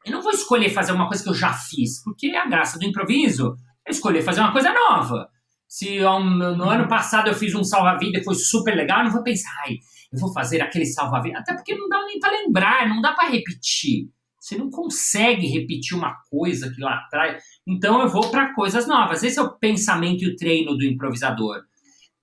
eu 0.04 0.12
não 0.12 0.22
vou 0.22 0.32
escolher 0.32 0.70
fazer 0.70 0.92
uma 0.92 1.08
coisa 1.08 1.22
que 1.22 1.30
eu 1.30 1.34
já 1.34 1.52
fiz, 1.52 2.02
porque 2.02 2.28
é 2.28 2.38
a 2.38 2.46
graça 2.46 2.78
do 2.78 2.84
improviso 2.84 3.56
escolher 3.90 4.22
fazer 4.22 4.40
uma 4.40 4.52
coisa 4.52 4.72
nova. 4.72 5.28
Se 5.66 6.00
no 6.00 6.70
ano 6.70 6.88
passado 6.88 7.28
eu 7.28 7.34
fiz 7.34 7.54
um 7.54 7.62
salva-vida 7.62 8.18
e 8.18 8.24
foi 8.24 8.34
super 8.34 8.74
legal, 8.74 9.00
eu 9.00 9.04
não 9.04 9.12
vou 9.12 9.22
pensar, 9.22 9.50
ai, 9.66 9.78
eu 10.12 10.18
vou 10.18 10.32
fazer 10.32 10.62
aquele 10.62 10.86
salva-vida. 10.86 11.38
Até 11.38 11.54
porque 11.54 11.74
não 11.74 11.88
dá 11.88 12.02
nem 12.04 12.18
para 12.18 12.32
lembrar, 12.32 12.88
não 12.88 13.00
dá 13.00 13.12
para 13.12 13.28
repetir. 13.28 14.08
Você 14.40 14.56
não 14.56 14.70
consegue 14.70 15.46
repetir 15.46 15.96
uma 15.96 16.16
coisa 16.30 16.72
que 16.72 16.80
lá 16.80 16.94
atrás. 16.94 17.42
Então 17.66 18.00
eu 18.00 18.08
vou 18.08 18.30
para 18.30 18.54
coisas 18.54 18.86
novas. 18.86 19.22
Esse 19.22 19.38
é 19.38 19.42
o 19.42 19.58
pensamento 19.58 20.24
e 20.24 20.28
o 20.28 20.36
treino 20.36 20.76
do 20.76 20.84
improvisador. 20.84 21.62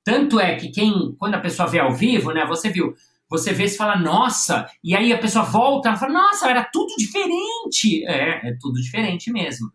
Tanto 0.03 0.39
é 0.39 0.55
que 0.55 0.69
quem, 0.69 1.15
quando 1.19 1.35
a 1.35 1.41
pessoa 1.41 1.67
vê 1.67 1.79
ao 1.79 1.93
vivo, 1.93 2.31
né, 2.31 2.45
você 2.45 2.69
viu, 2.69 2.95
você 3.29 3.53
vê 3.53 3.65
e 3.65 3.69
fala, 3.69 3.95
nossa, 3.97 4.67
e 4.83 4.95
aí 4.95 5.11
a 5.11 5.17
pessoa 5.17 5.43
volta 5.43 5.91
e 5.91 5.97
fala, 5.97 6.13
nossa, 6.13 6.49
era 6.49 6.63
tudo 6.63 6.95
diferente. 6.97 8.05
É, 8.05 8.49
é 8.49 8.57
tudo 8.59 8.81
diferente 8.81 9.31
mesmo. 9.31 9.71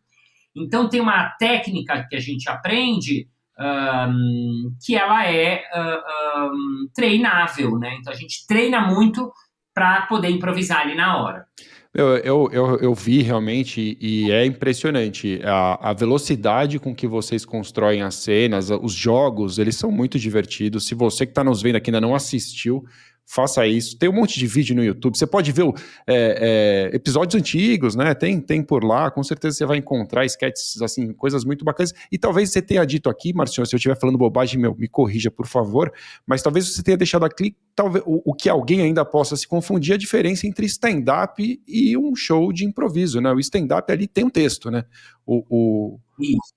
Então, 0.57 0.89
tem 0.89 1.01
uma 1.01 1.31
técnica 1.39 2.07
que 2.09 2.17
a 2.17 2.21
gente 2.21 2.49
aprende 2.49 3.29
um, 3.59 4.75
que 4.85 4.97
ela 4.97 5.27
é 5.27 5.63
uh, 5.75 6.53
um, 6.53 6.89
treinável, 6.95 7.79
né? 7.79 7.97
Então, 8.01 8.13
a 8.13 8.17
gente 8.17 8.47
treina 8.47 8.81
muito 8.81 9.31
para 9.75 10.03
poder 10.03 10.31
improvisar 10.31 10.81
ali 10.81 10.95
na 10.95 11.23
hora. 11.23 11.45
Eu, 11.93 12.17
eu, 12.19 12.49
eu, 12.53 12.79
eu, 12.79 12.95
vi 12.95 13.21
realmente 13.21 13.99
e 14.01 14.31
é 14.31 14.45
impressionante 14.45 15.41
a, 15.43 15.91
a, 15.91 15.93
velocidade 15.93 16.79
com 16.79 16.95
que 16.95 17.05
vocês 17.05 17.45
constroem 17.45 18.01
as 18.01 18.15
cenas, 18.15 18.71
os 18.71 18.93
jogos, 18.93 19.59
eles 19.59 19.75
são 19.75 19.91
muito 19.91 20.17
divertidos. 20.17 20.87
Se 20.87 20.95
você 20.95 21.27
que 21.27 21.33
está 21.33 21.43
nos 21.43 21.61
vendo 21.61 21.75
aqui 21.75 21.91
ainda 21.91 22.01
não 22.01 22.15
assistiu, 22.15 22.85
faça 23.27 23.67
isso. 23.67 23.97
Tem 23.97 24.09
um 24.09 24.13
monte 24.13 24.39
de 24.39 24.47
vídeo 24.47 24.75
no 24.75 24.83
YouTube. 24.83 25.17
Você 25.17 25.27
pode 25.27 25.53
ver 25.53 25.65
é, 26.07 26.89
é, 26.93 26.97
episódios 26.97 27.41
antigos, 27.41 27.95
né? 27.95 28.13
Tem, 28.15 28.41
tem 28.41 28.63
por 28.63 28.83
lá. 28.83 29.11
Com 29.11 29.23
certeza 29.23 29.57
você 29.57 29.65
vai 29.65 29.79
encontrar 29.79 30.25
sketches, 30.27 30.83
assim, 30.83 31.13
coisas 31.13 31.45
muito 31.45 31.65
bacanas. 31.65 31.95
E 32.11 32.19
talvez 32.19 32.51
você 32.51 32.61
tenha 32.61 32.85
dito 32.85 33.09
aqui, 33.09 33.33
Marcinho, 33.33 33.65
se 33.65 33.75
eu 33.75 33.77
estiver 33.77 33.99
falando 33.99 34.19
bobagem, 34.19 34.61
meu, 34.61 34.75
me 34.75 34.89
corrija, 34.89 35.31
por 35.31 35.47
favor. 35.47 35.93
Mas 36.27 36.43
talvez 36.43 36.69
você 36.69 36.83
tenha 36.83 36.97
deixado 36.97 37.25
aqui 37.25 37.55
talvez, 37.75 38.05
o, 38.07 38.33
o 38.33 38.35
que 38.35 38.49
alguém 38.49 38.83
ainda 38.83 39.05
possa 39.05 39.37
se 39.37 39.47
confundir 39.47 39.95
a 39.95 39.99
diferença 39.99 40.47
entre 40.47 40.67
stand-up 40.67 41.63
e 41.67 41.97
um 41.97 42.15
show 42.15 42.53
de 42.53 42.65
improviso, 42.65 43.21
né? 43.21 43.33
O 43.33 43.39
stand-up 43.39 43.91
ali 43.93 44.07
tem 44.07 44.25
um 44.25 44.31
texto, 44.31 44.71
né? 44.71 44.85
O, 45.25 45.45
o, 45.49 46.01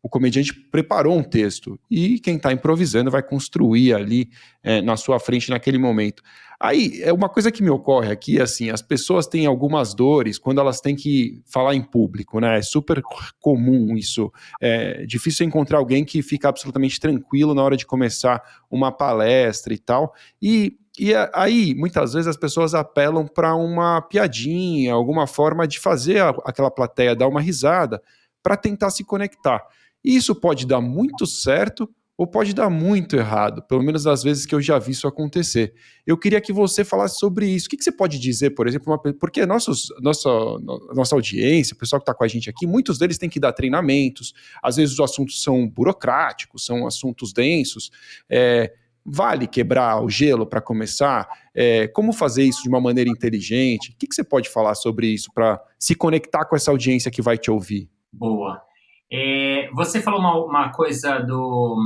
o 0.02 0.10
comediante 0.10 0.54
preparou 0.54 1.18
um 1.18 1.24
texto 1.24 1.80
e 1.90 2.20
quem 2.20 2.36
está 2.36 2.52
improvisando 2.52 3.10
vai 3.10 3.24
construir 3.24 3.94
ali 3.94 4.30
é, 4.64 4.82
na 4.82 4.98
sua 4.98 5.20
frente 5.20 5.50
naquele 5.50 5.78
momento. 5.78 6.24
Aí, 6.60 7.02
é 7.02 7.12
uma 7.12 7.28
coisa 7.28 7.52
que 7.52 7.62
me 7.62 7.70
ocorre 7.70 8.10
aqui, 8.10 8.40
assim, 8.40 8.70
as 8.70 8.82
pessoas 8.82 9.28
têm 9.28 9.46
algumas 9.46 9.94
dores 9.94 10.38
quando 10.38 10.62
elas 10.62 10.80
têm 10.80 10.96
que 10.96 11.42
falar 11.46 11.76
em 11.76 11.82
público, 11.82 12.40
né? 12.40 12.58
É 12.58 12.62
super 12.62 13.02
comum 13.40 13.98
isso. 13.98 14.32
É 14.62 15.06
difícil 15.06 15.46
encontrar 15.46 15.80
alguém 15.80 16.06
que 16.06 16.22
fica 16.22 16.48
absolutamente 16.48 17.00
tranquilo 17.02 17.54
na 17.54 17.62
hora 17.62 17.76
de 17.76 17.86
começar 17.86 18.42
uma 18.72 18.92
palestra 18.94 19.74
e 19.74 19.78
tal. 19.78 20.14
E 20.42 20.78
e 20.98 21.12
aí, 21.34 21.74
muitas 21.74 22.14
vezes, 22.14 22.28
as 22.28 22.38
pessoas 22.38 22.76
apelam 22.76 23.26
para 23.26 23.56
uma 23.56 24.00
piadinha, 24.00 24.94
alguma 24.94 25.26
forma 25.26 25.68
de 25.68 25.80
fazer 25.80 26.22
aquela 26.46 26.70
plateia 26.70 27.16
dar 27.16 27.28
uma 27.28 27.42
risada 27.42 28.00
para 28.44 28.58
tentar 28.58 28.92
se 28.92 29.04
conectar. 29.04 29.66
E 30.04 30.16
isso 30.16 30.36
pode 30.36 30.68
dar 30.68 30.82
muito 30.82 31.26
certo 31.26 31.90
ou 32.16 32.28
pode 32.28 32.54
dar 32.54 32.70
muito 32.70 33.16
errado, 33.16 33.64
pelo 33.64 33.82
menos 33.82 34.04
das 34.04 34.22
vezes 34.22 34.46
que 34.46 34.54
eu 34.54 34.62
já 34.62 34.78
vi 34.78 34.92
isso 34.92 35.08
acontecer. 35.08 35.74
Eu 36.06 36.16
queria 36.16 36.40
que 36.40 36.54
você 36.54 36.84
falasse 36.84 37.18
sobre 37.18 37.48
isso. 37.48 37.66
O 37.66 37.70
que, 37.70 37.78
que 37.78 37.84
você 37.84 37.92
pode 37.92 38.20
dizer, 38.20 38.52
por 38.52 38.68
exemplo, 38.68 38.94
uma, 38.94 39.14
porque 39.14 39.46
nossos, 39.48 39.88
nossa, 40.00 40.30
nossa 40.94 41.16
audiência, 41.16 41.74
o 41.74 41.78
pessoal 41.78 42.00
que 42.00 42.04
está 42.04 42.14
com 42.14 42.24
a 42.24 42.28
gente 42.28 42.50
aqui, 42.50 42.68
muitos 42.68 43.00
deles 43.00 43.18
têm 43.18 43.30
que 43.30 43.40
dar 43.40 43.52
treinamentos, 43.52 44.34
às 44.62 44.76
vezes 44.76 44.94
os 44.94 45.00
assuntos 45.00 45.42
são 45.42 45.68
burocráticos, 45.68 46.66
são 46.66 46.86
assuntos 46.86 47.34
densos. 47.34 47.90
É, 48.30 48.72
vale 49.04 49.48
quebrar 49.48 50.04
o 50.04 50.10
gelo 50.10 50.46
para 50.46 50.62
começar? 50.62 51.28
É, 51.54 51.88
como 51.88 52.14
fazer 52.14 52.44
isso 52.44 52.62
de 52.62 52.70
uma 52.70 52.80
maneira 52.80 53.10
inteligente? 53.10 53.92
O 53.92 53.98
que, 53.98 54.06
que 54.06 54.14
você 54.14 54.24
pode 54.24 54.50
falar 54.50 54.76
sobre 54.76 55.08
isso 55.08 55.32
para 55.34 55.60
se 55.80 55.96
conectar 55.96 56.46
com 56.46 56.56
essa 56.56 56.70
audiência 56.70 57.10
que 57.10 57.24
vai 57.24 57.40
te 57.40 57.50
ouvir? 57.50 57.90
Boa. 58.14 58.62
É, 59.12 59.70
você 59.74 60.02
falou 60.02 60.20
uma, 60.20 60.38
uma 60.46 60.70
coisa 60.72 61.20
do 61.20 61.78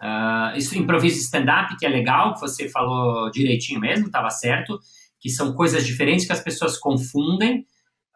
uh, 0.00 0.56
isso 0.56 0.78
improviso 0.78 1.18
stand-up 1.18 1.76
que 1.76 1.86
é 1.86 1.88
legal, 1.88 2.34
que 2.34 2.40
você 2.40 2.68
falou 2.68 3.30
direitinho 3.30 3.80
mesmo, 3.80 4.06
estava 4.06 4.30
certo, 4.30 4.78
que 5.18 5.28
são 5.28 5.54
coisas 5.54 5.84
diferentes 5.86 6.26
que 6.26 6.32
as 6.32 6.42
pessoas 6.42 6.78
confundem, 6.78 7.66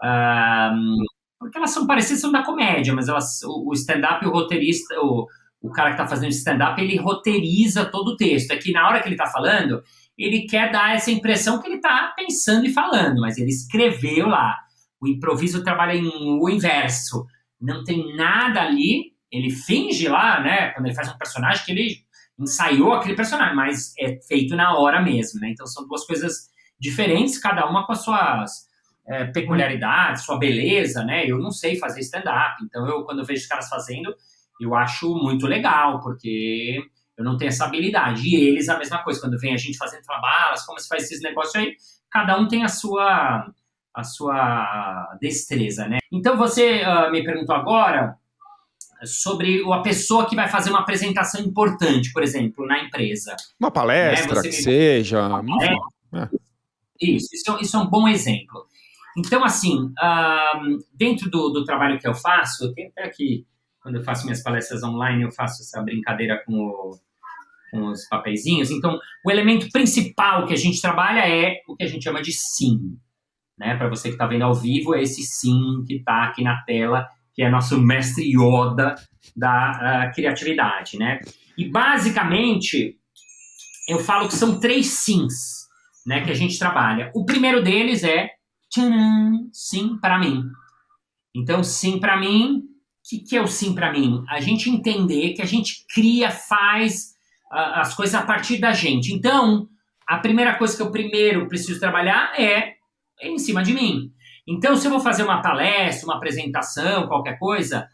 uh, 0.03 1.05
porque 1.39 1.59
elas 1.59 1.71
são 1.71 1.87
parecidas, 1.87 2.21
são 2.21 2.33
da 2.33 2.43
comédia, 2.45 2.95
mas 2.95 3.09
elas, 3.09 3.43
o, 3.43 3.71
o 3.71 3.73
stand-up, 3.75 4.25
o 4.27 4.31
roteirista, 4.31 4.95
o, 5.01 5.27
o 5.61 5.71
cara 5.71 5.91
que 5.91 5.95
está 5.97 6.07
fazendo 6.07 6.31
stand-up, 6.31 6.81
ele 6.81 6.97
roteiriza 6.97 7.87
todo 7.87 8.09
o 8.09 8.17
texto. 8.17 8.51
É 8.53 8.57
que 8.57 8.73
na 8.73 8.89
hora 8.89 9.01
que 9.01 9.09
ele 9.09 9.15
está 9.15 9.27
falando, 9.27 9.83
ele 10.17 10.47
quer 10.47 10.71
dar 10.71 10.95
essa 10.95 11.11
impressão 11.11 11.61
que 11.61 11.67
ele 11.67 11.77
está 11.77 12.13
pensando 12.17 12.67
e 12.67 12.73
falando, 12.73 13.21
mas 13.21 13.37
ele 13.37 13.51
escreveu 13.51 14.29
lá. 14.29 14.59
O 15.01 15.09
improviso 15.09 15.63
trabalha 15.63 15.95
em 15.95 16.39
o 16.41 16.49
inverso 16.49 17.27
não 17.61 17.83
tem 17.85 18.15
nada 18.17 18.63
ali, 18.63 19.15
ele 19.31 19.51
finge 19.51 20.07
lá, 20.09 20.41
né, 20.41 20.71
quando 20.71 20.87
ele 20.87 20.95
faz 20.95 21.09
um 21.09 21.19
personagem, 21.19 21.65
que 21.65 21.73
ele 21.73 22.05
ensaiou 22.39 22.93
aquele 22.93 23.15
personagem, 23.15 23.55
mas 23.55 23.93
é 23.99 24.19
feito 24.29 24.57
na 24.57 24.77
hora 24.77 25.01
mesmo, 25.01 25.41
né? 25.41 25.51
Então 25.51 25.67
são 25.67 25.87
duas 25.87 26.05
coisas 26.05 26.49
diferentes, 26.79 27.39
cada 27.39 27.69
uma 27.69 27.87
com 27.87 27.93
as 27.93 28.03
suas 28.03 28.51
é, 29.07 29.25
peculiaridades, 29.27 30.25
sua 30.25 30.39
beleza, 30.39 31.05
né? 31.05 31.25
Eu 31.31 31.39
não 31.39 31.51
sei 31.51 31.77
fazer 31.77 32.01
stand-up, 32.01 32.63
então 32.65 32.87
eu, 32.89 33.05
quando 33.05 33.21
eu 33.21 33.25
vejo 33.25 33.43
os 33.43 33.49
caras 33.49 33.69
fazendo, 33.69 34.15
eu 34.61 34.75
acho 34.75 35.15
muito 35.15 35.47
legal, 35.47 36.01
porque 36.01 36.83
eu 37.17 37.25
não 37.25 37.37
tenho 37.37 37.51
essa 37.51 37.65
habilidade. 37.65 38.23
E 38.27 38.35
eles 38.35 38.69
a 38.69 38.79
mesma 38.79 39.03
coisa, 39.03 39.21
quando 39.21 39.39
vem 39.39 39.55
a 39.55 39.57
gente 39.57 39.79
fazendo 39.79 40.03
trabalhos, 40.03 40.63
como 40.63 40.79
se 40.79 40.89
faz 40.89 41.05
esses 41.05 41.23
negócios 41.23 41.55
aí, 41.55 41.77
cada 42.11 42.39
um 42.39 42.49
tem 42.49 42.65
a 42.65 42.69
sua 42.69 43.47
a 43.95 44.03
sua 44.03 45.17
destreza, 45.21 45.89
né? 45.89 45.99
Então 46.11 46.37
você 46.37 46.83
uh, 46.83 47.11
me 47.13 47.23
perguntou 47.23 47.55
agora 47.55 48.17
sobre 49.05 49.63
a 49.73 49.81
pessoa 49.81 50.29
que 50.29 50.35
vai 50.35 50.49
fazer 50.49 50.71
uma 50.71 50.81
apresentação 50.81 51.41
importante, 51.41 52.13
por 52.13 52.23
exemplo, 52.23 52.67
na 52.67 52.83
empresa. 52.83 53.37
Uma 53.59 53.71
palestra, 53.71 54.37
né? 54.37 54.43
que 54.43 54.49
me... 54.49 54.53
seja. 54.53 55.29
É. 56.13 56.29
Isso, 57.01 57.29
isso, 57.33 57.53
é 57.53 57.61
isso, 57.61 57.77
é 57.77 57.81
um 57.81 57.89
bom 57.89 58.09
exemplo. 58.09 58.67
Então, 59.17 59.45
assim, 59.45 59.77
uh, 59.79 60.85
dentro 60.93 61.31
do, 61.31 61.51
do, 61.51 61.65
trabalho 61.65 61.99
que 61.99 62.09
eu 62.09 62.15
faço, 62.15 62.65
eu 62.65 62.75
tenho 62.75 62.89
até 62.89 63.05
aqui, 63.05 63.47
quando 63.81 63.97
eu 63.97 64.03
faço 64.03 64.25
minhas 64.25 64.43
palestras 64.43 64.83
online, 64.83 65.23
eu 65.23 65.31
faço 65.31 65.63
essa 65.63 65.81
brincadeira 65.83 66.43
com, 66.45 66.55
o, 66.55 66.99
com 67.71 67.87
os 67.89 68.09
papeizinhos. 68.09 68.71
Então, 68.71 68.99
o 69.25 69.31
elemento 69.31 69.69
principal 69.71 70.47
que 70.47 70.55
a 70.55 70.57
gente 70.57 70.81
trabalha 70.81 71.29
é 71.29 71.61
o 71.69 71.77
que 71.77 71.85
a 71.85 71.87
gente 71.87 72.03
chama 72.03 72.23
de 72.23 72.33
sim 72.33 72.97
né? 73.59 73.77
Para 73.77 73.89
você 73.89 74.09
que 74.09 74.15
está 74.15 74.27
vendo 74.27 74.43
ao 74.43 74.55
vivo, 74.55 74.95
é 74.95 75.03
esse 75.03 75.23
sim 75.23 75.85
que 75.87 75.97
está 75.97 76.25
aqui 76.25 76.43
na 76.43 76.63
tela, 76.63 77.07
que 77.35 77.43
é 77.43 77.51
nosso 77.51 77.81
mestre 77.81 78.25
Yoda 78.31 78.95
da 79.37 80.09
uh, 80.11 80.15
criatividade, 80.15 80.99
né? 80.99 81.21
E 81.57 81.69
basicamente, 81.71 82.97
eu 83.89 83.99
falo 83.99 84.29
que 84.29 84.35
são 84.35 84.59
três 84.59 84.87
sims, 84.87 85.67
né? 86.07 86.23
Que 86.23 86.31
a 86.31 86.35
gente 86.35 86.59
trabalha. 86.59 87.11
O 87.15 87.25
primeiro 87.25 87.63
deles 87.63 88.03
é 88.05 88.31
tcharam, 88.71 89.49
sim 89.53 89.99
para 90.01 90.19
mim. 90.19 90.45
Então, 91.35 91.63
sim 91.63 91.99
para 91.99 92.19
mim. 92.19 92.59
O 92.59 93.09
que, 93.09 93.19
que 93.19 93.37
é 93.37 93.43
o 93.43 93.47
sim 93.47 93.75
para 93.75 93.93
mim? 93.93 94.25
A 94.31 94.41
gente 94.41 94.71
entender 94.71 95.35
que 95.35 95.43
a 95.43 95.47
gente 95.47 95.85
cria, 95.95 96.31
faz 96.31 97.15
uh, 97.53 97.81
as 97.81 97.95
coisas 97.95 98.15
a 98.15 98.23
partir 98.23 98.59
da 98.59 98.73
gente. 98.73 99.13
Então, 99.13 99.69
a 100.07 100.19
primeira 100.19 100.55
coisa 100.55 100.77
que 100.77 100.83
eu 100.83 100.91
primeiro 100.91 101.47
preciso 101.49 101.79
trabalhar 101.79 102.33
é 102.41 102.75
em 103.21 103.39
cima 103.39 103.63
de 103.63 103.73
mim. 103.73 104.13
Então, 104.47 104.77
se 104.77 104.87
eu 104.87 104.91
vou 104.91 105.01
fazer 105.01 105.23
uma 105.23 105.41
palestra, 105.41 106.07
uma 106.07 106.17
apresentação, 106.17 107.07
qualquer 107.07 107.39
coisa, 107.39 107.89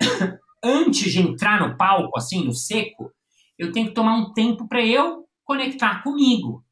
antes 0.62 1.12
de 1.12 1.20
entrar 1.20 1.60
no 1.60 1.76
palco, 1.76 2.16
assim, 2.18 2.44
no 2.44 2.52
seco, 2.52 3.12
eu 3.58 3.70
tenho 3.70 3.88
que 3.88 3.94
tomar 3.94 4.16
um 4.16 4.32
tempo 4.32 4.66
para 4.66 4.84
eu 4.84 5.24
conectar 5.44 6.02
comigo. 6.02 6.64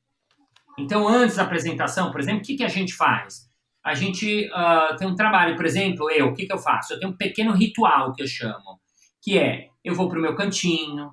Então, 0.79 1.07
antes 1.07 1.37
da 1.37 1.43
apresentação, 1.43 2.11
por 2.11 2.21
exemplo, 2.21 2.41
o 2.41 2.45
que, 2.45 2.57
que 2.57 2.65
a 2.65 2.69
gente 2.69 2.95
faz? 2.95 3.49
A 3.85 3.95
gente 3.95 4.49
uh, 4.49 4.97
tem 4.97 5.09
um 5.09 5.15
trabalho, 5.15 5.57
por 5.57 5.65
exemplo, 5.65 6.11
eu, 6.11 6.29
o 6.29 6.35
que, 6.35 6.47
que 6.47 6.53
eu 6.53 6.59
faço? 6.59 6.93
Eu 6.93 6.99
tenho 6.99 7.13
um 7.13 7.17
pequeno 7.17 7.53
ritual 7.53 8.13
que 8.13 8.23
eu 8.23 8.27
chamo, 8.27 8.81
que 9.23 9.39
é, 9.39 9.69
eu 9.85 9.95
vou 9.95 10.09
para 10.09 10.19
o 10.19 10.23
meu 10.23 10.35
cantinho, 10.35 11.13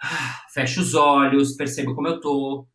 fecho 0.52 0.80
os 0.80 0.94
olhos, 0.94 1.56
percebo 1.56 1.94
como 1.94 2.08
eu 2.08 2.20
tô, 2.20 2.66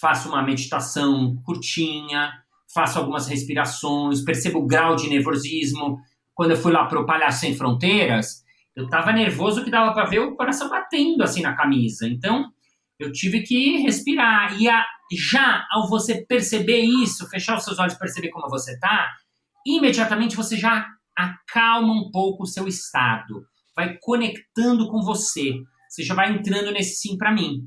faço 0.00 0.28
uma 0.28 0.42
meditação 0.42 1.36
curtinha, 1.44 2.32
faço 2.76 2.98
algumas 2.98 3.26
respirações, 3.26 4.20
percebo 4.20 4.58
o 4.58 4.66
grau 4.66 4.94
de 4.94 5.08
nervosismo. 5.08 5.98
Quando 6.34 6.50
eu 6.50 6.56
fui 6.58 6.70
lá 6.70 6.84
para 6.84 7.00
o 7.00 7.06
Palhaço 7.06 7.40
Sem 7.40 7.56
Fronteiras, 7.56 8.44
eu 8.76 8.84
estava 8.84 9.12
nervoso 9.12 9.64
que 9.64 9.70
dava 9.70 9.94
para 9.94 10.04
ver 10.04 10.18
o 10.18 10.36
coração 10.36 10.68
batendo 10.68 11.22
assim 11.22 11.40
na 11.40 11.56
camisa. 11.56 12.06
Então, 12.06 12.50
eu 12.98 13.10
tive 13.10 13.42
que 13.42 13.78
respirar. 13.78 14.60
E 14.60 14.68
a, 14.68 14.84
já 15.10 15.66
ao 15.70 15.88
você 15.88 16.26
perceber 16.26 16.80
isso, 16.80 17.26
fechar 17.30 17.56
os 17.56 17.64
seus 17.64 17.78
olhos, 17.78 17.94
perceber 17.94 18.28
como 18.28 18.50
você 18.50 18.72
está, 18.72 19.08
imediatamente 19.66 20.36
você 20.36 20.58
já 20.58 20.86
acalma 21.16 21.94
um 21.94 22.10
pouco 22.10 22.42
o 22.42 22.46
seu 22.46 22.68
estado, 22.68 23.46
vai 23.74 23.96
conectando 24.02 24.90
com 24.90 25.00
você. 25.00 25.54
Você 25.88 26.02
já 26.02 26.14
vai 26.14 26.30
entrando 26.30 26.70
nesse 26.70 26.96
sim 26.96 27.16
para 27.16 27.32
mim. 27.32 27.66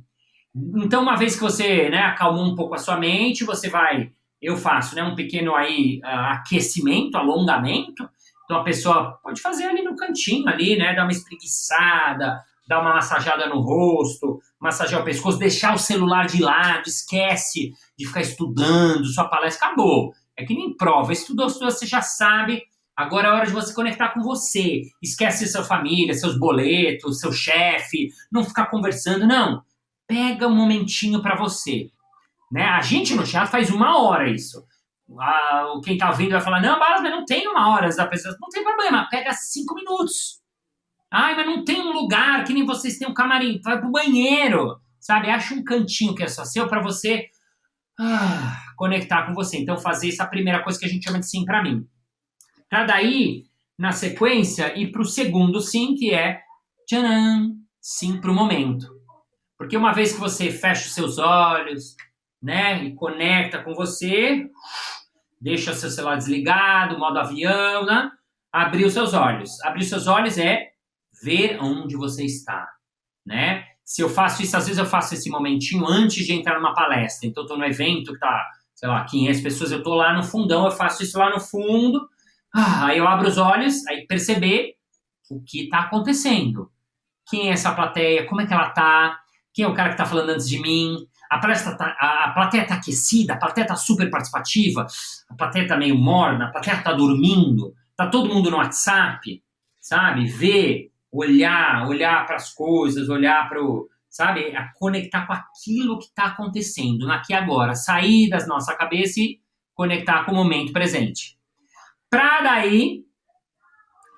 Então, 0.78 1.02
uma 1.02 1.16
vez 1.16 1.36
que 1.36 1.42
você 1.42 1.90
né, 1.90 2.02
acalmou 2.04 2.46
um 2.46 2.56
pouco 2.56 2.76
a 2.76 2.78
sua 2.78 2.98
mente, 2.98 3.44
você 3.44 3.68
vai 3.68 4.12
eu 4.42 4.56
faço 4.56 4.96
né, 4.96 5.04
um 5.04 5.16
pequeno 5.16 5.56
aí 5.56 6.00
uh, 6.04 6.34
aquecimento, 6.34 7.18
alongamento. 7.18 8.10
Então 8.46 8.58
a 8.58 8.64
pessoa 8.64 9.20
pode 9.22 9.42
fazer 9.42 9.66
ali 9.66 9.84
no 9.84 9.96
cantinho 9.96 10.48
ali, 10.48 10.78
né? 10.78 10.96
Dar 10.96 11.04
uma 11.04 11.12
espreguiçada, 11.12 12.42
dar 12.68 12.82
uma 12.82 12.94
massageada 12.94 13.48
no 13.48 13.60
rosto, 13.62 14.40
massagear 14.60 15.02
o 15.02 15.06
pescoço, 15.06 15.38
deixar 15.38 15.74
o 15.74 15.78
celular 15.78 16.26
de 16.26 16.42
lado, 16.42 16.88
esquece 16.88 17.74
de 17.98 18.08
ficar 18.08 18.22
estudando, 18.22 19.06
sua 19.06 19.28
palestra 19.28 19.68
acabou. 19.68 20.14
É 20.38 20.46
que 20.46 20.54
nem 20.54 20.76
prova, 20.76 21.12
estudou, 21.12 21.48
estudou, 21.48 21.70
você 21.70 21.86
já 21.86 22.02
sabe. 22.02 22.64
Agora 22.96 23.28
é 23.28 23.32
hora 23.32 23.46
de 23.46 23.54
você 23.54 23.74
conectar 23.74 24.10
com 24.10 24.22
você. 24.22 24.84
Esquece 25.02 25.48
sua 25.48 25.64
família, 25.64 26.14
seus 26.14 26.38
boletos, 26.38 27.20
seu 27.20 27.32
chefe, 27.32 28.10
não 28.32 28.44
ficar 28.44 28.68
conversando, 28.68 29.28
não. 29.28 29.64
Pega 30.08 30.48
um 30.48 30.56
momentinho 30.56 31.22
para 31.22 31.36
você. 31.36 31.90
Né? 32.52 32.64
A 32.64 32.82
gente 32.82 33.14
no 33.14 33.24
teatro 33.24 33.52
faz 33.52 33.70
uma 33.70 34.02
hora 34.02 34.30
isso. 34.30 34.64
Ah, 35.20 35.74
quem 35.84 35.98
tá 35.98 36.10
ouvindo 36.10 36.32
vai 36.32 36.42
falar, 36.42 36.62
não, 36.62 36.78
mas 36.78 37.02
não 37.04 37.26
tem 37.26 37.48
uma 37.48 37.74
hora 37.74 37.90
da 37.90 38.08
pessoa. 38.08 38.36
Não 38.40 38.50
tem 38.50 38.64
problema, 38.64 39.08
pega 39.10 39.34
cinco 39.34 39.74
minutos. 39.76 40.40
Ai, 41.12 41.36
mas 41.36 41.46
não 41.46 41.64
tem 41.64 41.82
um 41.82 41.92
lugar 41.92 42.44
que 42.44 42.54
nem 42.54 42.66
vocês 42.66 42.98
têm 42.98 43.08
um 43.08 43.14
camarim. 43.14 43.60
Vai 43.64 43.80
pro 43.80 43.92
banheiro, 43.92 44.80
sabe? 45.00 45.30
Acha 45.30 45.56
um 45.56 45.64
cantinho 45.64 46.14
que 46.14 46.24
é 46.24 46.28
só 46.28 46.46
seu 46.46 46.68
para 46.68 46.82
você 46.82 47.28
ah, 48.00 48.58
conectar 48.78 49.26
com 49.26 49.34
você. 49.34 49.58
Então, 49.58 49.78
fazer 49.78 50.10
essa 50.10 50.26
primeira 50.26 50.64
coisa 50.64 50.80
que 50.80 50.86
a 50.86 50.90
gente 50.90 51.04
chama 51.04 51.20
de 51.20 51.28
sim 51.28 51.44
para 51.44 51.64
mim. 51.64 51.88
Para 52.70 52.86
daí, 52.86 53.46
na 53.78 53.92
sequência, 53.92 54.78
ir 54.78 54.92
para 54.92 55.02
o 55.02 55.06
segundo 55.06 55.60
sim, 55.60 55.96
que 55.96 56.14
é 56.14 56.42
tcharam, 56.88 57.56
sim 57.82 58.20
para 58.22 58.32
o 58.32 58.36
momento. 58.36 58.88
Porque 59.58 59.76
uma 59.76 59.92
vez 59.92 60.14
que 60.14 60.20
você 60.20 60.52
fecha 60.52 60.88
os 60.88 60.94
seus 60.94 61.18
olhos, 61.18 61.96
né, 62.42 62.84
e 62.84 62.96
conecta 62.96 63.62
com 63.62 63.74
você, 63.74 64.50
deixa 65.40 65.74
seu 65.74 65.90
celular 65.90 66.18
desligado, 66.18 66.98
modo 66.98 67.20
avião, 67.20 67.86
né? 67.86 68.12
Abrir 68.52 68.86
os 68.86 68.94
seus 68.94 69.14
olhos. 69.14 69.62
Abrir 69.62 69.82
os 69.82 69.90
seus 69.90 70.08
olhos 70.08 70.38
é 70.38 70.70
ver 71.22 71.60
onde 71.62 71.96
você 71.96 72.24
está, 72.26 72.68
né? 73.26 73.66
Se 73.84 74.02
eu 74.02 74.10
faço 74.10 74.44
isso, 74.44 74.56
às 74.56 74.66
vezes 74.66 74.78
eu 74.78 74.86
faço 74.86 75.16
esse 75.16 75.30
momentinho 75.30 75.86
antes 75.88 76.26
de 76.26 76.34
entrar 76.34 76.60
numa 76.60 76.74
palestra. 76.74 77.28
Então, 77.28 77.44
eu 77.44 77.48
tô 77.48 77.58
no 77.58 77.66
evento 77.66 78.14
que 78.14 78.20
tá, 78.20 78.48
sei 78.76 78.88
lá, 78.88 79.04
500 79.04 79.42
pessoas, 79.42 79.72
eu 79.72 79.82
tô 79.82 79.96
lá 79.96 80.14
no 80.14 80.24
fundão, 80.24 80.66
eu 80.66 80.72
faço 80.72 81.02
isso 81.02 81.18
lá 81.18 81.32
no 81.32 81.40
fundo. 81.40 82.08
Ah, 82.54 82.86
aí 82.88 83.00
eu 83.00 83.08
abro 83.08 83.28
os 83.28 83.38
olhos, 83.38 83.86
aí 83.88 84.06
perceber 84.06 84.76
o 85.30 85.42
que 85.42 85.64
está 85.64 85.80
acontecendo. 85.80 86.72
Quem 87.28 87.50
é 87.50 87.54
essa 87.54 87.74
plateia? 87.74 88.26
Como 88.28 88.42
é 88.42 88.48
que 88.48 88.54
ela 88.54 88.70
tá? 88.70 89.20
Quem 89.54 89.66
é 89.66 89.68
o 89.68 89.74
cara 89.74 89.90
que 89.90 89.96
está 89.96 90.06
falando 90.06 90.30
antes 90.30 90.48
de 90.48 90.60
mim? 90.60 91.08
A, 91.30 91.38
palestra 91.38 91.76
tá, 91.76 91.96
a, 92.00 92.26
a 92.26 92.32
plateia 92.32 92.64
está 92.64 92.76
aquecida, 92.76 93.34
a 93.34 93.38
plateia 93.38 93.66
está 93.66 93.76
super 93.76 94.10
participativa, 94.10 94.88
a 95.30 95.36
plateia 95.36 95.64
está 95.64 95.78
meio 95.78 95.96
morna, 95.96 96.46
a 96.46 96.52
plateia 96.52 96.76
está 96.76 96.92
dormindo, 96.92 97.74
tá 97.96 98.08
todo 98.08 98.34
mundo 98.34 98.50
no 98.50 98.58
WhatsApp, 98.58 99.44
sabe? 99.80 100.26
Ver, 100.26 100.92
olhar, 101.12 101.88
olhar 101.88 102.26
para 102.26 102.36
as 102.36 102.54
coisas, 102.54 103.10
olhar 103.10 103.48
para 103.48 103.64
o. 103.64 103.88
Sabe? 104.10 104.56
A 104.56 104.74
conectar 104.74 105.28
com 105.28 105.34
aquilo 105.34 106.00
que 106.00 106.06
está 106.06 106.26
acontecendo 106.26 107.12
aqui 107.12 107.32
agora. 107.32 107.76
Sair 107.76 108.28
da 108.28 108.44
nossa 108.48 108.76
cabeça 108.76 109.20
e 109.20 109.40
conectar 109.76 110.26
com 110.26 110.32
o 110.32 110.36
momento 110.36 110.74
presente. 110.74 111.38
Para 112.10 112.42
daí 112.42 113.06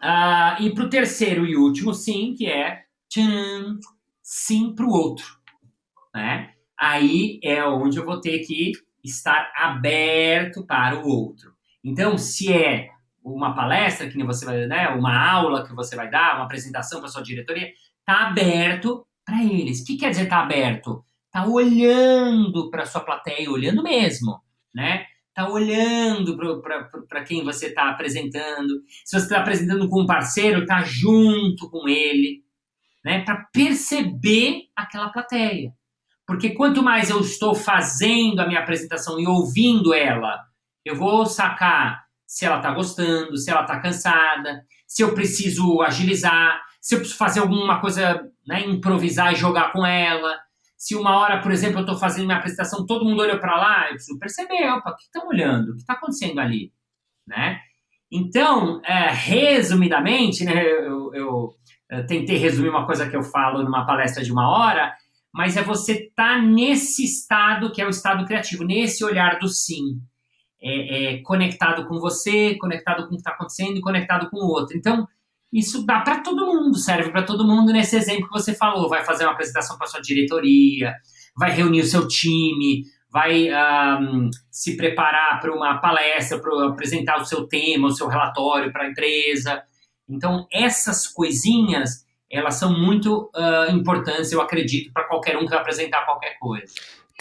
uh, 0.02 0.64
ir 0.64 0.74
para 0.74 0.86
o 0.86 0.90
terceiro 0.90 1.46
e 1.46 1.58
último 1.58 1.94
sim, 1.94 2.34
que 2.36 2.48
é 2.48 2.86
tchan, 3.10 3.80
sim 4.24 4.74
para 4.74 4.86
o 4.86 4.92
outro. 4.92 5.26
Né? 6.16 6.54
Aí 6.82 7.40
é 7.44 7.64
onde 7.64 8.00
eu 8.00 8.06
vou 8.06 8.20
ter 8.20 8.40
que 8.40 8.72
estar 9.04 9.52
aberto 9.56 10.66
para 10.66 11.00
o 11.00 11.08
outro. 11.08 11.54
Então, 11.84 12.18
se 12.18 12.52
é 12.52 12.90
uma 13.24 13.54
palestra 13.54 14.10
que 14.10 14.24
você 14.24 14.44
vai, 14.44 14.66
né, 14.66 14.90
uma 14.90 15.16
aula 15.32 15.64
que 15.64 15.76
você 15.76 15.96
vai 15.96 16.10
dar, 16.10 16.38
uma 16.38 16.46
apresentação 16.46 17.00
para 17.00 17.08
sua 17.08 17.22
diretoria, 17.22 17.72
tá 18.04 18.30
aberto 18.30 19.06
para 19.24 19.44
eles. 19.44 19.82
O 19.82 19.86
que 19.86 19.96
quer 19.96 20.10
dizer 20.10 20.28
tá 20.28 20.40
aberto? 20.40 21.06
Tá 21.32 21.46
olhando 21.46 22.72
para 22.72 22.88
sua 22.88 23.02
plateia, 23.02 23.52
olhando 23.52 23.84
mesmo, 23.84 24.42
né? 24.74 25.06
Tá 25.36 25.48
olhando 25.48 26.36
para 27.08 27.24
quem 27.24 27.44
você 27.44 27.68
está 27.68 27.92
apresentando. 27.92 28.82
Se 29.06 29.20
você 29.20 29.26
está 29.26 29.40
apresentando 29.40 29.88
com 29.88 30.02
um 30.02 30.08
parceiro, 30.08 30.66
tá 30.66 30.82
junto 30.84 31.70
com 31.70 31.88
ele, 31.88 32.44
né? 33.06 33.24
Para 33.24 33.48
perceber 33.54 34.64
aquela 34.76 35.10
plateia. 35.10 35.72
Porque 36.32 36.52
quanto 36.52 36.82
mais 36.82 37.10
eu 37.10 37.20
estou 37.20 37.54
fazendo 37.54 38.40
a 38.40 38.48
minha 38.48 38.62
apresentação 38.62 39.20
e 39.20 39.28
ouvindo 39.28 39.94
ela, 39.94 40.40
eu 40.86 40.96
vou 40.96 41.26
sacar 41.26 42.06
se 42.26 42.46
ela 42.46 42.56
está 42.56 42.72
gostando, 42.72 43.36
se 43.36 43.52
ela 43.52 43.64
está 43.64 43.78
cansada, 43.82 44.64
se 44.88 45.04
eu 45.04 45.14
preciso 45.14 45.82
agilizar, 45.82 46.62
se 46.80 46.96
eu 46.96 47.00
preciso 47.00 47.18
fazer 47.18 47.42
alguma 47.42 47.82
coisa, 47.82 48.32
né, 48.48 48.66
improvisar 48.66 49.34
e 49.34 49.36
jogar 49.36 49.74
com 49.74 49.86
ela. 49.86 50.40
Se 50.78 50.96
uma 50.96 51.18
hora, 51.18 51.42
por 51.42 51.52
exemplo, 51.52 51.80
eu 51.80 51.82
estou 51.82 51.98
fazendo 51.98 52.28
minha 52.28 52.38
apresentação, 52.38 52.86
todo 52.86 53.04
mundo 53.04 53.22
olhou 53.22 53.38
para 53.38 53.58
lá, 53.58 53.88
eu 53.90 53.96
preciso 53.96 54.18
perceber, 54.18 54.70
opa, 54.70 54.92
o 54.92 54.96
que 54.96 55.04
estão 55.04 55.28
olhando? 55.28 55.72
O 55.72 55.76
que 55.76 55.82
está 55.82 55.96
acontecendo 55.96 56.40
ali? 56.40 56.72
Né? 57.28 57.60
Então, 58.10 58.80
é, 58.86 59.10
resumidamente, 59.10 60.46
né, 60.46 60.66
eu, 60.66 61.14
eu, 61.14 61.56
eu, 61.90 62.06
tentei 62.08 62.38
resumir 62.38 62.70
uma 62.70 62.86
coisa 62.86 63.10
que 63.10 63.18
eu 63.18 63.22
falo 63.22 63.62
numa 63.64 63.86
palestra 63.86 64.24
de 64.24 64.32
uma 64.32 64.50
hora, 64.50 64.96
mas 65.34 65.56
é 65.58 65.64
você 65.64 65.94
estar 65.94 66.36
tá 66.36 66.42
nesse 66.42 67.04
estado 67.04 67.72
que 67.72 67.82
é 67.82 67.86
o 67.86 67.90
estado 67.90 68.26
criativo, 68.26 68.64
nesse 68.64 69.04
olhar 69.04 69.40
do 69.40 69.48
sim 69.48 70.02
é, 70.62 71.16
é, 71.16 71.22
conectado 71.24 71.88
com 71.88 72.00
você, 72.00 72.56
conectado 72.56 73.04
com 73.04 73.08
o 73.08 73.10
que 73.10 73.16
está 73.16 73.32
acontecendo 73.32 73.78
e 73.78 73.82
conectado 73.82 74.30
com 74.30 74.38
o 74.38 74.48
outro. 74.48 74.78
Então, 74.78 75.08
isso 75.52 75.86
dá 75.86 76.00
para 76.02 76.20
todo 76.20 76.46
mundo, 76.46 76.78
serve 76.78 77.12
para 77.12 77.24
todo 77.24 77.46
mundo 77.48 77.74
nesse 77.74 77.98
exemplo 77.98 78.28
que 78.28 78.40
você 78.40 78.54
falou. 78.54 78.88
Vai 78.88 79.04
fazer 79.04 79.26
uma 79.26 79.34
apresentação 79.34 79.78
para 79.78 79.88
sua 79.88 80.02
diretoria, 80.02 80.94
vai 81.36 81.52
reunir 81.52 81.82
o 81.82 81.88
seu 81.88 82.08
time, 82.08 82.84
vai 83.12 83.50
um, 84.00 84.30
se 84.50 84.78
preparar 84.78 85.40
para 85.42 85.54
uma 85.54 85.80
palestra, 85.80 86.40
para 86.40 86.68
apresentar 86.68 87.20
o 87.20 87.26
seu 87.26 87.48
tema, 87.48 87.88
o 87.88 87.92
seu 87.92 88.08
relatório 88.08 88.72
para 88.72 88.84
a 88.86 88.90
empresa. 88.90 89.62
Então, 90.08 90.46
essas 90.52 91.08
coisinhas, 91.08 92.06
elas 92.32 92.56
são 92.56 92.78
muito 92.78 93.30
uh, 93.36 93.72
importantes, 93.72 94.32
eu 94.32 94.42
acredito, 94.42 94.92
para 94.94 95.04
qualquer 95.04 95.38
um 95.38 95.42
que 95.42 95.50
vai 95.50 95.60
apresentar 95.60 96.06
qualquer 96.06 96.38
coisa. 96.40 96.66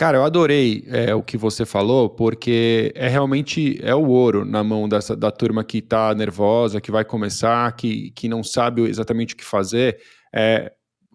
Cara, 0.00 0.16
eu 0.16 0.24
adorei 0.24 0.84
é, 0.88 1.14
o 1.14 1.22
que 1.22 1.36
você 1.36 1.66
falou, 1.66 2.08
porque 2.08 2.90
é 2.94 3.06
realmente 3.06 3.78
é 3.82 3.94
o 3.94 4.06
ouro 4.06 4.46
na 4.46 4.64
mão 4.64 4.88
dessa, 4.88 5.14
da 5.14 5.30
turma 5.30 5.62
que 5.62 5.76
está 5.76 6.14
nervosa, 6.14 6.80
que 6.80 6.90
vai 6.90 7.04
começar, 7.04 7.70
que, 7.72 8.10
que 8.12 8.26
não 8.26 8.42
sabe 8.42 8.80
exatamente 8.82 9.34
o 9.34 9.36
que 9.36 9.44
fazer. 9.44 10.00
É, 10.34 10.72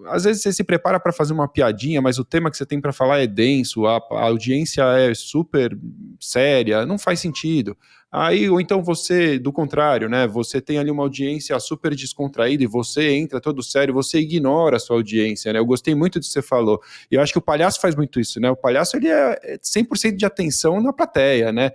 às 0.07 0.25
vezes 0.25 0.43
você 0.43 0.53
se 0.53 0.63
prepara 0.63 0.99
para 0.99 1.13
fazer 1.13 1.33
uma 1.33 1.47
piadinha, 1.47 2.01
mas 2.01 2.19
o 2.19 2.25
tema 2.25 2.51
que 2.51 2.57
você 2.57 2.65
tem 2.65 2.81
para 2.81 2.91
falar 2.91 3.19
é 3.19 3.27
denso, 3.27 3.87
a, 3.87 3.97
a, 3.97 4.23
audiência 4.25 4.83
é 4.99 5.13
super 5.13 5.75
séria, 6.19 6.85
não 6.85 6.99
faz 6.99 7.19
sentido. 7.19 7.77
Aí, 8.18 8.49
ou 8.49 8.61
então 8.61 8.82
você, 8.82 9.38
do 9.38 9.51
contrário, 9.51 10.07
né? 10.07 10.26
Você 10.26 10.61
tem 10.61 10.78
ali 10.78 10.89
uma 10.89 11.03
audiência 11.03 11.59
super 11.59 11.93
descontraída 11.93 12.63
e 12.63 12.68
você 12.68 13.09
entra 13.09 13.41
todo 13.41 13.61
sério, 13.61 13.93
você 13.93 14.20
ignora 14.20 14.78
a 14.78 14.80
sua 14.80 14.95
audiência, 14.95 15.51
né? 15.51 15.59
Eu 15.59 15.66
gostei 15.66 15.93
muito 15.93 16.18
do 16.18 16.22
que 16.22 16.30
você 16.30 16.41
falou. 16.41 16.82
E 17.11 17.16
eu 17.16 17.22
acho 17.22 17.34
que 17.34 17.39
o 17.39 17.41
palhaço 17.41 17.82
faz 17.82 17.93
muito 17.93 18.18
isso, 18.18 18.39
né? 18.39 18.49
O 18.49 18.55
palhaço, 18.55 18.95
ele 18.95 19.09
é 19.09 19.57
100% 19.61 20.16
de 20.16 20.26
atenção 20.26 20.82
na 20.82 20.93
plateia, 20.93 21.51
né? 21.51 21.72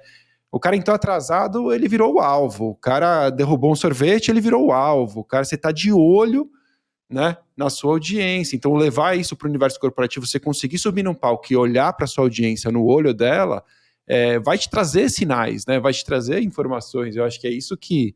O 0.51 0.59
cara 0.59 0.75
entrou 0.75 0.95
atrasado, 0.95 1.75
ele 1.75 1.87
virou 1.87 2.15
o 2.15 2.21
alvo. 2.21 2.71
O 2.71 2.75
cara 2.75 3.29
derrubou 3.29 3.73
um 3.73 3.77
sorvete, 3.77 4.31
ele 4.31 4.41
virou 4.41 4.69
o 4.69 4.73
alvo. 4.73 5.21
O 5.21 5.25
cara, 5.25 5.45
você 5.45 5.59
tá 5.59 5.71
de 5.71 5.93
olho, 5.93 6.49
né, 7.11 7.37
na 7.55 7.69
sua 7.69 7.93
audiência. 7.93 8.57
Então, 8.57 8.73
levar 8.77 9.15
isso 9.15 9.37
para 9.37 9.47
o 9.47 9.51
universo 9.51 9.79
corporativo, 9.79 10.27
você 10.27 10.41
conseguir 10.41 10.79
subir 10.79 11.03
num 11.03 11.13
palco 11.15 11.53
e 11.53 11.57
olhar 11.57 11.93
para 11.93 12.07
sua 12.07 12.25
audiência 12.25 12.73
no 12.73 12.87
olho 12.87 13.13
dela, 13.13 13.63
é, 14.11 14.41
vai 14.41 14.59
te 14.59 14.69
trazer 14.69 15.09
sinais, 15.09 15.65
né? 15.65 15.79
Vai 15.79 15.93
te 15.93 16.05
trazer 16.05 16.43
informações. 16.43 17.15
Eu 17.15 17.25
acho 17.25 17.41
que 17.41 17.47
é 17.47 17.51
isso 17.51 17.77
que, 17.77 18.13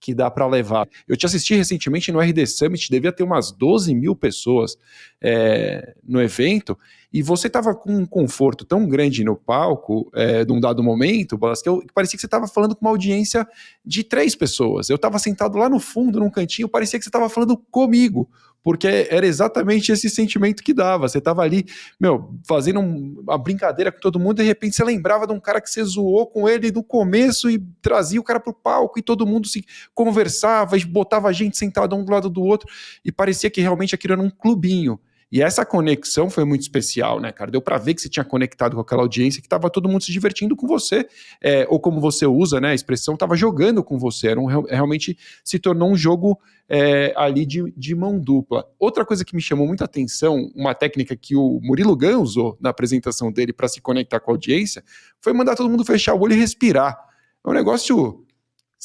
que 0.00 0.14
dá 0.14 0.30
para 0.30 0.46
levar. 0.46 0.88
Eu 1.06 1.18
te 1.18 1.26
assisti 1.26 1.54
recentemente 1.54 2.10
no 2.10 2.18
RD 2.18 2.46
Summit, 2.46 2.90
devia 2.90 3.12
ter 3.12 3.24
umas 3.24 3.52
12 3.52 3.94
mil 3.94 4.16
pessoas 4.16 4.78
é, 5.20 5.94
no 6.02 6.22
evento, 6.22 6.78
e 7.12 7.22
você 7.22 7.48
estava 7.48 7.74
com 7.74 7.94
um 7.94 8.06
conforto 8.06 8.64
tão 8.64 8.88
grande 8.88 9.22
no 9.22 9.36
palco, 9.36 10.10
é, 10.14 10.46
num 10.46 10.58
dado 10.58 10.82
momento, 10.82 11.38
eu, 11.66 11.80
que 11.80 11.92
parecia 11.92 12.16
que 12.16 12.22
você 12.22 12.26
estava 12.26 12.48
falando 12.48 12.74
com 12.74 12.86
uma 12.86 12.90
audiência 12.90 13.46
de 13.84 14.02
três 14.02 14.34
pessoas. 14.34 14.88
Eu 14.88 14.96
estava 14.96 15.18
sentado 15.18 15.58
lá 15.58 15.68
no 15.68 15.78
fundo, 15.78 16.20
num 16.20 16.30
cantinho, 16.30 16.70
parecia 16.70 16.98
que 16.98 17.04
você 17.04 17.10
estava 17.10 17.28
falando 17.28 17.54
comigo, 17.70 18.30
porque 18.64 19.06
era 19.10 19.26
exatamente 19.26 19.92
esse 19.92 20.08
sentimento 20.08 20.62
que 20.62 20.72
dava. 20.72 21.06
Você 21.06 21.18
estava 21.18 21.42
ali, 21.42 21.66
meu, 22.00 22.34
fazendo 22.48 22.80
uma 22.80 23.36
brincadeira 23.36 23.92
com 23.92 24.00
todo 24.00 24.18
mundo, 24.18 24.40
e 24.40 24.42
de 24.42 24.48
repente 24.48 24.74
você 24.74 24.82
lembrava 24.82 25.26
de 25.26 25.34
um 25.34 25.38
cara 25.38 25.60
que 25.60 25.68
você 25.68 25.84
zoou 25.84 26.26
com 26.26 26.48
ele 26.48 26.72
no 26.72 26.82
começo 26.82 27.50
e 27.50 27.62
trazia 27.82 28.18
o 28.18 28.24
cara 28.24 28.40
pro 28.40 28.54
palco 28.54 28.98
e 28.98 29.02
todo 29.02 29.26
mundo 29.26 29.46
se 29.46 29.64
conversava 29.94 30.78
e 30.78 30.84
botava 30.84 31.28
a 31.28 31.32
gente 31.32 31.58
sentado 31.58 31.94
um 31.94 32.02
do 32.02 32.10
lado 32.10 32.30
do 32.30 32.42
outro 32.42 32.66
e 33.04 33.12
parecia 33.12 33.50
que 33.50 33.60
realmente 33.60 33.94
aquilo 33.94 34.14
era 34.14 34.22
um 34.22 34.30
clubinho. 34.30 34.98
E 35.34 35.42
essa 35.42 35.66
conexão 35.66 36.30
foi 36.30 36.44
muito 36.44 36.60
especial, 36.60 37.18
né, 37.18 37.32
cara? 37.32 37.50
Deu 37.50 37.60
para 37.60 37.76
ver 37.76 37.94
que 37.94 38.00
você 38.00 38.08
tinha 38.08 38.24
conectado 38.24 38.76
com 38.76 38.80
aquela 38.80 39.02
audiência, 39.02 39.40
que 39.40 39.48
estava 39.48 39.68
todo 39.68 39.88
mundo 39.88 40.04
se 40.04 40.12
divertindo 40.12 40.54
com 40.54 40.64
você, 40.64 41.08
é, 41.42 41.66
ou 41.68 41.80
como 41.80 42.00
você 42.00 42.24
usa, 42.24 42.60
né, 42.60 42.68
a 42.68 42.74
expressão, 42.74 43.14
estava 43.14 43.34
jogando 43.34 43.82
com 43.82 43.98
você. 43.98 44.28
Era 44.28 44.38
um, 44.38 44.46
realmente 44.46 45.18
se 45.42 45.58
tornou 45.58 45.90
um 45.90 45.96
jogo 45.96 46.38
é, 46.68 47.12
ali 47.16 47.44
de, 47.44 47.64
de 47.76 47.96
mão 47.96 48.16
dupla. 48.16 48.64
Outra 48.78 49.04
coisa 49.04 49.24
que 49.24 49.34
me 49.34 49.42
chamou 49.42 49.66
muita 49.66 49.86
atenção, 49.86 50.52
uma 50.54 50.72
técnica 50.72 51.16
que 51.16 51.34
o 51.34 51.58
Murilo 51.60 51.96
Gun 51.96 52.22
usou 52.22 52.56
na 52.60 52.70
apresentação 52.70 53.32
dele 53.32 53.52
para 53.52 53.66
se 53.66 53.80
conectar 53.80 54.20
com 54.20 54.30
a 54.30 54.34
audiência, 54.34 54.84
foi 55.20 55.32
mandar 55.32 55.56
todo 55.56 55.68
mundo 55.68 55.84
fechar 55.84 56.14
o 56.14 56.20
olho 56.20 56.34
e 56.34 56.38
respirar. 56.38 56.96
É 57.44 57.50
um 57.50 57.54
negócio 57.54 58.23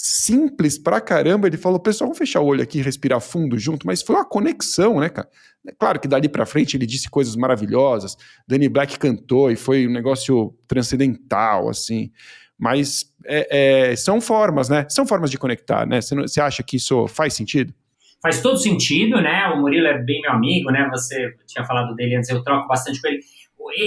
simples 0.02 0.78
pra 0.78 1.02
caramba. 1.02 1.48
Ele 1.48 1.58
falou, 1.58 1.78
pessoal, 1.78 2.08
vamos 2.08 2.18
fechar 2.18 2.40
o 2.40 2.46
olho 2.46 2.64
aqui 2.64 2.80
e 2.80 2.82
respirar 2.82 3.20
fundo 3.20 3.60
junto, 3.60 3.86
mas 3.86 4.02
foi 4.02 4.16
uma 4.16 4.26
conexão, 4.26 5.00
né, 5.00 5.10
cara? 5.10 5.28
É 5.68 5.74
claro 5.78 6.00
que 6.00 6.08
dali 6.08 6.30
pra 6.30 6.46
frente 6.46 6.78
ele 6.78 6.86
disse 6.86 7.10
coisas 7.10 7.36
maravilhosas, 7.36 8.16
Danny 8.48 8.70
Black 8.70 8.98
cantou 8.98 9.52
e 9.52 9.58
foi 9.58 9.86
um 9.86 9.92
negócio 9.92 10.56
transcendental, 10.68 11.68
assim. 11.68 12.12
Mas 12.58 13.14
é, 13.26 13.90
é, 13.92 13.96
são 13.98 14.22
formas, 14.22 14.70
né? 14.70 14.86
São 14.90 15.06
formas 15.06 15.30
de 15.30 15.38
conectar, 15.38 15.86
né? 15.86 16.00
Você, 16.02 16.40
acha 16.40 16.64
que 16.64 16.78
isso 16.78 17.06
faz 17.08 17.34
sentido? 17.34 17.74
Faz 18.22 18.42
todo 18.42 18.58
sentido, 18.58 19.22
né? 19.22 19.48
O 19.48 19.62
Murilo 19.62 19.88
é 19.88 20.02
bem 20.02 20.22
meu 20.22 20.32
amigo, 20.32 20.72
né? 20.72 20.88
Você 20.92 21.34
tinha 21.46 21.66
falado 21.66 21.94
dele 21.96 22.16
antes, 22.16 22.30
eu 22.30 22.42
troco 22.42 22.68
bastante 22.68 23.02
com 23.02 23.08
ele 23.08 23.20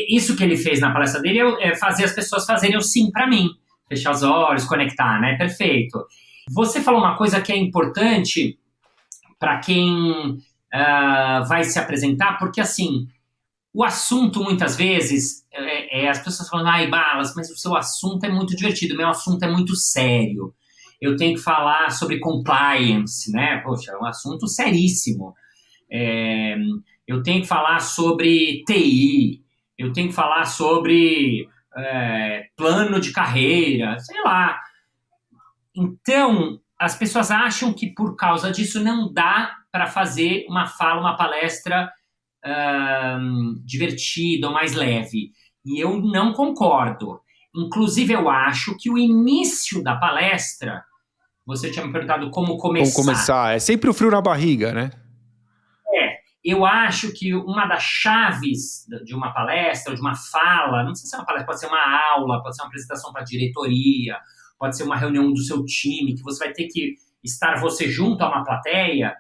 isso 0.09 0.37
que 0.37 0.45
ele 0.45 0.57
fez 0.57 0.81
na 0.81 0.93
palestra 0.93 1.21
dele 1.21 1.41
é, 1.41 1.69
é 1.69 1.75
fazer 1.75 2.05
as 2.05 2.13
pessoas 2.13 2.47
fazerem 2.47 2.77
o 2.77 2.81
sim 2.81 3.11
para 3.11 3.27
mim. 3.27 3.49
Fechar 3.93 4.13
os 4.13 4.23
olhos, 4.23 4.65
conectar, 4.65 5.21
né? 5.21 5.37
Perfeito. 5.37 6.07
Você 6.51 6.81
falou 6.81 6.99
uma 6.99 7.15
coisa 7.15 7.43
que 7.43 7.53
é 7.53 7.57
importante 7.57 8.59
para 9.39 9.59
quem 9.59 10.31
uh, 10.31 11.47
vai 11.47 11.63
se 11.65 11.79
apresentar, 11.79 12.39
porque 12.39 12.59
assim, 12.59 13.07
o 13.75 13.85
assunto 13.85 14.43
muitas 14.43 14.77
vezes 14.77 15.45
é, 15.53 16.05
é, 16.05 16.09
as 16.09 16.21
pessoas 16.21 16.49
falam, 16.49 16.67
ai, 16.67 16.89
balas, 16.89 17.35
mas 17.37 17.51
o 17.51 17.57
seu 17.57 17.77
assunto 17.77 18.25
é 18.25 18.31
muito 18.31 18.57
divertido, 18.57 18.97
meu 18.97 19.11
assunto 19.11 19.43
é 19.43 19.51
muito 19.51 19.77
sério. 19.77 20.55
Eu 20.99 21.17
tenho 21.17 21.35
que 21.35 21.43
falar 21.43 21.91
sobre 21.91 22.19
compliance, 22.19 23.31
né? 23.31 23.59
Poxa, 23.59 23.93
é 23.93 23.99
um 23.99 24.07
assunto 24.07 24.49
seríssimo. 24.49 25.35
É, 25.91 26.57
eu 27.07 27.23
tenho 27.23 27.43
que 27.43 27.47
falar 27.47 27.81
sobre 27.81 28.65
TI, 28.67 29.43
eu 29.77 29.93
tenho 29.93 30.09
que 30.09 30.15
falar 30.15 30.47
sobre 30.47 31.47
é, 31.77 32.47
plano 32.57 33.01
de 33.01 33.13
carreira, 33.13 33.99
sei 33.99 34.21
lá. 34.23 34.61
Então, 35.75 36.61
as 36.79 36.97
pessoas 36.97 37.31
acham 37.31 37.73
que 37.73 37.95
por 37.95 38.17
causa 38.17 38.51
disso 38.51 38.83
não 38.83 39.13
dá 39.13 39.57
para 39.71 39.87
fazer 39.87 40.45
uma 40.49 40.67
fala, 40.67 41.01
uma 41.01 41.17
palestra 41.17 41.91
divertida 43.65 44.49
ou 44.49 44.53
mais 44.53 44.75
leve. 44.75 45.31
E 45.65 45.81
eu 45.81 46.01
não 46.01 46.33
concordo. 46.33 47.21
Inclusive, 47.55 48.13
eu 48.13 48.29
acho 48.29 48.77
que 48.79 48.91
o 48.91 48.99
início 48.99 49.83
da 49.83 49.95
palestra, 49.95 50.83
você 51.47 51.71
tinha 51.71 51.87
me 51.87 51.93
perguntado 51.93 52.31
como 52.31 52.59
começar. 52.59 52.95
Como 52.95 53.07
começar, 53.07 53.55
é 53.55 53.59
sempre 53.59 53.89
o 53.89 53.95
frio 53.95 54.11
na 54.11 54.21
barriga, 54.21 54.73
né? 54.73 54.91
Eu 56.45 56.65
acho 56.65 57.13
que 57.13 57.35
uma 57.35 57.67
das 57.67 57.83
chaves 57.83 58.85
de 59.05 59.15
uma 59.15 59.33
palestra, 59.33 59.95
de 59.95 60.01
uma 60.01 60.15
fala, 60.15 60.83
não 60.83 60.95
sei 60.95 61.09
se 61.09 61.15
é 61.15 61.19
uma 61.19 61.25
palestra, 61.25 61.47
pode 61.47 61.61
ser 61.61 61.67
uma 61.67 62.13
aula, 62.15 62.43
pode 62.43 62.57
ser 62.57 62.63
uma 62.63 62.69
apresentação 62.69 63.13
para 63.13 63.23
a 63.23 63.25
diretoria, 63.25 64.19
pode 64.59 64.77
ser 64.77 64.83
uma 64.83 64.97
reunião 64.97 65.33
do 65.33 65.41
seu 65.41 65.65
time, 65.65 66.15
que 66.15 66.23
você 66.23 66.45
vai 66.45 66.53
ter 66.53 66.67
que 66.67 66.97
estar 67.23 67.61
você 67.61 67.89
junto 67.89 68.23
a 68.23 68.29
uma 68.29 68.45
plateia. 68.45 69.15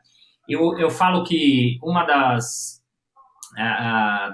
Eu, 0.48 0.76
eu 0.78 0.90
falo 0.90 1.22
que 1.22 1.78
uma 1.82 2.04
das 2.04 2.82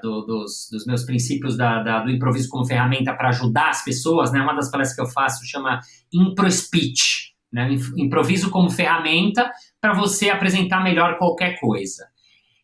do, 0.00 0.22
dos, 0.22 0.68
dos, 0.70 0.86
meus 0.86 1.04
princípios 1.04 1.56
da, 1.56 1.82
da, 1.82 2.00
do 2.00 2.10
improviso 2.10 2.48
como 2.48 2.64
ferramenta 2.64 3.12
para 3.14 3.30
ajudar 3.30 3.70
as 3.70 3.82
pessoas, 3.82 4.30
né? 4.32 4.40
Uma 4.40 4.54
das 4.54 4.70
palestras 4.70 4.94
que 4.94 5.02
eu 5.02 5.12
faço 5.12 5.44
chama 5.44 5.80
Impro 6.12 6.50
Speech, 6.50 7.34
né? 7.52 7.68
Improviso 7.96 8.50
como 8.50 8.70
ferramenta 8.70 9.50
para 9.80 9.92
você 9.92 10.30
apresentar 10.30 10.82
melhor 10.82 11.18
qualquer 11.18 11.58
coisa. 11.58 12.06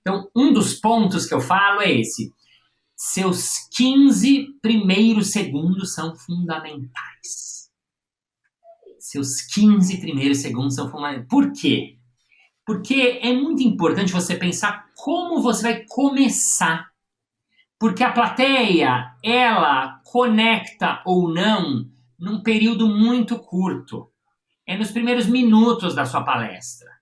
Então, 0.07 0.28
um 0.36 0.52
dos 0.52 0.74
pontos 0.74 1.24
que 1.24 1.32
eu 1.32 1.40
falo 1.40 1.80
é 1.80 1.90
esse. 1.90 2.30
Seus 2.94 3.66
15 3.74 4.59
primeiros 4.61 5.32
segundos 5.32 5.94
são 5.94 6.14
fundamentais. 6.14 7.70
Seus 8.98 9.40
15 9.40 10.02
primeiros 10.02 10.38
segundos 10.38 10.74
são 10.74 10.90
fundamentais. 10.90 11.26
Por 11.26 11.52
quê? 11.52 11.96
Porque 12.66 13.18
é 13.22 13.32
muito 13.32 13.62
importante 13.62 14.12
você 14.12 14.36
pensar 14.36 14.90
como 14.94 15.40
você 15.40 15.62
vai 15.62 15.84
começar. 15.88 16.90
Porque 17.78 18.05
a 18.05 18.12
plateia, 18.12 19.11
ela 19.22 20.02
conecta 20.05 21.02
ou 21.07 21.32
não 21.32 21.88
num 22.18 22.42
período 22.42 22.86
muito 22.88 23.38
curto. 23.38 24.11
É 24.66 24.76
nos 24.76 24.90
primeiros 24.90 25.26
minutos 25.26 25.94
da 25.94 26.05
sua 26.05 26.22
palestra. 26.22 26.93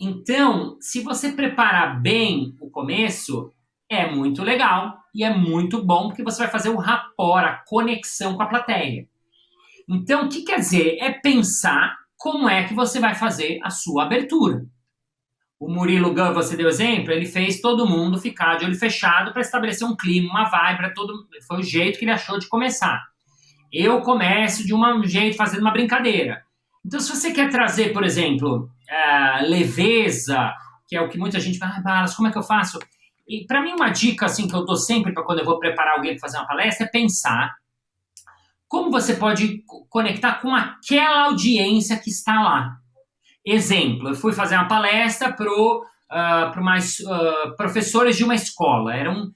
Então, 0.00 0.76
se 0.80 1.02
você 1.02 1.32
preparar 1.32 2.00
bem 2.00 2.56
o 2.60 2.70
começo, 2.70 3.52
é 3.88 4.08
muito 4.08 4.42
legal 4.42 4.98
e 5.14 5.24
é 5.24 5.34
muito 5.34 5.82
bom 5.84 6.08
porque 6.08 6.22
você 6.22 6.38
vai 6.38 6.48
fazer 6.48 6.68
o 6.68 6.76
rapport, 6.76 7.44
a 7.44 7.64
conexão 7.66 8.36
com 8.36 8.42
a 8.42 8.46
plateia. 8.46 9.08
Então, 9.88 10.26
o 10.26 10.28
que 10.28 10.42
quer 10.42 10.60
dizer? 10.60 10.98
É 11.00 11.10
pensar 11.10 11.96
como 12.16 12.48
é 12.48 12.64
que 12.64 12.74
você 12.74 13.00
vai 13.00 13.14
fazer 13.14 13.58
a 13.62 13.70
sua 13.70 14.04
abertura. 14.04 14.66
O 15.58 15.68
Murilo 15.68 16.14
Gun, 16.14 16.32
você 16.32 16.56
deu 16.56 16.68
exemplo, 16.68 17.10
ele 17.10 17.26
fez 17.26 17.60
todo 17.60 17.86
mundo 17.86 18.18
ficar 18.18 18.56
de 18.56 18.64
olho 18.64 18.76
fechado 18.76 19.32
para 19.32 19.40
estabelecer 19.40 19.86
um 19.86 19.96
clima, 19.96 20.30
uma 20.30 20.44
vibe 20.44 20.94
todo 20.94 21.26
Foi 21.46 21.58
o 21.58 21.62
jeito 21.62 21.98
que 21.98 22.04
ele 22.04 22.12
achou 22.12 22.38
de 22.38 22.46
começar. 22.46 23.02
Eu 23.72 24.00
começo 24.02 24.64
de 24.64 24.72
um 24.72 25.04
jeito, 25.04 25.36
fazendo 25.36 25.62
uma 25.62 25.72
brincadeira. 25.72 26.44
Então, 26.84 27.00
se 27.00 27.10
você 27.10 27.32
quer 27.32 27.50
trazer, 27.50 27.92
por 27.92 28.04
exemplo, 28.04 28.70
uh, 28.88 29.48
leveza, 29.48 30.52
que 30.86 30.96
é 30.96 31.00
o 31.00 31.08
que 31.08 31.18
muita 31.18 31.38
gente 31.38 31.58
fala, 31.58 31.82
ah, 31.84 32.06
como 32.16 32.28
é 32.28 32.32
que 32.32 32.38
eu 32.38 32.42
faço? 32.42 32.78
E 33.26 33.44
para 33.46 33.62
mim, 33.62 33.72
uma 33.72 33.90
dica 33.90 34.26
assim 34.26 34.48
que 34.48 34.54
eu 34.54 34.64
dou 34.64 34.76
sempre 34.76 35.12
para 35.12 35.22
quando 35.22 35.40
eu 35.40 35.44
vou 35.44 35.58
preparar 35.58 35.94
alguém 35.96 36.12
para 36.12 36.20
fazer 36.20 36.38
uma 36.38 36.46
palestra 36.46 36.86
é 36.86 36.88
pensar 36.88 37.54
como 38.66 38.90
você 38.90 39.14
pode 39.14 39.64
conectar 39.88 40.34
com 40.40 40.54
aquela 40.54 41.26
audiência 41.26 41.98
que 41.98 42.10
está 42.10 42.42
lá. 42.42 42.76
Exemplo, 43.44 44.10
eu 44.10 44.14
fui 44.14 44.32
fazer 44.32 44.56
uma 44.56 44.68
palestra 44.68 45.32
para 45.32 45.50
uh, 45.50 46.62
mais 46.62 47.00
uh, 47.00 47.56
professores 47.56 48.16
de 48.16 48.24
uma 48.24 48.34
escola. 48.34 48.94
Eram 48.94 49.32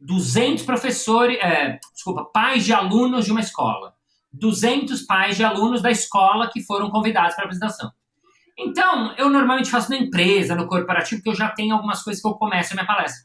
200 0.00 0.64
professores, 0.64 1.38
é, 1.40 1.78
desculpa, 1.92 2.24
pais 2.24 2.64
de 2.64 2.72
alunos 2.72 3.26
de 3.26 3.32
uma 3.32 3.40
escola. 3.40 3.94
200 4.32 5.02
pais 5.02 5.36
de 5.36 5.44
alunos 5.44 5.82
da 5.82 5.90
escola 5.90 6.48
que 6.50 6.62
foram 6.62 6.90
convidados 6.90 7.34
para 7.34 7.44
a 7.44 7.46
apresentação. 7.46 7.90
Então, 8.62 9.14
eu 9.16 9.30
normalmente 9.30 9.70
faço 9.70 9.90
na 9.90 9.96
empresa, 9.96 10.54
no 10.54 10.68
corporativo, 10.68 11.20
porque 11.20 11.30
eu 11.30 11.34
já 11.34 11.48
tenho 11.48 11.74
algumas 11.74 12.02
coisas 12.02 12.20
que 12.20 12.28
eu 12.28 12.34
começo 12.34 12.72
a 12.72 12.74
minha 12.74 12.86
palestra. 12.86 13.24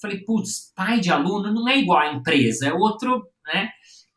Falei, 0.00 0.18
putz, 0.18 0.72
pai 0.76 1.00
de 1.00 1.10
aluno 1.10 1.52
não 1.52 1.68
é 1.68 1.76
igual 1.76 1.98
à 1.98 2.12
empresa, 2.12 2.68
é 2.68 2.72
outro, 2.72 3.26
né? 3.46 3.70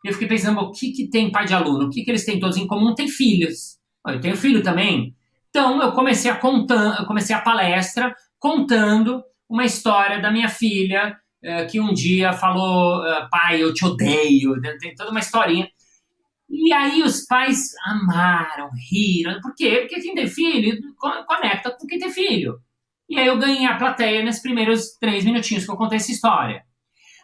E 0.05 0.09
eu 0.09 0.14
fiquei 0.14 0.28
pensando, 0.28 0.59
o 0.59 0.72
que, 0.72 0.91
que 0.91 1.09
tem 1.09 1.32
pai 1.32 1.45
de 1.45 1.55
aluno? 1.55 1.86
O 1.86 1.89
que, 1.89 2.03
que 2.03 2.12
eles 2.12 2.26
têm 2.26 2.39
todos 2.39 2.57
em 2.57 2.68
comum? 2.68 2.93
Tem 2.93 3.07
filhos. 3.07 3.80
Eu 4.07 4.20
tenho 4.20 4.38
filho 4.38 4.62
também. 4.62 5.16
Então 5.49 5.82
eu 5.82 5.91
comecei 5.91 6.30
a 6.30 6.36
contar, 6.36 6.99
eu 6.99 7.05
comecei 7.05 7.36
a 7.36 7.41
palestra 7.41 8.16
contando 8.39 9.24
uma 9.49 9.66
história 9.66 10.20
da 10.20 10.32
minha 10.32 10.47
filha 10.47 11.18
uh, 11.43 11.68
que 11.70 11.80
um 11.80 11.93
dia 11.93 12.34
falou, 12.34 13.01
uh, 13.01 13.30
pai, 13.30 13.62
eu 13.62 13.74
te 13.74 13.86
odeio. 13.86 14.59
Tem 14.80 14.95
toda 14.95 15.12
uma 15.12 15.20
historinha. 15.20 15.68
E 16.52 16.74
aí 16.74 17.02
os 17.02 17.26
pais 17.26 17.72
amaram, 17.86 18.70
riram. 18.91 19.39
Por 19.39 19.56
quê? 19.56 19.80
Porque 19.82 20.02
quem 20.02 20.14
tem 20.14 20.28
filho 20.28 20.78
conecta 21.26 21.72
com 21.72 21.88
quem 21.88 21.97
tem 21.97 22.12
filho. 22.12 22.60
E 23.10 23.18
aí 23.18 23.26
eu 23.26 23.39
ganhei 23.39 23.66
a 23.66 23.78
plateia 23.78 24.22
nesses 24.22 24.41
primeiros 24.41 24.97
três 24.99 25.24
minutinhos 25.24 25.64
que 25.64 25.72
eu 25.72 25.78
contei 25.78 25.95
essa 25.95 26.12
história. 26.12 26.64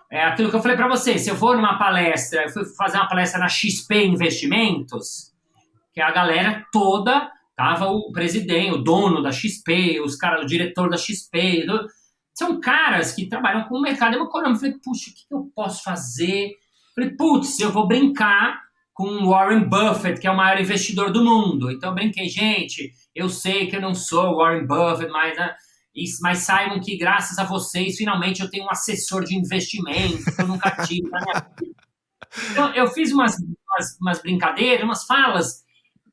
É 0.09 0.23
aquilo 0.23 0.49
que 0.49 0.55
eu 0.55 0.61
falei 0.61 0.78
para 0.78 0.88
você, 0.88 1.19
se 1.19 1.30
eu 1.30 1.36
for 1.36 1.57
numa 1.57 1.78
palestra, 1.78 2.43
eu 2.43 2.49
fui 2.49 2.63
fazer 2.78 2.97
uma 2.97 3.09
palestra 3.09 3.39
na 3.39 3.49
XP 3.49 4.05
Investimentos, 4.05 5.34
que 5.93 5.99
a 5.99 6.11
galera 6.11 6.65
toda 6.71 7.30
tava 7.53 7.88
o 7.88 8.11
presidente, 8.13 8.71
o 8.71 8.78
dono 8.78 9.21
da 9.21 9.32
XP, 9.32 9.99
os 9.99 10.15
caras, 10.15 10.43
o 10.43 10.47
diretor 10.47 10.89
da 10.89 10.97
XP, 10.97 11.65
do, 11.65 11.86
são 12.34 12.61
caras 12.61 13.11
que 13.11 13.28
trabalham 13.28 13.67
com 13.67 13.78
o 13.78 13.82
mercado 13.82 14.15
econômico. 14.15 14.51
Eu 14.51 14.59
falei, 14.59 14.75
puxa, 14.82 15.09
o 15.09 15.13
que 15.13 15.25
eu 15.30 15.51
posso 15.53 15.84
fazer? 15.84 16.51
Eu 16.51 16.53
falei, 16.95 17.09
putz, 17.17 17.59
eu 17.59 17.71
vou 17.71 17.88
brincar 17.88 18.66
com 18.97 19.27
Warren 19.27 19.69
Buffett, 19.69 20.19
que 20.19 20.25
é 20.25 20.31
o 20.31 20.35
maior 20.35 20.59
investidor 20.59 21.11
do 21.11 21.23
mundo. 21.23 21.69
Então 21.69 21.93
brinquei, 21.93 22.27
gente, 22.27 22.91
eu 23.13 23.29
sei 23.29 23.67
que 23.67 23.75
eu 23.75 23.81
não 23.81 23.93
sou 23.93 24.37
Warren 24.37 24.65
Buffett, 24.65 25.11
mas 25.11 25.37
né, 25.37 25.55
mas 26.19 26.39
saibam 26.39 26.79
que 26.79 26.97
graças 26.97 27.37
a 27.37 27.43
vocês, 27.43 27.95
finalmente 27.95 28.41
eu 28.41 28.49
tenho 28.49 28.65
um 28.65 28.71
assessor 28.71 29.23
de 29.23 29.37
investimento 29.37 30.25
que 30.35 30.41
eu 30.41 30.47
nunca 30.47 30.71
tive. 30.87 31.07
Então, 32.51 32.73
eu 32.73 32.87
fiz 32.87 33.11
umas, 33.11 33.35
umas, 33.37 33.97
umas, 34.01 34.21
brincadeiras, 34.21 34.83
umas 34.83 35.05
falas 35.05 35.63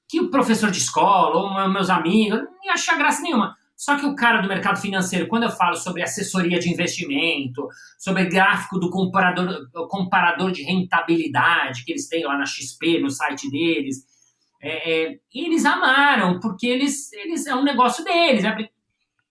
que 0.08 0.20
o 0.20 0.30
professor 0.30 0.70
de 0.70 0.78
escola 0.78 1.36
ou 1.36 1.68
meus 1.70 1.90
amigos 1.90 2.38
não 2.38 2.64
ia 2.64 2.74
achar 2.74 2.96
graça 2.96 3.20
nenhuma. 3.22 3.56
Só 3.76 3.98
que 3.98 4.06
o 4.06 4.14
cara 4.14 4.40
do 4.40 4.48
mercado 4.48 4.80
financeiro, 4.80 5.26
quando 5.26 5.42
eu 5.44 5.50
falo 5.50 5.76
sobre 5.76 6.02
assessoria 6.02 6.58
de 6.58 6.70
investimento, 6.70 7.68
sobre 7.98 8.26
gráfico 8.26 8.78
do 8.78 8.88
comparador, 8.88 9.68
comparador 9.88 10.52
de 10.52 10.62
rentabilidade 10.62 11.84
que 11.84 11.92
eles 11.92 12.08
têm 12.08 12.24
lá 12.24 12.38
na 12.38 12.46
XP, 12.46 13.00
no 13.00 13.10
site 13.10 13.50
deles, 13.50 14.04
é, 14.62 15.12
é, 15.12 15.18
eles 15.34 15.64
amaram, 15.64 16.40
porque 16.40 16.66
eles, 16.66 17.12
eles 17.12 17.46
é 17.46 17.54
um 17.54 17.64
negócio 17.64 18.02
deles. 18.02 18.44
É, 18.44 18.56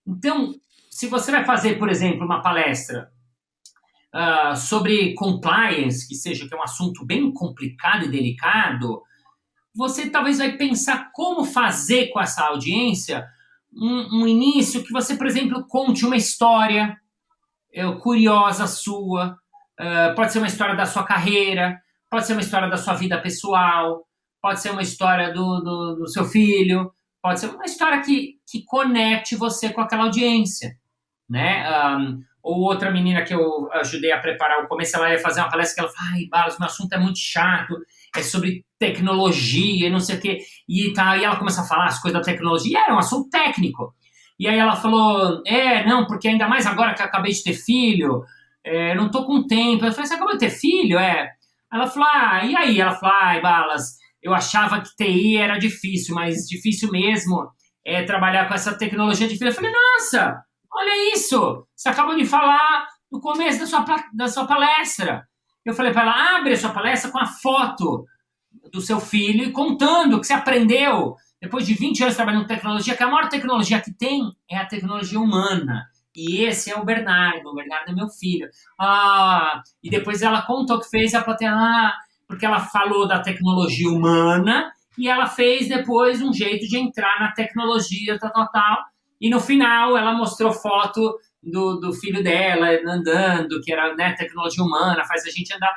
então, 0.05 0.53
se 0.91 1.07
você 1.07 1.31
vai 1.31 1.43
fazer, 1.43 1.79
por 1.79 1.89
exemplo, 1.89 2.23
uma 2.23 2.41
palestra 2.41 3.11
uh, 4.13 4.55
sobre 4.55 5.15
compliance, 5.15 6.07
que 6.07 6.13
seja 6.13 6.47
que 6.47 6.53
é 6.53 6.57
um 6.57 6.63
assunto 6.63 7.03
bem 7.03 7.31
complicado 7.33 8.05
e 8.05 8.11
delicado, 8.11 9.01
você 9.73 10.09
talvez 10.09 10.37
vai 10.37 10.55
pensar 10.55 11.11
como 11.11 11.43
fazer 11.43 12.09
com 12.09 12.21
essa 12.21 12.43
audiência 12.43 13.27
um, 13.75 14.21
um 14.21 14.27
início 14.27 14.83
que 14.83 14.91
você, 14.91 15.15
por 15.15 15.27
exemplo, 15.27 15.65
conte 15.67 16.05
uma 16.05 16.15
história 16.15 16.97
uh, 17.77 17.99
curiosa 17.99 18.67
sua, 18.67 19.37
uh, 19.79 20.15
pode 20.15 20.31
ser 20.31 20.39
uma 20.39 20.47
história 20.47 20.75
da 20.75 20.85
sua 20.85 21.03
carreira, 21.03 21.81
pode 22.09 22.25
ser 22.25 22.33
uma 22.33 22.41
história 22.41 22.69
da 22.69 22.77
sua 22.77 22.93
vida 22.93 23.21
pessoal, 23.21 24.07
pode 24.41 24.61
ser 24.61 24.71
uma 24.71 24.81
história 24.81 25.33
do, 25.33 25.59
do, 25.61 25.95
do 25.95 26.07
seu 26.07 26.25
filho, 26.25 26.91
Pode 27.23 27.39
ser 27.39 27.47
uma 27.47 27.63
história 27.63 28.01
que, 28.01 28.35
que 28.45 28.65
conecte 28.65 29.37
você 29.37 29.71
com 29.71 29.79
aquela 29.79 30.03
audiência, 30.03 30.77
né? 31.29 31.63
Um, 31.95 32.21
ou 32.43 32.59
outra 32.63 32.91
menina 32.91 33.23
que 33.23 33.33
eu 33.33 33.71
ajudei 33.71 34.11
a 34.11 34.19
preparar 34.19 34.61
o 34.61 34.67
começo, 34.67 34.97
ela 34.97 35.09
ia 35.09 35.17
fazer 35.17 35.39
uma 35.39 35.49
palestra 35.49 35.75
que 35.75 35.79
ela 35.79 35.95
fala, 35.95 36.09
ai, 36.11 36.27
Balas, 36.29 36.59
meu 36.59 36.67
assunto 36.67 36.91
é 36.91 36.99
muito 36.99 37.17
chato, 37.17 37.77
é 38.15 38.21
sobre 38.21 38.65
tecnologia 38.79 39.87
e 39.87 39.91
não 39.91 39.99
sei 39.99 40.17
o 40.17 40.21
quê. 40.21 40.39
E, 40.67 40.93
tá, 40.93 41.17
e 41.17 41.23
ela 41.23 41.37
começa 41.37 41.61
a 41.61 41.65
falar 41.65 41.85
as 41.85 42.01
coisas 42.01 42.19
da 42.19 42.25
tecnologia, 42.25 42.79
e 42.79 42.81
era 42.81 42.93
um 42.93 42.99
assunto 42.99 43.29
técnico. 43.29 43.93
E 44.39 44.47
aí 44.47 44.57
ela 44.57 44.75
falou, 44.75 45.41
é, 45.45 45.85
não, 45.85 46.05
porque 46.05 46.27
ainda 46.27 46.47
mais 46.47 46.65
agora 46.65 46.93
que 46.93 47.01
eu 47.01 47.05
acabei 47.05 47.31
de 47.31 47.43
ter 47.43 47.53
filho, 47.53 48.23
é, 48.63 48.95
não 48.95 49.09
tô 49.11 49.25
com 49.25 49.45
tempo. 49.45 49.85
Eu 49.85 49.91
falei, 49.91 50.07
você 50.07 50.13
acabou 50.15 50.33
de 50.33 50.39
ter 50.39 50.49
filho? 50.49 50.97
É. 50.97 51.29
Ela 51.71 51.87
falou, 51.87 52.07
ah, 52.11 52.45
e 52.45 52.55
aí? 52.55 52.81
Ela 52.81 52.95
falou, 52.95 53.15
ai, 53.15 53.41
Balas, 53.41 53.97
eu 54.21 54.33
achava 54.33 54.81
que 54.81 54.95
TI 54.95 55.37
era 55.37 55.57
difícil, 55.57 56.15
mas 56.15 56.47
difícil 56.47 56.89
mesmo 56.91 57.47
é 57.85 58.03
trabalhar 58.03 58.47
com 58.47 58.53
essa 58.53 58.77
tecnologia 58.77 59.27
de 59.27 59.37
filho. 59.37 59.49
Eu 59.49 59.53
falei, 59.53 59.71
nossa, 59.71 60.43
Olha 60.75 61.13
isso! 61.13 61.67
Você 61.75 61.89
acabou 61.89 62.15
de 62.15 62.25
falar 62.25 62.87
no 63.11 63.21
começo 63.21 63.59
da 63.59 63.67
sua, 63.67 63.85
da 64.13 64.27
sua 64.27 64.47
palestra. 64.47 65.23
Eu 65.65 65.73
falei 65.73 65.91
para 65.91 66.03
ela: 66.03 66.37
abre 66.37 66.53
a 66.53 66.57
sua 66.57 66.71
palestra 66.71 67.11
com 67.11 67.19
a 67.19 67.25
foto 67.25 68.05
do 68.71 68.81
seu 68.81 68.99
filho 68.99 69.43
e 69.43 69.51
contando 69.51 70.15
o 70.15 70.19
que 70.19 70.27
você 70.27 70.33
aprendeu 70.33 71.15
depois 71.41 71.65
de 71.65 71.73
20 71.73 72.03
anos 72.03 72.15
trabalhando 72.15 72.43
com 72.43 72.47
tecnologia, 72.47 72.95
que 72.95 73.03
a 73.03 73.07
maior 73.07 73.27
tecnologia 73.27 73.81
que 73.81 73.91
tem 73.91 74.31
é 74.49 74.57
a 74.57 74.65
tecnologia 74.65 75.19
humana. 75.19 75.85
E 76.15 76.41
esse 76.41 76.71
é 76.71 76.77
o 76.77 76.85
Bernardo, 76.85 77.49
o 77.49 77.53
Bernardo 77.53 77.89
é 77.89 77.93
meu 77.93 78.07
filho. 78.07 78.47
Ah, 78.79 79.61
e 79.83 79.89
depois 79.89 80.21
ela 80.21 80.43
contou 80.43 80.79
que 80.79 80.89
fez 80.89 81.13
a 81.13 81.21
plateia, 81.21 81.51
ah, 81.53 81.93
porque 82.27 82.45
ela 82.45 82.61
falou 82.61 83.07
da 83.07 83.19
tecnologia 83.19 83.89
humana 83.89 84.71
e 84.97 85.09
ela 85.09 85.25
fez 85.25 85.67
depois 85.67 86.21
um 86.21 86.31
jeito 86.31 86.65
de 86.65 86.77
entrar 86.77 87.19
na 87.19 87.33
tecnologia, 87.33 88.17
tal, 88.17 88.31
tal, 88.31 88.49
tal. 88.49 88.77
E 89.19 89.29
no 89.29 89.39
final 89.39 89.97
ela 89.97 90.13
mostrou 90.13 90.53
foto 90.53 91.17
do, 91.43 91.79
do 91.79 91.93
filho 91.93 92.23
dela 92.23 92.69
andando, 92.87 93.61
que 93.61 93.71
era 93.71 93.95
né, 93.95 94.13
tecnologia 94.13 94.63
humana, 94.63 95.05
faz 95.05 95.25
a 95.25 95.29
gente 95.29 95.53
andar. 95.53 95.73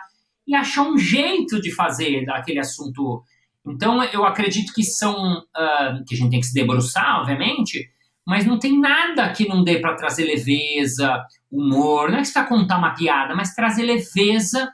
E 0.47 0.55
achou 0.55 0.93
um 0.93 0.99
jeito 0.99 1.61
de 1.61 1.75
fazer 1.75 2.25
daquele 2.25 2.61
assunto. 2.61 3.23
Então 3.67 4.03
eu 4.05 4.25
acredito 4.25 4.73
que 4.73 4.85
são. 4.85 5.39
Uh, 5.39 6.05
que 6.07 6.15
a 6.15 6.19
gente 6.19 6.31
tem 6.31 6.41
que 6.41 6.47
se 6.47 6.55
debruçar, 6.55 7.21
obviamente, 7.21 7.91
mas 8.25 8.47
não 8.47 8.59
tem 8.59 8.79
nada 8.79 9.33
que 9.33 9.49
não 9.49 9.65
dê 9.65 9.79
para 9.81 9.95
trazer 9.95 10.25
leveza, 10.25 11.25
humor. 11.51 12.11
Não 12.11 12.19
é 12.19 12.23
que 12.23 12.29
está 12.29 12.45
contar 12.45 12.79
uma 12.79 12.95
piada, 12.95 13.35
mas 13.35 13.55
trazer 13.55 13.83
leveza. 13.83 14.71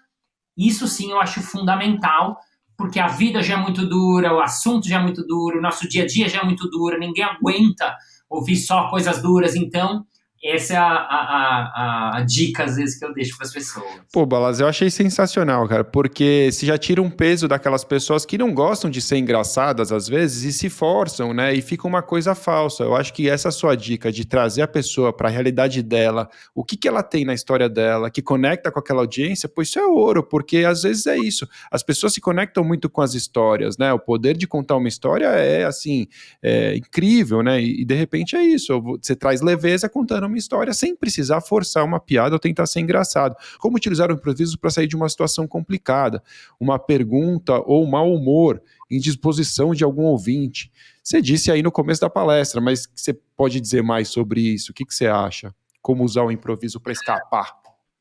Isso 0.57 0.87
sim 0.87 1.11
eu 1.11 1.21
acho 1.21 1.41
fundamental, 1.41 2.39
porque 2.77 3.01
a 3.01 3.09
vida 3.09 3.43
já 3.43 3.55
é 3.55 3.57
muito 3.57 3.87
dura, 3.89 4.35
o 4.35 4.41
assunto 4.41 4.87
já 4.87 4.99
é 4.99 5.03
muito 5.03 5.27
duro, 5.27 5.59
o 5.59 5.63
nosso 5.63 5.89
dia 5.89 6.03
a 6.03 6.07
dia 6.07 6.29
já 6.29 6.41
é 6.41 6.45
muito 6.45 6.69
duro, 6.69 6.99
ninguém 6.99 7.25
aguenta 7.25 7.97
ouvir 8.29 8.57
só 8.57 8.91
coisas 8.91 9.23
duras. 9.23 9.55
Então, 9.55 10.05
essa 10.45 10.75
é 10.75 10.77
a, 10.77 10.83
a, 10.83 11.73
a, 11.75 12.17
a, 12.19 12.21
dica, 12.23 12.65
às 12.65 12.75
vezes, 12.75 12.99
que 12.99 13.05
eu 13.05 13.15
deixo 13.15 13.37
para 13.37 13.47
as 13.47 13.53
pessoas. 13.53 13.87
Pô, 14.13 14.27
Balas, 14.27 14.59
eu 14.59 14.67
achei 14.67 14.91
sensacional, 14.91 15.69
cara, 15.69 15.85
porque 15.85 16.51
se 16.51 16.67
já 16.67 16.77
tira 16.77 17.01
um 17.01 17.09
peso 17.09 17.47
daquelas 17.47 17.85
pessoas 17.85 18.27
que 18.27 18.37
não 18.37 18.53
gostam 18.53 18.91
de 18.91 19.01
ser 19.01 19.19
engraçadas, 19.19 19.93
às 19.93 20.09
vezes, 20.09 20.43
e 20.43 20.53
se 20.53 20.69
forçam, 20.69 21.33
né? 21.33 21.55
E 21.55 21.63
fica 21.63 21.87
uma 21.87 22.03
coisa 22.03 22.35
falsa. 22.35 22.83
Eu 22.83 22.97
acho 22.97 23.13
que 23.13 23.31
essa 23.31 23.53
sua 23.53 23.77
dica 23.77 24.11
de 24.11 24.25
trazer 24.25 24.63
a 24.63 24.69
pessoa 24.69 25.13
para 25.13 25.29
a 25.29 25.31
realidade 25.31 25.81
dela, 25.81 26.29
o 26.53 26.65
que, 26.65 26.77
que 26.77 26.89
ela 26.89 27.05
tem 27.05 27.25
na 27.25 27.35
história 27.35 27.69
dela, 27.69 28.11
que 28.11 28.21
conecta 28.21 28.73
com 28.73 28.81
aquela 28.81 29.03
audiência, 29.03 29.49
pô, 29.49 29.63
isso 29.63 29.79
é 29.79 29.87
ouro, 29.87 30.25
porque 30.25 30.65
às 30.65 30.83
vezes 30.83 31.07
é 31.07 31.17
isso. 31.17 31.49
As 31.71 31.85
pessoas 31.85 32.15
se 32.15 32.21
conectam 32.21 32.65
muito 32.65 32.91
com 32.91 33.01
as 33.01 33.15
histórias, 33.15 33.79
né? 33.79 33.93
O 33.93 33.99
poder 33.99 34.37
de 34.37 34.49
contar 34.49 34.75
uma 34.75 34.89
história 34.89 35.27
é, 35.27 35.65
assim, 35.65 36.09
é 36.43 36.75
incrível, 36.75 37.45
né? 37.45 37.63
E, 37.63 37.83
e 37.83 37.85
de 37.85 37.95
repente 37.95 38.35
é 38.35 38.43
isso. 38.43 38.83
Você 39.01 39.15
traz 39.15 39.41
leveza 39.41 39.89
contando 39.89 40.32
uma 40.32 40.32
história 40.39 40.73
sem 40.73 40.97
precisar 40.97 41.41
forçar 41.41 41.85
uma 41.85 42.01
piada 42.01 42.35
ou 42.35 42.39
tentar 42.39 42.67
ser 42.67 42.81
engraçado. 42.81 43.37
Como 43.59 43.77
utilizar 43.77 44.11
o 44.11 44.15
improviso 44.15 44.59
para 44.59 44.71
sair 44.71 44.87
de 44.87 44.97
uma 44.97 45.09
situação 45.09 45.47
complicada, 45.47 46.23
uma 46.59 46.79
pergunta 46.79 47.61
ou 47.67 47.87
mau 47.87 48.13
humor, 48.13 48.63
indisposição 48.91 49.75
de 49.75 49.85
algum 49.85 50.05
ouvinte. 50.05 50.71
Você 51.03 51.21
disse 51.21 51.51
aí 51.51 51.63
no 51.63 51.73
começo 51.73 52.01
da 52.01 52.11
palestra, 52.11 52.61
mas 52.61 52.89
você 52.95 53.13
pode 53.37 53.61
dizer 53.61 53.83
mais 53.83 54.09
sobre 54.09 54.41
isso? 54.41 54.73
O 54.73 54.75
que, 54.75 54.85
que 54.85 54.95
você 54.95 55.07
acha? 55.07 55.55
Como 55.81 56.05
usar 56.05 56.23
o 56.23 56.31
improviso 56.31 56.81
para 56.81 56.93
escapar? 56.93 57.57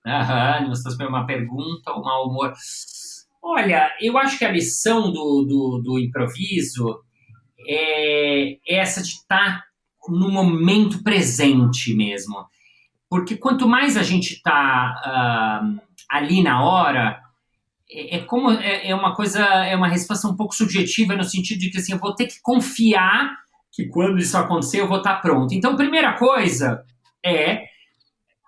Aham, 0.05 0.69
você 0.69 0.95
fez 0.95 1.09
uma 1.09 1.25
pergunta, 1.25 1.91
ou 1.91 2.03
mau 2.03 2.27
humor. 2.27 2.53
Olha, 3.41 3.91
eu 3.99 4.17
acho 4.17 4.37
que 4.37 4.45
a 4.45 4.51
lição 4.51 5.11
do, 5.11 5.43
do, 5.43 5.81
do 5.83 5.99
improviso 5.99 7.03
é 7.67 8.57
essa 8.67 9.01
de 9.01 9.09
estar 9.09 9.61
tá 9.61 9.63
no 10.09 10.29
momento 10.29 11.03
presente 11.03 11.93
mesmo. 11.93 12.45
Porque 13.09 13.35
quanto 13.35 13.67
mais 13.67 13.97
a 13.97 14.03
gente 14.03 14.35
está 14.35 14.95
uh, 15.05 15.81
ali 16.09 16.41
na 16.41 16.63
hora, 16.63 17.19
é, 17.89 18.17
é 18.17 18.19
como 18.19 18.51
é, 18.51 18.87
é, 18.89 18.95
uma 18.95 19.13
coisa, 19.13 19.43
é 19.43 19.75
uma 19.75 19.89
resposta 19.89 20.27
um 20.27 20.35
pouco 20.35 20.55
subjetiva 20.55 21.15
no 21.15 21.23
sentido 21.23 21.59
de 21.59 21.69
que 21.69 21.77
assim, 21.77 21.91
eu 21.91 21.99
vou 21.99 22.15
ter 22.15 22.27
que 22.27 22.41
confiar 22.41 23.37
que 23.71 23.87
quando 23.87 24.17
isso 24.19 24.37
acontecer 24.37 24.79
eu 24.79 24.87
vou 24.87 24.97
estar 24.97 25.15
tá 25.15 25.21
pronto. 25.21 25.53
Então, 25.53 25.75
primeira 25.75 26.13
coisa 26.13 26.83
é, 27.23 27.65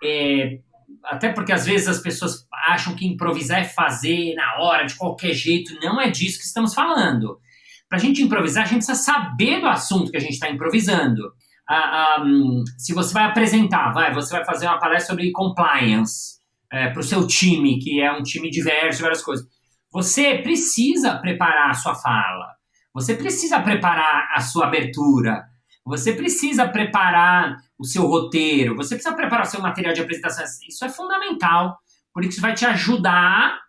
é 0.04 0.60
até 1.04 1.30
porque 1.30 1.52
às 1.52 1.66
vezes 1.66 1.88
as 1.88 2.00
pessoas 2.00 2.48
acham 2.68 2.96
que 2.96 3.06
improvisar 3.06 3.60
é 3.60 3.66
fazer 3.66 4.34
na 4.36 4.60
hora, 4.60 4.86
de 4.86 4.96
qualquer 4.96 5.34
jeito. 5.34 5.78
Não 5.82 6.00
é 6.00 6.10
disso 6.10 6.40
que 6.40 6.46
estamos 6.46 6.74
falando. 6.74 7.38
Para 7.90 7.98
a 7.98 8.02
gente 8.02 8.22
improvisar, 8.22 8.64
a 8.64 8.66
gente 8.66 8.86
precisa 8.86 8.98
saber 8.98 9.60
do 9.60 9.68
assunto 9.68 10.10
que 10.10 10.18
a 10.18 10.22
gente 10.22 10.34
está 10.34 10.50
improvisando 10.50 11.34
um, 12.22 12.64
se 12.78 12.94
você 12.94 13.14
vai 13.14 13.26
apresentar, 13.26 13.92
vai, 13.94 14.14
você 14.14 14.36
vai 14.36 14.46
fazer 14.46 14.68
uma 14.68 14.80
palestra 14.80 15.14
sobre 15.14 15.32
compliance 15.32 16.40
é, 16.72 16.90
para 16.90 17.00
o 17.00 17.04
seu 17.04 17.26
time, 17.26 17.80
que 17.80 18.02
é 18.02 18.12
um 18.12 18.24
time 18.24 18.50
diverso, 18.50 19.02
várias 19.02 19.22
coisas. 19.22 19.46
Você 19.92 20.40
precisa 20.40 21.18
preparar 21.20 21.70
a 21.70 21.74
sua 21.74 21.96
fala, 21.96 22.56
você 22.94 23.16
precisa 23.16 23.60
preparar 23.60 24.30
a 24.36 24.42
sua 24.42 24.66
abertura, 24.66 25.44
você 25.86 26.14
precisa 26.14 26.68
preparar 26.68 27.58
o 27.78 27.86
seu 27.86 28.08
roteiro, 28.08 28.76
você 28.76 28.96
precisa 28.96 29.16
preparar 29.16 29.46
o 29.46 29.50
seu 29.50 29.62
material 29.62 29.94
de 29.94 30.02
apresentação. 30.02 30.46
Isso 30.68 30.84
é 30.84 30.90
fundamental, 30.90 31.78
porque 32.14 32.30
isso 32.30 32.42
vai 32.42 32.54
te 32.54 32.66
ajudar 32.66 33.60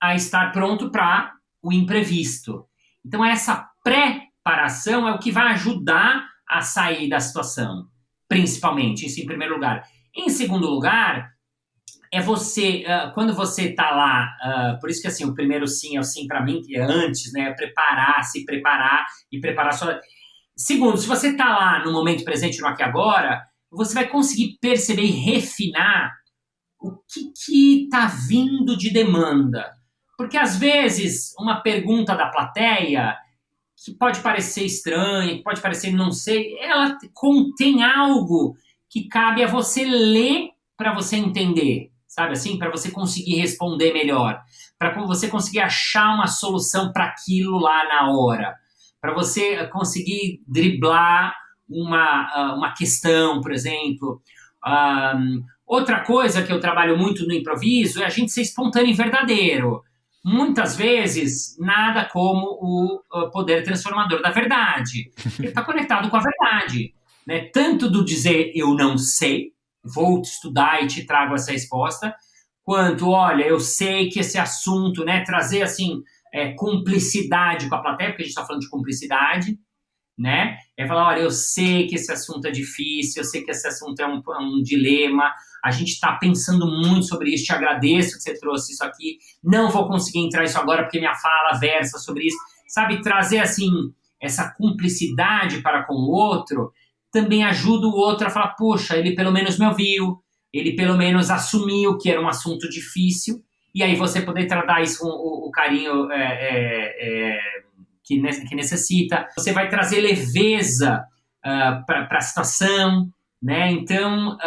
a 0.00 0.14
estar 0.14 0.52
pronto 0.52 0.90
para 0.90 1.32
o 1.62 1.72
imprevisto. 1.72 2.66
Então, 3.04 3.24
essa 3.24 3.68
preparação 3.82 5.06
é 5.06 5.12
o 5.12 5.18
que 5.18 5.30
vai 5.30 5.52
ajudar 5.52 6.33
a 6.54 6.62
sair 6.62 7.08
da 7.08 7.20
situação, 7.20 7.88
principalmente, 8.28 9.06
isso 9.06 9.20
em 9.20 9.26
primeiro 9.26 9.54
lugar. 9.54 9.84
Em 10.14 10.28
segundo 10.28 10.66
lugar, 10.68 11.34
é 12.12 12.20
você, 12.20 12.84
uh, 12.86 13.12
quando 13.12 13.34
você 13.34 13.70
está 13.70 13.90
lá, 13.90 14.36
uh, 14.44 14.80
por 14.80 14.88
isso 14.88 15.02
que 15.02 15.08
assim, 15.08 15.24
o 15.24 15.34
primeiro 15.34 15.66
sim 15.66 15.96
é 15.96 16.00
o 16.00 16.04
sim 16.04 16.28
para 16.28 16.44
mim, 16.44 16.62
que 16.62 16.76
é 16.76 16.80
antes, 16.80 17.32
né? 17.32 17.48
É 17.48 17.52
preparar, 17.52 18.22
se 18.22 18.44
preparar 18.44 19.04
e 19.32 19.40
preparar 19.40 19.72
sua. 19.72 20.00
Segundo, 20.56 20.96
se 20.96 21.08
você 21.08 21.30
está 21.30 21.56
lá 21.56 21.84
no 21.84 21.92
momento 21.92 22.22
presente, 22.22 22.60
no 22.60 22.68
aqui 22.68 22.84
agora, 22.84 23.44
você 23.68 23.92
vai 23.94 24.06
conseguir 24.06 24.56
perceber 24.60 25.02
e 25.02 25.10
refinar 25.10 26.12
o 26.80 26.92
que 27.08 27.84
está 27.84 28.06
vindo 28.06 28.76
de 28.76 28.90
demanda. 28.92 29.72
Porque 30.16 30.36
às 30.36 30.56
vezes 30.56 31.32
uma 31.36 31.60
pergunta 31.62 32.14
da 32.14 32.28
plateia 32.28 33.16
que 33.76 33.92
pode 33.92 34.20
parecer 34.20 34.64
estranha, 34.64 35.36
que 35.36 35.42
pode 35.42 35.60
parecer 35.60 35.92
não 35.92 36.12
sei, 36.12 36.58
ela 36.58 36.96
contém 37.12 37.82
algo 37.82 38.56
que 38.88 39.08
cabe 39.08 39.42
a 39.42 39.48
você 39.48 39.84
ler 39.84 40.50
para 40.76 40.94
você 40.94 41.16
entender, 41.16 41.90
sabe 42.06 42.32
assim? 42.32 42.58
Para 42.58 42.70
você 42.70 42.90
conseguir 42.90 43.36
responder 43.36 43.92
melhor, 43.92 44.40
para 44.78 44.94
você 45.04 45.28
conseguir 45.28 45.60
achar 45.60 46.14
uma 46.14 46.26
solução 46.26 46.92
para 46.92 47.06
aquilo 47.06 47.58
lá 47.58 47.88
na 47.88 48.10
hora, 48.10 48.54
para 49.00 49.12
você 49.12 49.66
conseguir 49.68 50.42
driblar 50.46 51.34
uma, 51.68 52.28
ah, 52.32 52.54
uma 52.56 52.72
questão, 52.72 53.40
por 53.40 53.52
exemplo. 53.52 54.22
Um, 54.66 55.42
outra 55.66 56.00
coisa 56.00 56.42
que 56.42 56.52
eu 56.52 56.60
trabalho 56.60 56.96
muito 56.96 57.26
no 57.26 57.34
improviso 57.34 58.02
é 58.02 58.06
a 58.06 58.10
gente 58.10 58.32
ser 58.32 58.42
espontâneo 58.42 58.90
e 58.90 58.94
verdadeiro 58.94 59.82
muitas 60.24 60.74
vezes 60.74 61.56
nada 61.58 62.06
como 62.06 62.58
o 63.10 63.30
poder 63.30 63.62
transformador 63.62 64.22
da 64.22 64.30
verdade. 64.30 65.12
Ele 65.38 65.48
está 65.48 65.62
conectado 65.62 66.08
com 66.08 66.16
a 66.16 66.22
verdade. 66.22 66.94
Né? 67.26 67.50
Tanto 67.52 67.90
do 67.90 68.04
dizer 68.04 68.52
eu 68.54 68.74
não 68.74 68.96
sei, 68.96 69.52
vou 69.84 70.22
te 70.22 70.30
estudar 70.30 70.82
e 70.82 70.86
te 70.86 71.04
trago 71.04 71.34
essa 71.34 71.52
resposta, 71.52 72.14
quanto, 72.62 73.10
olha, 73.10 73.44
eu 73.44 73.60
sei 73.60 74.08
que 74.08 74.20
esse 74.20 74.38
assunto, 74.38 75.04
né, 75.04 75.22
trazer 75.22 75.62
assim, 75.62 76.02
é, 76.32 76.52
cumplicidade 76.54 77.68
com 77.68 77.74
a 77.74 77.82
plateia, 77.82 78.10
porque 78.10 78.22
a 78.22 78.24
gente 78.24 78.32
está 78.32 78.46
falando 78.46 78.62
de 78.62 78.70
cumplicidade, 78.70 79.58
né? 80.18 80.56
É 80.76 80.86
falar, 80.86 81.08
olha, 81.08 81.20
eu 81.20 81.30
sei 81.30 81.86
que 81.86 81.96
esse 81.96 82.10
assunto 82.10 82.46
é 82.46 82.50
difícil, 82.50 83.22
eu 83.22 83.26
sei 83.26 83.42
que 83.42 83.50
esse 83.50 83.66
assunto 83.66 84.00
é 84.00 84.06
um, 84.06 84.22
é 84.26 84.38
um 84.38 84.62
dilema, 84.62 85.32
a 85.64 85.70
gente 85.70 85.92
está 85.92 86.12
pensando 86.12 86.66
muito 86.66 87.06
sobre 87.06 87.32
isso, 87.32 87.46
te 87.46 87.52
agradeço 87.52 88.18
que 88.18 88.22
você 88.22 88.38
trouxe 88.38 88.74
isso 88.74 88.84
aqui, 88.84 89.16
não 89.42 89.70
vou 89.70 89.88
conseguir 89.88 90.20
entrar 90.20 90.44
isso 90.44 90.58
agora 90.58 90.82
porque 90.82 90.98
minha 90.98 91.14
fala 91.14 91.58
versa 91.58 91.98
sobre 91.98 92.26
isso, 92.26 92.36
sabe? 92.68 93.00
Trazer, 93.00 93.38
assim, 93.38 93.70
essa 94.20 94.52
cumplicidade 94.58 95.62
para 95.62 95.84
com 95.84 95.94
o 95.94 96.10
outro 96.10 96.70
também 97.10 97.44
ajuda 97.44 97.86
o 97.86 97.96
outro 97.96 98.26
a 98.26 98.30
falar, 98.30 98.48
poxa, 98.58 98.94
ele 98.94 99.14
pelo 99.14 99.32
menos 99.32 99.58
me 99.58 99.66
ouviu, 99.66 100.18
ele 100.52 100.76
pelo 100.76 100.98
menos 100.98 101.30
assumiu 101.30 101.96
que 101.96 102.10
era 102.10 102.20
um 102.20 102.28
assunto 102.28 102.68
difícil, 102.68 103.42
e 103.74 103.82
aí 103.82 103.96
você 103.96 104.20
poder 104.20 104.46
tratar 104.46 104.82
isso 104.82 104.98
com 104.98 105.08
o, 105.08 105.48
o 105.48 105.50
carinho 105.50 106.12
é, 106.12 106.24
é, 106.24 106.96
é, 107.00 107.38
que, 108.04 108.20
que, 108.20 108.54
necessita. 108.54 109.26
Você 109.36 109.52
vai 109.52 109.68
trazer 109.68 110.00
leveza 110.00 111.04
uh, 111.38 111.86
para 111.86 112.06
a 112.10 112.20
situação, 112.20 113.08
né? 113.44 113.70
Então, 113.72 114.38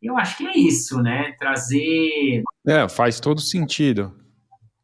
eu 0.00 0.16
acho 0.16 0.38
que 0.38 0.46
é 0.46 0.56
isso, 0.56 1.02
né? 1.02 1.34
Trazer. 1.38 2.42
É, 2.66 2.88
faz 2.88 3.18
todo 3.18 3.40
sentido. 3.40 4.12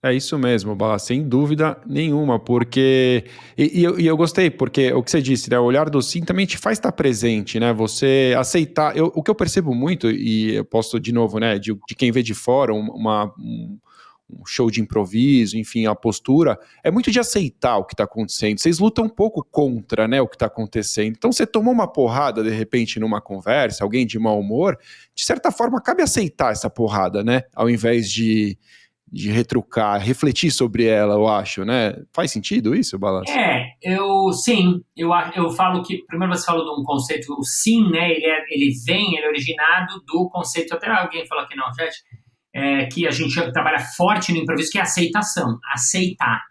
É 0.00 0.14
isso 0.14 0.38
mesmo, 0.38 0.76
Bala, 0.76 0.96
sem 0.98 1.28
dúvida 1.28 1.76
nenhuma, 1.84 2.38
porque. 2.38 3.24
E, 3.56 3.80
e, 3.80 3.84
eu, 3.84 3.98
e, 3.98 4.06
eu, 4.06 4.16
gostei, 4.16 4.48
porque 4.48 4.92
o 4.92 5.02
que 5.02 5.10
você 5.10 5.20
disse, 5.20 5.50
né? 5.50 5.58
O 5.58 5.64
olhar 5.64 5.90
do 5.90 6.00
sim 6.00 6.22
também 6.22 6.46
te 6.46 6.56
faz 6.56 6.78
estar 6.78 6.92
presente, 6.92 7.58
né? 7.58 7.72
Você 7.72 8.32
aceitar. 8.38 8.96
Eu, 8.96 9.12
o 9.12 9.22
que 9.24 9.30
eu 9.30 9.34
percebo 9.34 9.74
muito, 9.74 10.08
e 10.08 10.54
eu 10.54 10.64
posso, 10.64 11.00
de 11.00 11.12
novo, 11.12 11.40
né, 11.40 11.58
de, 11.58 11.74
de 11.74 11.94
quem 11.96 12.12
vê 12.12 12.22
de 12.22 12.32
fora, 12.32 12.72
uma, 12.72 13.34
um, 13.40 13.76
um 14.30 14.44
show 14.44 14.70
de 14.70 14.80
improviso, 14.80 15.56
enfim, 15.56 15.86
a 15.86 15.94
postura, 15.94 16.58
é 16.84 16.90
muito 16.90 17.10
de 17.10 17.18
aceitar 17.18 17.78
o 17.78 17.84
que 17.84 17.94
está 17.94 18.04
acontecendo. 18.04 18.58
Vocês 18.58 18.78
lutam 18.78 19.06
um 19.06 19.08
pouco 19.08 19.42
contra 19.42 20.06
né, 20.06 20.20
o 20.20 20.28
que 20.28 20.36
está 20.36 20.46
acontecendo. 20.46 21.16
Então, 21.16 21.32
você 21.32 21.46
tomou 21.46 21.72
uma 21.72 21.90
porrada, 21.90 22.42
de 22.42 22.50
repente, 22.50 23.00
numa 23.00 23.20
conversa, 23.20 23.84
alguém 23.84 24.06
de 24.06 24.18
mau 24.18 24.38
humor, 24.38 24.78
de 25.14 25.24
certa 25.24 25.50
forma, 25.50 25.80
cabe 25.80 26.02
aceitar 26.02 26.52
essa 26.52 26.68
porrada, 26.68 27.24
né? 27.24 27.42
Ao 27.54 27.70
invés 27.70 28.10
de 28.10 28.58
de 29.10 29.30
retrucar, 29.30 30.00
refletir 30.00 30.50
sobre 30.50 30.84
ela, 30.84 31.14
eu 31.14 31.26
acho, 31.26 31.64
né? 31.64 31.94
Faz 32.12 32.30
sentido 32.30 32.74
isso, 32.74 32.98
Balanço? 32.98 33.32
É, 33.32 33.72
eu 33.82 34.30
sim, 34.32 34.82
eu, 34.96 35.10
eu 35.34 35.50
falo 35.50 35.82
que, 35.82 36.04
primeiro 36.06 36.34
você 36.34 36.44
falou 36.44 36.64
de 36.64 36.80
um 36.80 36.84
conceito, 36.84 37.32
o 37.32 37.42
sim, 37.42 37.88
né, 37.90 38.10
ele, 38.10 38.26
é, 38.26 38.44
ele 38.50 38.72
vem, 38.84 39.16
ele 39.16 39.24
é 39.24 39.28
originado 39.28 40.02
do 40.06 40.28
conceito, 40.28 40.74
até 40.74 40.90
alguém 40.90 41.26
falou 41.26 41.44
aqui 41.44 41.56
no 41.56 41.62
chat, 41.74 41.94
é, 42.54 42.86
que 42.86 43.06
a 43.06 43.10
gente 43.10 43.52
trabalha 43.52 43.80
forte 43.80 44.32
no 44.32 44.38
improviso, 44.38 44.70
que 44.70 44.78
é 44.78 44.82
aceitação, 44.82 45.58
aceitar. 45.72 46.42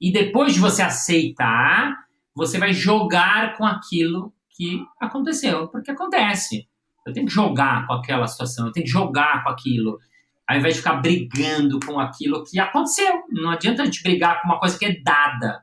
E 0.00 0.12
depois 0.12 0.54
de 0.54 0.60
você 0.60 0.82
aceitar, 0.82 1.94
você 2.34 2.58
vai 2.58 2.72
jogar 2.72 3.56
com 3.56 3.64
aquilo 3.64 4.32
que 4.56 4.84
aconteceu, 5.00 5.68
porque 5.68 5.90
acontece. 5.90 6.68
Eu 7.06 7.12
tenho 7.12 7.26
que 7.26 7.32
jogar 7.32 7.86
com 7.86 7.94
aquela 7.94 8.26
situação, 8.26 8.66
eu 8.66 8.72
tenho 8.72 8.86
que 8.86 8.92
jogar 8.92 9.42
com 9.42 9.50
aquilo 9.50 9.98
ao 10.46 10.58
invés 10.58 10.74
de 10.74 10.80
ficar 10.80 10.96
brigando 10.96 11.80
com 11.80 11.98
aquilo 11.98 12.44
que 12.44 12.58
aconteceu. 12.58 13.22
Não 13.30 13.50
adianta 13.50 13.82
a 13.82 13.84
gente 13.86 14.02
brigar 14.02 14.40
com 14.40 14.48
uma 14.48 14.60
coisa 14.60 14.78
que 14.78 14.84
é 14.84 15.00
dada, 15.00 15.62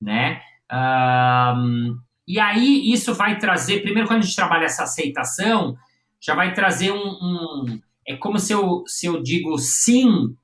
né? 0.00 0.40
Um, 0.72 1.98
e 2.26 2.38
aí 2.38 2.92
isso 2.92 3.14
vai 3.14 3.38
trazer, 3.38 3.82
primeiro 3.82 4.08
quando 4.08 4.20
a 4.20 4.22
gente 4.22 4.36
trabalha 4.36 4.64
essa 4.64 4.84
aceitação, 4.84 5.76
já 6.20 6.34
vai 6.34 6.54
trazer 6.54 6.92
um, 6.92 6.96
um 6.96 7.80
é 8.06 8.16
como 8.16 8.38
se 8.38 8.52
eu, 8.52 8.84
se 8.86 9.06
eu 9.06 9.22
digo 9.22 9.58
sim 9.58 10.36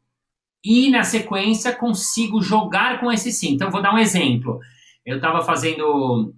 e 0.65 0.91
na 0.91 1.03
sequência 1.03 1.75
consigo 1.75 2.43
jogar 2.43 3.01
com 3.01 3.11
esse 3.11 3.33
sim. 3.33 3.53
Então 3.53 3.71
vou 3.71 3.83
dar 3.83 3.95
um 3.95 3.99
exemplo. 3.99 4.61
Eu 5.05 5.17
estava 5.17 5.43
fazendo 5.43 6.35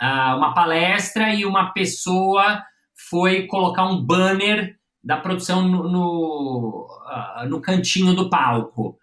uh, 0.00 0.36
uma 0.36 0.52
palestra 0.54 1.34
e 1.34 1.44
uma 1.44 1.72
pessoa 1.72 2.62
foi 3.08 3.46
colocar 3.46 3.84
um 3.84 4.04
banner 4.04 4.76
da 5.02 5.16
produção 5.16 5.66
no, 5.66 5.88
no, 5.88 6.88
uh, 7.06 7.48
no 7.48 7.60
cantinho 7.60 8.14
do 8.14 8.28
palco. 8.28 8.98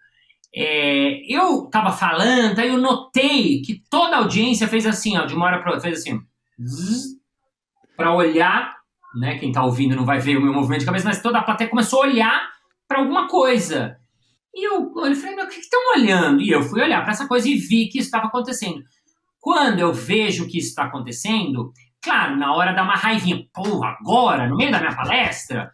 É, 0.55 1.21
eu 1.33 1.65
estava 1.65 1.91
falando, 1.91 2.59
aí 2.59 2.69
eu 2.69 2.77
notei 2.77 3.61
que 3.61 3.81
toda 3.89 4.17
a 4.17 4.19
audiência 4.19 4.67
fez 4.67 4.85
assim, 4.85 5.17
ó, 5.17 5.25
de 5.25 5.33
uma 5.33 5.45
hora 5.47 5.59
para 5.59 5.71
outra, 5.71 5.89
fez 5.89 5.99
assim, 5.99 6.19
para 7.97 8.13
olhar, 8.13 8.75
né? 9.15 9.37
Quem 9.37 9.49
está 9.49 9.63
ouvindo 9.63 9.95
não 9.95 10.05
vai 10.05 10.19
ver 10.19 10.37
o 10.37 10.41
meu 10.41 10.53
movimento 10.53 10.81
de 10.81 10.85
cabeça, 10.85 11.07
mas 11.07 11.21
toda 11.21 11.39
a 11.39 11.43
plateia 11.43 11.69
começou 11.69 12.03
a 12.03 12.07
olhar 12.07 12.49
para 12.87 12.99
alguma 12.99 13.27
coisa. 13.27 13.97
E 14.53 14.67
eu, 14.67 14.91
eu 14.95 15.15
falei, 15.15 15.35
o 15.35 15.49
que 15.49 15.59
estão 15.59 15.79
olhando? 15.95 16.41
E 16.41 16.49
eu 16.49 16.61
fui 16.61 16.81
olhar 16.81 17.01
para 17.01 17.11
essa 17.11 17.27
coisa 17.27 17.47
e 17.49 17.55
vi 17.55 17.87
que 17.87 17.97
isso 17.97 18.07
estava 18.07 18.27
acontecendo. 18.27 18.83
Quando 19.39 19.79
eu 19.79 19.91
vejo 19.93 20.47
que 20.47 20.57
isso 20.57 20.69
está 20.69 20.85
acontecendo, 20.85 21.73
claro, 22.01 22.35
na 22.37 22.53
hora 22.53 22.73
dá 22.73 22.83
uma 22.83 22.95
raivinha, 22.95 23.45
pô, 23.53 23.83
agora, 23.83 24.47
no 24.47 24.55
meio 24.55 24.71
da 24.71 24.79
minha 24.79 24.95
palestra, 24.95 25.71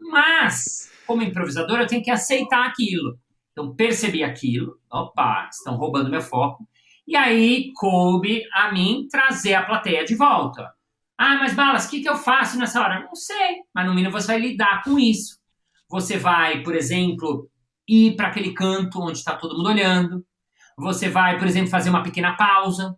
mas, 0.00 0.90
como 1.06 1.22
improvisador, 1.22 1.80
eu 1.80 1.86
tenho 1.86 2.02
que 2.02 2.10
aceitar 2.10 2.66
aquilo. 2.66 3.18
Então, 3.52 3.74
percebi 3.74 4.22
aquilo, 4.22 4.78
opa, 4.90 5.48
estão 5.50 5.76
roubando 5.76 6.10
meu 6.10 6.20
foco. 6.20 6.68
E 7.06 7.16
aí, 7.16 7.72
coube 7.74 8.42
a 8.52 8.70
mim 8.70 9.08
trazer 9.10 9.54
a 9.54 9.64
plateia 9.64 10.04
de 10.04 10.14
volta. 10.14 10.70
Ah, 11.18 11.36
mas 11.36 11.52
Balas, 11.52 11.86
o 11.86 11.90
que, 11.90 12.00
que 12.00 12.08
eu 12.08 12.16
faço 12.16 12.56
nessa 12.56 12.80
hora? 12.80 13.00
Não 13.00 13.14
sei, 13.14 13.56
mas 13.74 13.84
no 13.84 13.94
mínimo 13.94 14.12
você 14.12 14.28
vai 14.28 14.38
lidar 14.38 14.84
com 14.84 14.96
isso. 14.98 15.36
Você 15.90 16.16
vai, 16.16 16.62
por 16.62 16.76
exemplo, 16.76 17.50
ir 17.88 18.14
para 18.14 18.28
aquele 18.28 18.52
canto 18.52 19.00
onde 19.00 19.18
está 19.18 19.34
todo 19.34 19.56
mundo 19.56 19.68
olhando. 19.68 20.24
Você 20.78 21.08
vai, 21.08 21.36
por 21.36 21.48
exemplo, 21.48 21.70
fazer 21.70 21.90
uma 21.90 22.04
pequena 22.04 22.36
pausa 22.36 22.94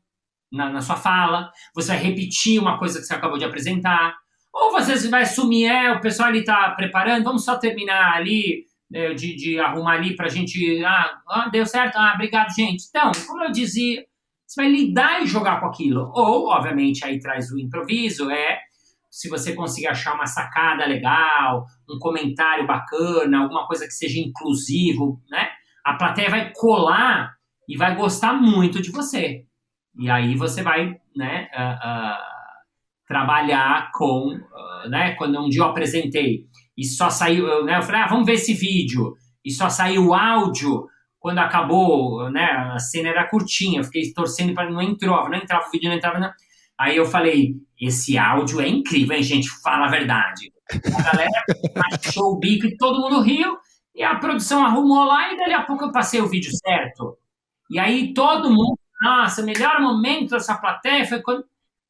na, 0.52 0.68
na 0.68 0.82
sua 0.82 0.96
fala. 0.96 1.50
Você 1.74 1.88
vai 1.88 1.98
repetir 1.98 2.60
uma 2.60 2.78
coisa 2.78 2.98
que 2.98 3.06
você 3.06 3.14
acabou 3.14 3.38
de 3.38 3.44
apresentar. 3.44 4.14
Ou 4.52 4.70
você 4.70 5.08
vai 5.08 5.22
assumir, 5.22 5.66
é, 5.66 5.92
o 5.92 6.00
pessoal 6.00 6.28
ali 6.28 6.40
está 6.40 6.70
preparando, 6.72 7.24
vamos 7.24 7.44
só 7.44 7.56
terminar 7.56 8.16
ali, 8.16 8.64
é, 8.92 9.14
de, 9.14 9.34
de 9.36 9.60
arrumar 9.60 9.94
ali 9.94 10.16
para 10.16 10.26
a 10.26 10.28
gente. 10.28 10.84
Ah, 10.84 11.20
ah, 11.28 11.48
deu 11.48 11.64
certo? 11.64 11.96
Ah, 11.96 12.12
obrigado, 12.14 12.52
gente. 12.54 12.84
Então, 12.88 13.12
como 13.26 13.44
eu 13.44 13.52
dizia, 13.52 14.04
você 14.50 14.62
vai 14.62 14.70
lidar 14.70 15.22
e 15.22 15.26
jogar 15.28 15.60
com 15.60 15.66
aquilo. 15.66 16.10
Ou, 16.12 16.48
obviamente, 16.48 17.04
aí 17.04 17.20
traz 17.20 17.52
o 17.52 17.58
improviso, 17.58 18.28
é 18.28 18.58
se 19.08 19.28
você 19.28 19.54
conseguir 19.54 19.86
achar 19.86 20.14
uma 20.14 20.26
sacada 20.26 20.84
legal, 20.86 21.64
um 21.88 22.00
comentário 22.00 22.66
bacana, 22.66 23.42
alguma 23.42 23.66
coisa 23.68 23.86
que 23.86 23.92
seja 23.92 24.18
inclusivo, 24.18 25.20
né? 25.30 25.48
A 25.84 25.94
plateia 25.94 26.28
vai 26.28 26.52
colar 26.52 27.32
e 27.68 27.76
vai 27.76 27.94
gostar 27.94 28.32
muito 28.32 28.82
de 28.82 28.90
você. 28.90 29.44
E 29.96 30.10
aí 30.10 30.34
você 30.34 30.62
vai, 30.62 30.96
né? 31.16 31.48
Uh, 31.54 31.88
uh, 31.88 32.40
trabalhar 33.06 33.90
com, 33.92 34.34
uh, 34.34 34.88
né, 34.88 35.14
quando 35.14 35.40
um 35.40 35.48
dia 35.48 35.62
eu 35.62 35.66
apresentei 35.66 36.44
e 36.76 36.84
só 36.84 37.08
saiu, 37.08 37.64
né, 37.64 37.76
eu 37.76 37.82
falei, 37.82 38.00
ah, 38.02 38.06
vamos 38.06 38.24
ver 38.24 38.34
esse 38.34 38.54
vídeo, 38.54 39.14
e 39.44 39.50
só 39.50 39.68
saiu 39.68 40.06
o 40.06 40.14
áudio, 40.14 40.86
quando 41.20 41.38
acabou, 41.38 42.30
né, 42.30 42.44
a 42.74 42.78
cena 42.78 43.10
era 43.10 43.28
curtinha, 43.28 43.84
fiquei 43.84 44.12
torcendo 44.12 44.54
para 44.54 44.70
não 44.70 44.80
entrava, 44.80 45.28
não 45.28 45.36
entrava 45.36 45.68
o 45.68 45.70
vídeo, 45.70 45.88
não 45.88 45.96
entrava, 45.96 46.18
não. 46.18 46.32
Aí 46.78 46.96
eu 46.96 47.04
falei, 47.04 47.56
esse 47.78 48.16
áudio 48.16 48.60
é 48.60 48.66
incrível, 48.66 49.14
hein, 49.14 49.22
gente, 49.22 49.48
fala 49.62 49.86
a 49.86 49.90
verdade. 49.90 50.50
A 50.72 51.02
galera 51.02 51.44
achou 51.92 52.32
o 52.32 52.38
bico 52.38 52.66
e 52.66 52.76
todo 52.76 53.00
mundo 53.00 53.20
riu, 53.20 53.58
e 53.94 54.02
a 54.02 54.16
produção 54.16 54.64
arrumou 54.64 55.04
lá, 55.04 55.30
e 55.32 55.36
dali 55.36 55.52
a 55.52 55.62
pouco 55.62 55.84
eu 55.84 55.92
passei 55.92 56.22
o 56.22 56.26
vídeo 56.26 56.50
certo. 56.66 57.18
E 57.70 57.78
aí 57.78 58.14
todo 58.14 58.48
mundo, 58.48 58.78
nossa, 59.02 59.42
o 59.42 59.46
melhor 59.46 59.78
momento 59.80 60.30
dessa 60.30 60.56
plateia 60.56 61.06
foi 61.06 61.20
quando 61.20 61.44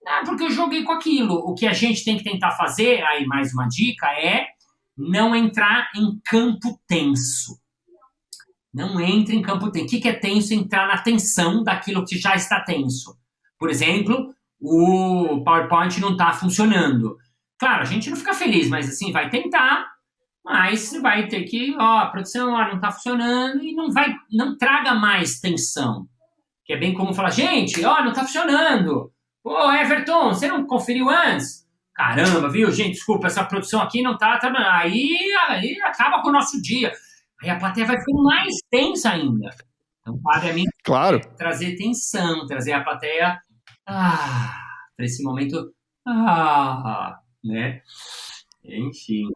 ah, 0.07 0.22
porque 0.24 0.45
eu 0.45 0.51
joguei 0.51 0.83
com 0.83 0.93
aquilo. 0.93 1.35
O 1.35 1.55
que 1.55 1.66
a 1.66 1.72
gente 1.72 2.05
tem 2.05 2.16
que 2.16 2.24
tentar 2.24 2.53
fazer, 2.53 3.03
aí 3.05 3.26
mais 3.26 3.53
uma 3.53 3.68
dica, 3.68 4.07
é 4.18 4.47
não 4.97 5.37
entrar 5.37 5.91
em 5.95 6.18
campo 6.24 6.81
tenso. 6.87 7.61
Não 8.72 9.00
entre 9.00 9.36
em 9.36 9.42
campo 9.42 9.70
tenso. 9.70 9.96
O 9.96 10.00
que 10.00 10.08
é 10.08 10.12
tenso? 10.12 10.54
Entrar 10.54 10.86
na 10.86 10.98
tensão 10.98 11.62
daquilo 11.62 12.04
que 12.04 12.16
já 12.18 12.34
está 12.36 12.60
tenso. 12.60 13.16
Por 13.58 13.68
exemplo, 13.68 14.32
o 14.60 15.42
PowerPoint 15.44 16.00
não 16.00 16.12
está 16.12 16.32
funcionando. 16.32 17.16
Claro, 17.58 17.82
a 17.82 17.86
gente 17.86 18.08
não 18.08 18.16
fica 18.16 18.32
feliz, 18.32 18.68
mas 18.68 18.88
assim, 18.88 19.12
vai 19.12 19.28
tentar, 19.28 19.86
mas 20.44 20.92
vai 21.02 21.26
ter 21.26 21.44
que, 21.44 21.76
ó, 21.78 21.98
a 21.98 22.06
produção 22.06 22.54
ó, 22.54 22.68
não 22.68 22.76
está 22.76 22.90
funcionando 22.90 23.62
e 23.62 23.74
não 23.74 23.90
vai, 23.90 24.14
não 24.32 24.56
traga 24.56 24.94
mais 24.94 25.40
tensão. 25.40 26.06
Que 26.64 26.72
é 26.72 26.78
bem 26.78 26.94
como 26.94 27.12
falar, 27.12 27.30
gente, 27.30 27.84
ó, 27.84 28.02
não 28.02 28.10
está 28.10 28.22
funcionando. 28.22 29.12
Ô, 29.44 29.70
Everton, 29.72 30.28
você 30.28 30.48
não 30.48 30.66
conferiu 30.66 31.10
antes? 31.10 31.66
Caramba, 31.94 32.48
viu, 32.48 32.70
gente? 32.70 32.92
Desculpa, 32.92 33.26
essa 33.26 33.44
produção 33.44 33.82
aqui 33.82 34.00
não 34.00 34.16
tá. 34.16 34.38
tá 34.38 34.50
aí, 34.78 35.18
aí 35.48 35.78
acaba 35.82 36.22
com 36.22 36.30
o 36.30 36.32
nosso 36.32 36.60
dia. 36.62 36.92
Aí 37.43 37.51
a 37.51 37.59
plateia 37.59 37.86
vai 37.86 37.99
ficando 37.99 38.22
mais 38.22 38.55
tensa 38.70 39.11
ainda. 39.11 39.51
Então, 40.01 40.20
cabe 40.22 40.51
a 40.51 40.53
mim 40.55 40.64
claro. 40.84 41.20
trazer 41.36 41.76
tensão, 41.76 42.47
trazer 42.47 42.72
a 42.72 42.82
plateia 42.82 43.41
ah, 43.86 44.57
para 44.97 45.07
esse 45.07 45.22
momento. 45.22 45.72
Ah, 46.07 47.20
né? 47.45 47.82
Enfim. 48.64 49.30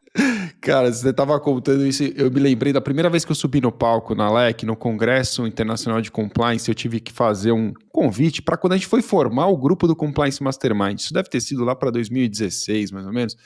Cara, 0.60 0.92
você 0.92 1.10
estava 1.10 1.38
contando 1.40 1.86
isso, 1.86 2.04
eu 2.04 2.30
me 2.30 2.38
lembrei 2.38 2.72
da 2.72 2.80
primeira 2.80 3.08
vez 3.08 3.24
que 3.24 3.32
eu 3.32 3.34
subi 3.34 3.60
no 3.60 3.72
palco 3.72 4.14
na 4.14 4.30
LEC, 4.30 4.64
no 4.64 4.76
Congresso 4.76 5.46
Internacional 5.46 6.00
de 6.00 6.10
Compliance, 6.10 6.68
eu 6.68 6.74
tive 6.74 7.00
que 7.00 7.12
fazer 7.12 7.52
um 7.52 7.72
convite 7.90 8.42
para 8.42 8.56
quando 8.56 8.74
a 8.74 8.76
gente 8.76 8.86
foi 8.86 9.02
formar 9.02 9.46
o 9.48 9.56
grupo 9.56 9.86
do 9.86 9.96
Compliance 9.96 10.42
Mastermind. 10.42 10.98
Isso 10.98 11.12
deve 11.12 11.28
ter 11.28 11.40
sido 11.40 11.64
lá 11.64 11.74
para 11.74 11.90
2016, 11.90 12.92
mais 12.92 13.06
ou 13.06 13.12
menos. 13.12 13.36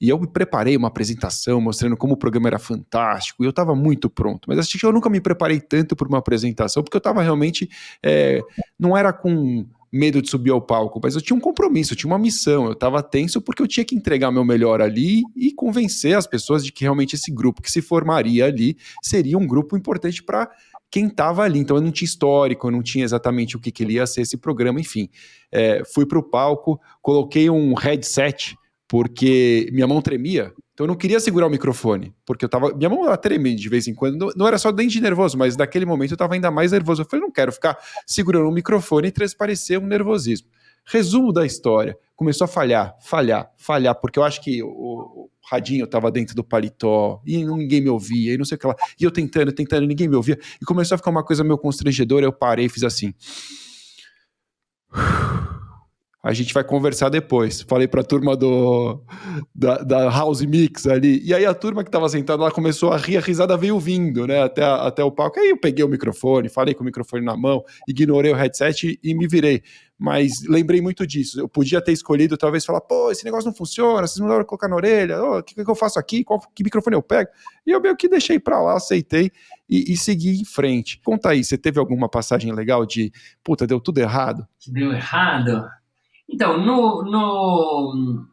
E 0.00 0.08
eu 0.08 0.18
me 0.18 0.26
preparei 0.26 0.76
uma 0.76 0.88
apresentação 0.88 1.60
mostrando 1.60 1.96
como 1.96 2.14
o 2.14 2.16
programa 2.16 2.48
era 2.48 2.58
fantástico, 2.58 3.42
e 3.42 3.46
eu 3.46 3.50
estava 3.50 3.74
muito 3.74 4.10
pronto. 4.10 4.48
Mas 4.48 4.58
acho 4.58 4.78
que 4.78 4.84
eu 4.84 4.92
nunca 4.92 5.08
me 5.08 5.20
preparei 5.20 5.60
tanto 5.60 5.94
para 5.94 6.08
uma 6.08 6.18
apresentação, 6.18 6.82
porque 6.82 6.96
eu 6.96 7.00
estava 7.00 7.22
realmente. 7.22 7.68
É, 8.02 8.40
não 8.78 8.96
era 8.96 9.12
com 9.12 9.66
medo 9.92 10.20
de 10.20 10.28
subir 10.28 10.50
ao 10.50 10.60
palco, 10.60 11.00
mas 11.02 11.14
eu 11.14 11.20
tinha 11.20 11.36
um 11.36 11.40
compromisso, 11.40 11.92
eu 11.92 11.96
tinha 11.96 12.10
uma 12.10 12.18
missão, 12.18 12.66
eu 12.66 12.72
estava 12.72 13.02
tenso 13.02 13.40
porque 13.40 13.62
eu 13.62 13.66
tinha 13.66 13.84
que 13.84 13.94
entregar 13.94 14.30
meu 14.30 14.44
melhor 14.44 14.80
ali 14.80 15.22
e 15.34 15.52
convencer 15.52 16.16
as 16.16 16.26
pessoas 16.26 16.64
de 16.64 16.72
que 16.72 16.82
realmente 16.82 17.14
esse 17.14 17.30
grupo 17.30 17.62
que 17.62 17.70
se 17.70 17.80
formaria 17.80 18.46
ali 18.46 18.76
seria 19.02 19.38
um 19.38 19.46
grupo 19.46 19.76
importante 19.76 20.22
para 20.22 20.50
quem 20.90 21.06
estava 21.06 21.42
ali. 21.42 21.58
Então 21.58 21.76
eu 21.76 21.82
não 21.82 21.90
tinha 21.90 22.06
histórico, 22.06 22.66
eu 22.66 22.70
não 22.70 22.82
tinha 22.82 23.04
exatamente 23.04 23.56
o 23.56 23.60
que, 23.60 23.70
que 23.70 23.82
ele 23.82 23.94
ia 23.94 24.06
ser 24.06 24.22
esse 24.22 24.36
programa, 24.36 24.80
enfim. 24.80 25.08
É, 25.50 25.82
fui 25.84 26.06
para 26.06 26.18
o 26.18 26.22
palco, 26.22 26.80
coloquei 27.00 27.48
um 27.48 27.74
headset 27.74 28.56
porque 28.86 29.68
minha 29.70 29.86
mão 29.86 30.00
tremia, 30.00 30.52
então 30.78 30.84
eu 30.84 30.88
não 30.90 30.94
queria 30.94 31.18
segurar 31.18 31.48
o 31.48 31.50
microfone, 31.50 32.14
porque 32.24 32.44
eu 32.44 32.48
tava. 32.48 32.72
Minha 32.72 32.88
mão 32.88 33.04
ela 33.04 33.16
de 33.16 33.68
vez 33.68 33.88
em 33.88 33.94
quando. 33.94 34.16
Não, 34.16 34.30
não 34.36 34.46
era 34.46 34.56
só 34.58 34.70
dente 34.70 34.92
de 34.92 35.00
nervoso, 35.00 35.36
mas 35.36 35.56
naquele 35.56 35.84
momento 35.84 36.12
eu 36.12 36.16
tava 36.16 36.34
ainda 36.34 36.52
mais 36.52 36.70
nervoso. 36.70 37.02
Eu 37.02 37.04
falei, 37.04 37.20
não 37.20 37.32
quero 37.32 37.50
ficar 37.50 37.76
segurando 38.06 38.48
o 38.48 38.52
microfone 38.52 39.08
e 39.08 39.10
transparecer 39.10 39.76
um 39.80 39.86
nervosismo. 39.88 40.46
Resumo 40.84 41.32
da 41.32 41.44
história. 41.44 41.98
Começou 42.14 42.44
a 42.44 42.48
falhar, 42.48 42.96
falhar, 43.00 43.50
falhar, 43.56 43.96
porque 43.96 44.20
eu 44.20 44.22
acho 44.22 44.40
que 44.40 44.62
o, 44.62 44.68
o 44.68 45.30
radinho 45.50 45.84
estava 45.84 46.12
dentro 46.12 46.36
do 46.36 46.44
paletó 46.44 47.20
e 47.26 47.44
ninguém 47.44 47.80
me 47.80 47.88
ouvia, 47.88 48.34
e 48.34 48.38
não 48.38 48.44
sei 48.44 48.54
o 48.54 48.58
que 48.60 48.66
lá. 48.68 48.76
E 49.00 49.02
eu 49.02 49.10
tentando, 49.10 49.50
tentando, 49.50 49.84
ninguém 49.84 50.06
me 50.06 50.14
ouvia. 50.14 50.38
E 50.62 50.64
começou 50.64 50.94
a 50.94 50.98
ficar 50.98 51.10
uma 51.10 51.24
coisa 51.24 51.42
meio 51.42 51.58
constrangedora. 51.58 52.24
Eu 52.24 52.32
parei 52.32 52.66
e 52.66 52.68
fiz 52.68 52.84
assim. 52.84 53.12
A 56.28 56.34
gente 56.34 56.52
vai 56.52 56.62
conversar 56.62 57.08
depois. 57.08 57.62
Falei 57.62 57.88
para 57.88 58.02
a 58.02 58.04
turma 58.04 58.36
do, 58.36 59.02
da, 59.54 59.78
da, 59.78 60.10
House 60.10 60.42
Mix 60.42 60.86
ali. 60.86 61.22
E 61.24 61.32
aí 61.32 61.46
a 61.46 61.54
turma 61.54 61.82
que 61.82 61.88
estava 61.88 62.06
sentada 62.06 62.42
lá 62.42 62.50
começou 62.50 62.92
a 62.92 62.98
rir, 62.98 63.16
a 63.16 63.20
risada 63.20 63.56
veio 63.56 63.80
vindo, 63.80 64.26
né? 64.26 64.42
Até, 64.42 64.62
até 64.62 65.02
o 65.02 65.10
palco. 65.10 65.40
Aí 65.40 65.48
eu 65.48 65.56
peguei 65.56 65.82
o 65.82 65.88
microfone, 65.88 66.50
falei 66.50 66.74
com 66.74 66.82
o 66.82 66.84
microfone 66.84 67.24
na 67.24 67.34
mão, 67.34 67.64
ignorei 67.88 68.30
o 68.30 68.34
headset 68.34 69.00
e, 69.02 69.14
me 69.14 69.26
virei. 69.26 69.62
Mas 69.98 70.46
lembrei 70.46 70.82
muito 70.82 71.06
disso. 71.06 71.40
Eu 71.40 71.48
podia 71.48 71.80
ter 71.80 71.92
escolhido, 71.92 72.36
talvez, 72.36 72.62
falar: 72.62 72.82
pô, 72.82 73.10
esse 73.10 73.24
negócio 73.24 73.48
não 73.48 73.56
funciona, 73.56 74.06
vocês 74.06 74.18
não 74.18 74.28
devem 74.28 74.44
colocar 74.44 74.68
na 74.68 74.76
orelha, 74.76 75.22
o 75.22 75.38
oh, 75.38 75.42
que, 75.42 75.54
que 75.54 75.70
eu 75.70 75.74
faço 75.74 75.98
aqui? 75.98 76.24
Qual, 76.24 76.38
que 76.54 76.62
microfone 76.62 76.94
eu 76.94 77.02
pego? 77.02 77.30
E 77.66 77.70
eu 77.70 77.80
meio 77.80 77.96
que 77.96 78.06
deixei 78.06 78.38
para 78.38 78.60
lá, 78.60 78.76
aceitei 78.76 79.32
e, 79.66 79.94
e 79.94 79.96
segui 79.96 80.42
em 80.42 80.44
frente. 80.44 81.00
Conta 81.02 81.30
aí, 81.30 81.42
você 81.42 81.56
teve 81.56 81.80
alguma 81.80 82.06
passagem 82.06 82.52
legal 82.52 82.84
de 82.84 83.10
puta, 83.42 83.66
deu 83.66 83.80
tudo 83.80 83.98
errado? 83.98 84.46
Deu 84.66 84.92
errado? 84.92 85.66
Então, 86.28 86.58
no, 86.58 87.02
no, 87.02 88.26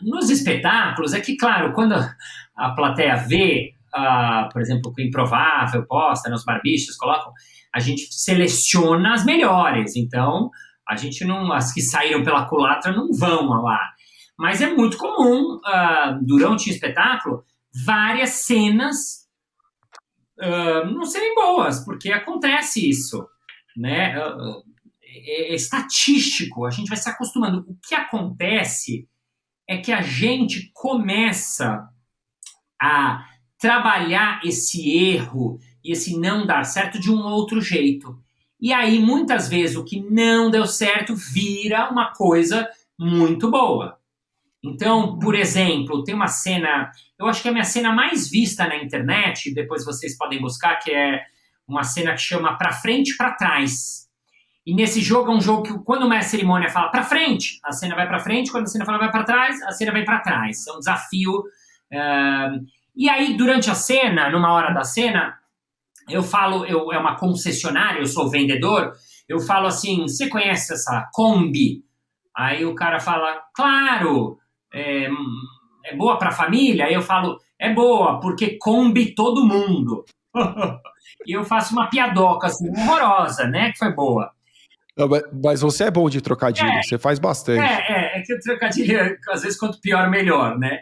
nos 0.00 0.30
espetáculos, 0.30 1.12
é 1.12 1.20
que, 1.20 1.36
claro, 1.36 1.72
quando 1.72 1.94
a 2.56 2.70
plateia 2.70 3.16
vê, 3.16 3.74
uh, 3.94 4.48
por 4.52 4.60
exemplo, 4.60 4.92
o 4.96 5.00
Improvável 5.00 5.84
posta, 5.86 6.30
né, 6.30 6.36
barbichos 6.46 6.96
colocam, 6.96 7.32
a 7.74 7.80
gente 7.80 8.06
seleciona 8.12 9.14
as 9.14 9.24
melhores. 9.24 9.96
Então, 9.96 10.50
a 10.88 10.96
gente 10.96 11.24
não. 11.24 11.52
As 11.52 11.72
que 11.72 11.80
saíram 11.80 12.22
pela 12.22 12.46
culatra 12.46 12.92
não 12.92 13.12
vão 13.12 13.48
lá. 13.62 13.80
Mas 14.38 14.60
é 14.60 14.72
muito 14.72 14.96
comum, 14.96 15.56
uh, 15.56 16.18
durante 16.22 16.68
o 16.68 16.72
espetáculo, 16.72 17.44
várias 17.84 18.30
cenas 18.30 19.28
uh, 20.38 20.86
não 20.92 21.04
serem 21.04 21.34
boas, 21.34 21.84
porque 21.84 22.10
acontece 22.10 22.88
isso. 22.88 23.26
Né? 23.76 24.18
Uh, 24.18 24.62
é, 25.12 25.52
é 25.52 25.54
estatístico, 25.54 26.64
a 26.64 26.70
gente 26.70 26.88
vai 26.88 26.96
se 26.96 27.08
acostumando. 27.08 27.64
O 27.68 27.76
que 27.86 27.94
acontece 27.94 29.08
é 29.68 29.78
que 29.78 29.92
a 29.92 30.02
gente 30.02 30.70
começa 30.74 31.88
a 32.80 33.26
trabalhar 33.58 34.40
esse 34.44 34.90
erro 34.90 35.58
e 35.84 35.92
esse 35.92 36.18
não 36.18 36.46
dar 36.46 36.64
certo 36.64 36.98
de 36.98 37.10
um 37.10 37.22
outro 37.22 37.60
jeito. 37.60 38.18
E 38.60 38.72
aí, 38.72 38.98
muitas 38.98 39.48
vezes, 39.48 39.76
o 39.76 39.84
que 39.84 40.00
não 40.00 40.50
deu 40.50 40.66
certo 40.66 41.14
vira 41.14 41.90
uma 41.90 42.12
coisa 42.12 42.68
muito 42.98 43.50
boa. 43.50 43.98
Então, 44.64 45.18
por 45.18 45.34
exemplo, 45.34 46.04
tem 46.04 46.14
uma 46.14 46.28
cena, 46.28 46.90
eu 47.18 47.26
acho 47.26 47.42
que 47.42 47.48
é 47.48 47.50
a 47.50 47.54
minha 47.54 47.64
cena 47.64 47.92
mais 47.92 48.30
vista 48.30 48.66
na 48.66 48.76
internet, 48.76 49.52
depois 49.52 49.84
vocês 49.84 50.16
podem 50.16 50.40
buscar, 50.40 50.76
que 50.76 50.92
é 50.92 51.24
uma 51.66 51.82
cena 51.82 52.12
que 52.12 52.20
chama 52.20 52.56
Pra 52.56 52.72
Frente 52.72 53.16
para 53.16 53.32
Trás 53.32 54.02
e 54.64 54.74
nesse 54.74 55.00
jogo 55.00 55.32
é 55.32 55.34
um 55.34 55.40
jogo 55.40 55.62
que 55.64 55.78
quando 55.84 56.06
uma 56.06 56.22
cerimônia 56.22 56.70
fala 56.70 56.88
para 56.88 57.02
frente, 57.02 57.58
a 57.64 57.72
cena 57.72 57.96
vai 57.96 58.06
para 58.06 58.20
frente, 58.20 58.50
quando 58.52 58.64
a 58.64 58.68
cena 58.68 58.84
fala 58.84 58.98
vai 58.98 59.10
para 59.10 59.24
trás, 59.24 59.60
a 59.62 59.72
cena 59.72 59.90
vai 59.90 60.04
para 60.04 60.20
trás. 60.20 60.66
É 60.68 60.72
um 60.72 60.78
desafio. 60.78 61.38
Uh, 61.92 62.64
e 62.94 63.08
aí, 63.08 63.36
durante 63.36 63.70
a 63.70 63.74
cena, 63.74 64.30
numa 64.30 64.52
hora 64.52 64.72
da 64.72 64.84
cena, 64.84 65.36
eu 66.08 66.22
falo, 66.22 66.64
eu, 66.64 66.92
é 66.92 66.98
uma 66.98 67.16
concessionária, 67.16 67.98
eu 67.98 68.06
sou 68.06 68.30
vendedor, 68.30 68.92
eu 69.28 69.40
falo 69.40 69.66
assim: 69.66 70.02
você 70.02 70.28
conhece 70.28 70.72
essa 70.74 71.08
Kombi? 71.12 71.84
Aí 72.36 72.64
o 72.64 72.74
cara 72.74 73.00
fala, 73.00 73.42
claro, 73.54 74.38
é, 74.72 75.08
é 75.86 75.96
boa 75.96 76.18
para 76.18 76.30
família? 76.30 76.86
Aí 76.86 76.94
eu 76.94 77.02
falo, 77.02 77.38
é 77.58 77.72
boa, 77.72 78.20
porque 78.20 78.58
Kombi 78.58 79.14
todo 79.14 79.44
mundo. 79.46 80.04
e 81.26 81.36
eu 81.36 81.44
faço 81.44 81.72
uma 81.74 81.90
piadoca 81.90 82.46
assim, 82.46 82.68
horrorosa, 82.70 83.46
né? 83.48 83.72
Que 83.72 83.78
foi 83.78 83.92
boa. 83.92 84.32
Mas 85.42 85.62
você 85.62 85.84
é 85.84 85.90
bom 85.90 86.08
de 86.10 86.20
trocadilho, 86.20 86.68
é, 86.68 86.82
você 86.82 86.98
faz 86.98 87.18
bastante. 87.18 87.60
É, 87.60 88.16
é, 88.16 88.18
é 88.18 88.22
que 88.22 88.34
o 88.34 88.40
trocadilho, 88.40 89.18
às 89.30 89.42
vezes, 89.42 89.58
quanto 89.58 89.80
pior, 89.80 90.10
melhor, 90.10 90.58
né? 90.58 90.80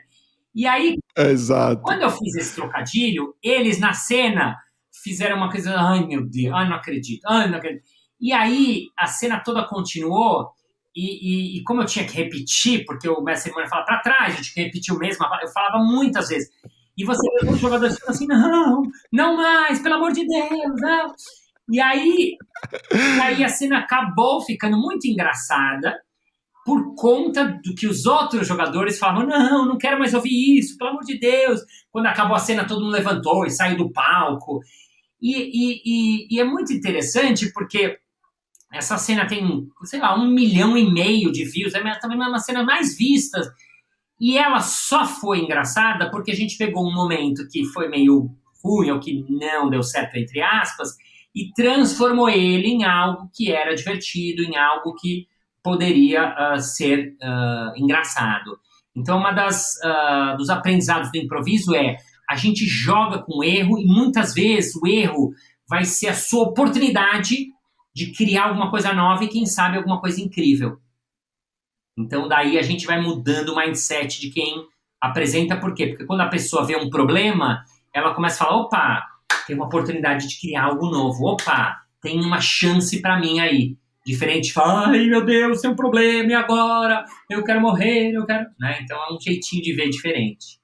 E 0.55 0.67
aí, 0.67 0.97
Exato. 1.17 1.81
quando 1.83 2.03
eu 2.03 2.11
fiz 2.11 2.35
esse 2.35 2.55
trocadilho, 2.57 3.35
eles 3.43 3.79
na 3.79 3.93
cena 3.93 4.57
fizeram 5.03 5.37
uma 5.37 5.51
coisa, 5.51 5.75
ai 5.77 6.05
meu 6.05 6.27
Deus, 6.27 6.53
ai 6.53 6.69
não 6.69 6.77
acredito, 6.77 7.25
ai 7.27 7.49
não 7.49 7.59
acredito. 7.59 7.85
E 8.21 8.33
aí 8.33 8.87
a 8.99 9.07
cena 9.07 9.41
toda 9.41 9.67
continuou, 9.67 10.51
e, 10.95 11.57
e, 11.57 11.59
e 11.59 11.63
como 11.63 11.83
eu 11.83 11.87
tinha 11.87 12.05
que 12.05 12.17
repetir, 12.17 12.85
porque 12.85 13.09
o 13.09 13.23
mestre 13.23 13.45
cerimônia 13.45 13.71
fala 13.71 13.85
para 13.85 14.01
trás, 14.01 14.51
que 14.51 14.61
repetir 14.61 14.93
o 14.93 14.99
mesmo, 14.99 15.25
eu 15.41 15.49
falava 15.49 15.79
muitas 15.79 16.29
vezes. 16.29 16.51
E 16.99 17.05
você 17.05 17.27
os 17.49 17.59
jogadores 17.59 17.97
assim, 18.07 18.27
não, 18.27 18.83
não 19.13 19.37
mais, 19.37 19.81
pelo 19.81 19.95
amor 19.95 20.13
de 20.13 20.27
Deus, 20.27 20.81
não. 20.81 21.15
E 21.71 21.81
aí, 21.81 22.37
aí 23.23 23.45
a 23.45 23.49
cena 23.49 23.79
acabou 23.79 24.41
ficando 24.43 24.77
muito 24.77 25.07
engraçada 25.07 25.97
por 26.65 26.95
conta 26.95 27.45
do 27.65 27.75
que 27.75 27.87
os 27.87 28.07
outros 28.07 28.47
jogadores 28.47 28.99
falavam: 28.99 29.27
não, 29.27 29.67
não 29.67 29.79
quero 29.79 29.99
mais 29.99 30.15
ouvir 30.15 30.59
isso, 30.59 30.77
pelo 30.77 30.91
amor 30.91 31.05
de 31.05 31.19
Deus. 31.19 31.61
Quando 31.91 32.07
acabou 32.07 32.37
a 32.37 32.41
cena, 32.41 32.67
todo 32.67 32.83
mundo 32.83 32.93
levantou 32.93 33.47
e 33.47 33.51
saiu 33.51 33.77
do 33.77 33.93
palco. 33.93 34.61
E, 35.21 35.37
e, 35.37 35.83
e, 35.85 36.37
e 36.37 36.41
é 36.41 36.45
muito 36.45 36.73
interessante 36.73 37.53
porque 37.53 37.99
essa 38.73 38.97
cena 38.97 39.27
tem, 39.27 39.69
sei 39.85 40.01
lá, 40.01 40.17
um 40.17 40.29
milhão 40.29 40.77
e 40.77 40.91
meio 40.91 41.33
de 41.33 41.45
views, 41.45 41.75
é 41.75 41.99
também 41.99 42.17
uma 42.17 42.39
cena 42.39 42.63
mais 42.63 42.97
vista. 42.97 43.41
E 44.19 44.37
ela 44.37 44.61
só 44.61 45.07
foi 45.07 45.41
engraçada 45.41 46.11
porque 46.11 46.31
a 46.31 46.37
gente 46.37 46.57
pegou 46.57 46.87
um 46.87 46.95
momento 46.95 47.49
que 47.49 47.65
foi 47.67 47.89
meio 47.89 48.31
ruim, 48.63 48.91
ou 48.91 49.01
que 49.01 49.25
não 49.29 49.71
deu 49.71 49.83
certo, 49.83 50.17
entre 50.17 50.43
aspas, 50.43 50.95
e 51.35 51.53
transformou 51.53 52.29
ele 52.29 52.69
em 52.69 52.85
algo 52.85 53.31
que 53.35 53.53
era 53.53 53.75
divertido, 53.75 54.43
em 54.43 54.57
algo 54.57 54.95
que 54.95 55.27
poderia 55.63 56.35
uh, 56.35 56.61
ser 56.61 57.17
uh, 57.23 57.77
engraçado. 57.77 58.59
Então, 58.97 59.19
uma 59.19 59.33
das 59.33 59.77
uh, 59.85 60.37
dos 60.37 60.51
aprendizados 60.51 61.11
do 61.13 61.19
improviso 61.19 61.75
é 61.75 61.97
a 62.29 62.37
gente 62.37 62.65
joga 62.67 63.23
com 63.23 63.45
erro 63.45 63.79
e 63.79 63.85
muitas 63.85 64.35
vezes 64.35 64.75
o 64.77 64.87
erro 64.87 65.33
vai 65.69 65.85
ser 65.85 66.09
a 66.09 66.15
sua 66.15 66.45
oportunidade 66.45 67.49
de 67.95 68.13
criar 68.13 68.49
alguma 68.49 68.71
coisa 68.71 68.93
nova 68.93 69.25
e 69.25 69.29
quem 69.29 69.47
sabe 69.47 69.77
alguma 69.77 70.01
coisa 70.01 70.21
incrível. 70.21 70.79
Então, 71.99 72.29
daí 72.29 72.59
a 72.59 72.63
gente 72.63 72.87
vai 72.87 73.01
mudando 73.01 73.51
o 73.51 73.57
mindset 73.57 74.21
de 74.21 74.31
quem 74.31 74.65
apresenta, 75.01 75.57
por 75.57 75.75
quê? 75.75 75.89
Porque 75.89 76.07
quando 76.07 76.21
a 76.23 76.29
pessoa 76.29 76.65
vê 76.65 76.77
um 76.77 76.91
problema, 76.91 77.65
ela 77.93 78.15
começa 78.15 78.43
a 78.43 78.47
falar: 78.47 78.61
opa, 78.61 79.07
tem 79.47 79.57
uma 79.57 79.67
oportunidade 79.67 80.29
de 80.29 80.41
criar 80.41 80.65
algo 80.65 80.91
novo. 80.91 81.25
Opa, 81.25 81.79
tem 82.01 82.21
uma 82.21 82.41
chance 82.41 83.01
para 83.01 83.19
mim 83.19 83.41
aí. 83.41 83.77
Diferente 84.05 84.49
de 84.49 84.53
falar, 84.53 84.89
ai 84.89 85.07
meu 85.07 85.25
Deus, 85.25 85.61
tem 85.61 85.71
um 85.71 85.77
problema, 85.77 86.31
e 86.31 86.35
agora? 86.35 87.05
Eu 87.29 87.45
quero 87.45 87.61
morrer, 87.61 88.13
eu 88.13 88.25
quero. 88.25 88.47
Né? 88.59 88.81
Então 88.83 88.97
é 88.97 89.13
um 89.13 89.21
jeitinho 89.21 89.63
de 89.63 89.75
ver 89.75 89.91
diferente. 89.91 90.60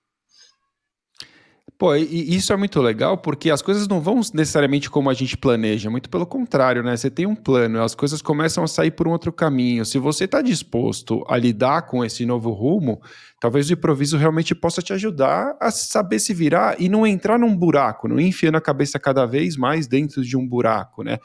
Pô, 1.78 1.94
e 1.94 2.34
isso 2.34 2.54
é 2.54 2.56
muito 2.56 2.80
legal 2.80 3.18
porque 3.18 3.50
as 3.50 3.60
coisas 3.60 3.86
não 3.86 4.00
vão 4.00 4.20
necessariamente 4.32 4.88
como 4.88 5.10
a 5.10 5.14
gente 5.14 5.36
planeja, 5.36 5.90
muito 5.90 6.08
pelo 6.08 6.24
contrário, 6.24 6.82
né? 6.82 6.96
Você 6.96 7.10
tem 7.10 7.26
um 7.26 7.34
plano, 7.34 7.82
as 7.82 7.94
coisas 7.94 8.22
começam 8.22 8.64
a 8.64 8.66
sair 8.66 8.90
por 8.92 9.06
um 9.06 9.10
outro 9.10 9.30
caminho. 9.30 9.84
Se 9.84 9.98
você 9.98 10.24
está 10.24 10.40
disposto 10.40 11.22
a 11.28 11.36
lidar 11.36 11.82
com 11.82 12.02
esse 12.02 12.24
novo 12.24 12.50
rumo, 12.50 12.98
talvez 13.38 13.68
o 13.68 13.74
improviso 13.74 14.16
realmente 14.16 14.54
possa 14.54 14.80
te 14.80 14.94
ajudar 14.94 15.54
a 15.60 15.70
saber 15.70 16.18
se 16.18 16.32
virar 16.32 16.80
e 16.80 16.88
não 16.88 17.06
entrar 17.06 17.38
num 17.38 17.54
buraco, 17.54 18.08
não 18.08 18.18
enfiando 18.18 18.56
a 18.56 18.60
cabeça 18.60 18.98
cada 18.98 19.26
vez 19.26 19.54
mais 19.54 19.86
dentro 19.86 20.22
de 20.22 20.34
um 20.34 20.48
buraco, 20.48 21.02
né? 21.02 21.18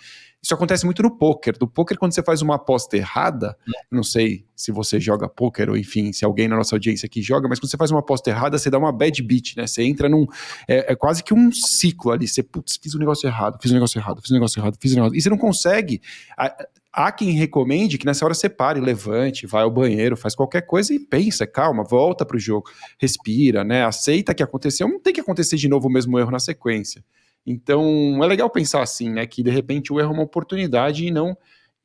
Isso 0.44 0.56
acontece 0.56 0.86
muito 0.86 1.04
no 1.04 1.16
poker. 1.16 1.56
No 1.62 1.68
poker, 1.68 1.98
quando 2.00 2.14
você 2.14 2.24
faz 2.24 2.42
uma 2.42 2.56
aposta 2.56 2.98
errada, 2.98 3.56
não 3.92 4.02
sei 4.02 4.44
se 4.56 4.72
você 4.72 5.00
joga 5.00 5.30
poker 5.30 5.70
ou 5.70 5.78
enfim, 5.78 6.12
se 6.12 6.26
alguém 6.26 6.48
na 6.48 6.56
nossa 6.56 6.76
audiência 6.76 7.06
aqui 7.06 7.22
joga, 7.22 7.48
mas 7.48 7.60
quando 7.60 7.70
você 7.70 7.78
faz 7.78 7.92
uma 7.92 8.00
aposta 8.00 8.30
errada, 8.32 8.58
você 8.58 8.70
dá 8.70 8.80
uma 8.80 8.92
bad 8.92 9.22
beat, 9.22 9.56
né? 9.56 9.68
Você 9.68 9.84
entra 9.84 10.10
num. 10.10 10.26
É, 10.68 10.94
é 10.94 10.96
quase 10.96 11.24
que 11.24 11.34
um 11.34 11.52
ciclo 11.52 12.12
ali. 12.12 12.28
Você, 12.28 12.42
putz, 12.42 12.80
fiz 12.82 12.96
um 12.96 13.00
negócio 13.00 13.28
errado, 13.28 13.60
fiz 13.62 13.70
um 13.70 13.76
negócio 13.76 14.00
errado, 14.00 14.20
fiz 14.20 14.32
um 14.32 14.34
negócio 14.34 14.60
errado, 14.60 14.78
fiz 14.80 14.92
um 14.94 14.96
negócio. 14.96 15.16
E 15.16 15.22
você 15.22 15.30
não 15.30 15.38
consegue. 15.38 16.02
A, 16.36 16.68
há 16.92 17.12
quem 17.12 17.32
recomende 17.32 17.98
que 17.98 18.06
nessa 18.06 18.26
hora 18.26 18.34
você 18.34 18.50
pare, 18.50 18.80
levante, 18.80 19.46
vai 19.46 19.64
ao 19.64 19.72
banheiro, 19.72 20.18
faz 20.18 20.36
qualquer 20.36 20.62
coisa 20.62 20.94
e 20.94 21.00
pensa, 21.00 21.48
calma, 21.48 21.84
volta 21.84 22.26
para 22.26 22.36
o 22.36 22.40
jogo, 22.40 22.70
respira, 23.00 23.64
né? 23.64 23.86
Aceita 23.86 24.34
que 24.34 24.44
aconteceu, 24.44 24.88
não 24.88 25.00
tem 25.00 25.14
que 25.14 25.22
acontecer 25.22 25.56
de 25.56 25.68
novo 25.70 25.88
o 25.88 25.92
mesmo 25.92 26.18
erro 26.20 26.32
na 26.32 26.40
sequência. 26.40 27.04
Então, 27.46 28.24
é 28.24 28.28
legal 28.28 28.50
pensar 28.50 28.82
assim, 28.82 29.10
né? 29.10 29.26
Que 29.26 29.44
de 29.44 29.50
repente 29.50 29.92
o 29.92 30.00
erro 30.00 30.12
é 30.12 30.14
uma 30.14 30.24
oportunidade 30.24 31.06
e 31.06 31.12
não 31.12 31.36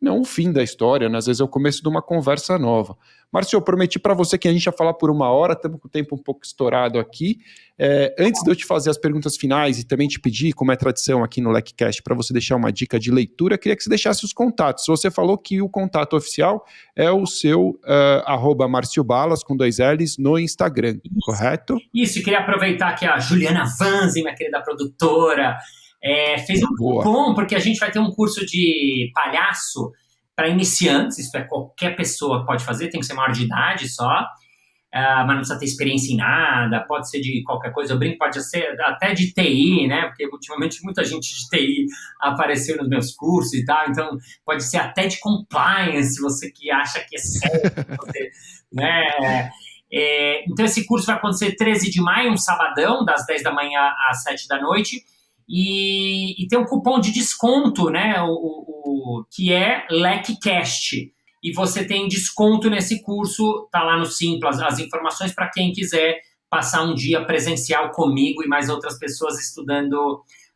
não 0.01 0.21
o 0.21 0.25
fim 0.25 0.53
da 0.53 0.63
história, 0.63 1.09
né? 1.09 1.19
às 1.19 1.27
vezes 1.27 1.41
é 1.41 1.45
o 1.45 1.49
começo 1.49 1.83
de 1.83 1.89
uma 1.89 2.03
conversa 2.03 2.59
nova. 2.59 2.97
Márcio, 3.33 3.57
eu 3.57 3.63
prometi 3.63 3.99
para 3.99 4.15
você 4.15 4.39
que 4.39 4.47
a 4.47 4.53
gente 4.53 4.65
ia 4.65 4.73
falar 4.73 4.95
por 4.95 5.11
uma 5.11 5.31
hora, 5.31 5.53
estamos 5.53 5.81
com 5.81 5.89
o 5.89 5.91
tempo 5.91 6.15
um 6.15 6.19
pouco 6.19 6.45
estourado 6.45 6.99
aqui. 6.99 7.39
É, 7.79 8.15
antes 8.19 8.43
de 8.43 8.51
eu 8.51 8.57
te 8.57 8.65
fazer 8.65 8.89
as 8.89 8.97
perguntas 8.97 9.37
finais 9.37 9.79
e 9.79 9.87
também 9.87 10.07
te 10.07 10.21
pedir, 10.21 10.53
como 10.53 10.71
é 10.73 10.77
tradição 10.77 11.25
aqui 11.25 11.41
no 11.41 11.51
LecCast, 11.51 12.03
para 12.03 12.15
você 12.15 12.33
deixar 12.33 12.57
uma 12.57 12.73
dica 12.73 12.99
de 12.99 13.11
leitura, 13.11 13.59
queria 13.59 13.77
que 13.77 13.83
você 13.83 13.91
deixasse 13.91 14.25
os 14.25 14.33
contatos. 14.33 14.85
Você 14.87 15.11
falou 15.11 15.37
que 15.37 15.61
o 15.61 15.69
contato 15.69 16.17
oficial 16.17 16.65
é 16.95 17.11
o 17.11 17.27
seu 17.27 17.71
uh, 17.71 18.23
arroba 18.25 18.69
Márcio 18.69 19.03
Balas, 19.03 19.43
com 19.43 19.57
dois 19.57 19.79
L's, 19.79 20.17
no 20.19 20.39
Instagram, 20.39 20.99
Isso. 21.05 21.21
correto? 21.21 21.77
Isso, 21.93 22.19
e 22.21 22.23
queria 22.23 22.41
aproveitar 22.41 22.95
que 22.95 23.05
a 23.05 23.19
Juliana 23.19 23.65
Vanzi, 23.79 24.23
minha 24.23 24.35
querida 24.35 24.63
produtora, 24.63 25.59
é, 26.03 26.39
fez 26.39 26.63
um 26.63 26.75
Boa. 26.77 27.03
cupom, 27.03 27.35
porque 27.35 27.55
a 27.55 27.59
gente 27.59 27.79
vai 27.79 27.91
ter 27.91 27.99
um 27.99 28.11
curso 28.11 28.45
de 28.45 29.11
palhaço 29.15 29.93
para 30.37 30.49
iniciantes, 30.49 31.19
isso 31.19 31.37
é 31.37 31.43
qualquer 31.43 31.97
pessoa 31.97 32.45
pode 32.45 32.63
fazer, 32.63 32.89
tem 32.89 33.01
que 33.01 33.07
ser 33.07 33.15
maior 33.15 33.33
de 33.33 33.45
idade 33.45 33.89
só, 33.89 34.21
uh, 34.21 35.27
mas 35.27 35.29
não 35.29 35.37
precisa 35.37 35.59
ter 35.59 35.65
experiência 35.65 36.13
em 36.13 36.17
nada, 36.17 36.85
pode 36.87 37.09
ser 37.09 37.21
de 37.21 37.43
qualquer 37.43 37.73
coisa, 37.73 37.95
eu 37.95 37.99
brinco, 37.99 38.19
pode 38.19 38.43
ser 38.45 38.79
até 38.83 39.15
de 39.15 39.33
TI, 39.33 39.87
né, 39.89 40.07
porque 40.09 40.27
ultimamente 40.27 40.85
muita 40.85 41.03
gente 41.05 41.35
de 41.35 41.49
TI 41.49 41.87
apareceu 42.21 42.77
nos 42.77 42.89
meus 42.89 43.13
cursos 43.13 43.55
e 43.55 43.65
tal, 43.65 43.89
então 43.89 44.19
pode 44.45 44.63
ser 44.63 44.77
até 44.77 45.07
de 45.07 45.19
compliance, 45.21 46.21
você 46.21 46.51
que 46.51 46.71
acha 46.71 47.01
que 47.01 47.17
é 47.17 47.19
você, 47.19 48.31
né, 48.71 49.51
é, 49.91 50.45
então 50.51 50.67
esse 50.67 50.85
curso 50.85 51.07
vai 51.07 51.17
acontecer 51.17 51.57
13 51.57 51.91
de 51.91 52.03
maio, 52.03 52.31
um 52.31 52.37
sabadão, 52.37 53.07
das 53.07 53.25
10 53.25 53.43
da 53.43 53.53
manhã 53.53 53.91
às 54.11 54.23
7 54.23 54.47
da 54.49 54.61
noite, 54.61 55.03
e, 55.49 56.43
e 56.43 56.49
tem 56.49 56.59
um 56.59 56.65
cupom 56.65 56.99
de 56.99 57.13
desconto, 57.13 57.89
né? 57.91 58.21
O, 58.23 58.31
o, 58.31 59.21
o 59.21 59.25
que 59.31 59.53
é 59.53 59.87
LECCAST. 59.91 61.13
E 61.43 61.53
você 61.53 61.87
tem 61.87 62.09
desconto 62.09 62.69
nesse 62.69 63.03
curso, 63.03 63.69
tá 63.71 63.83
lá 63.83 63.97
no 63.97 64.07
Simples, 64.07 64.61
as 64.61 64.81
informações 64.81 65.33
para 65.33 65.49
quem 65.49 65.73
quiser 65.73 66.19
passar 66.51 66.83
um 66.83 66.95
dia 66.95 67.25
presencial 67.25 67.91
comigo 67.91 68.43
e 68.43 68.49
mais 68.49 68.69
outras 68.69 68.99
pessoas 68.99 69.39
estudando 69.39 69.95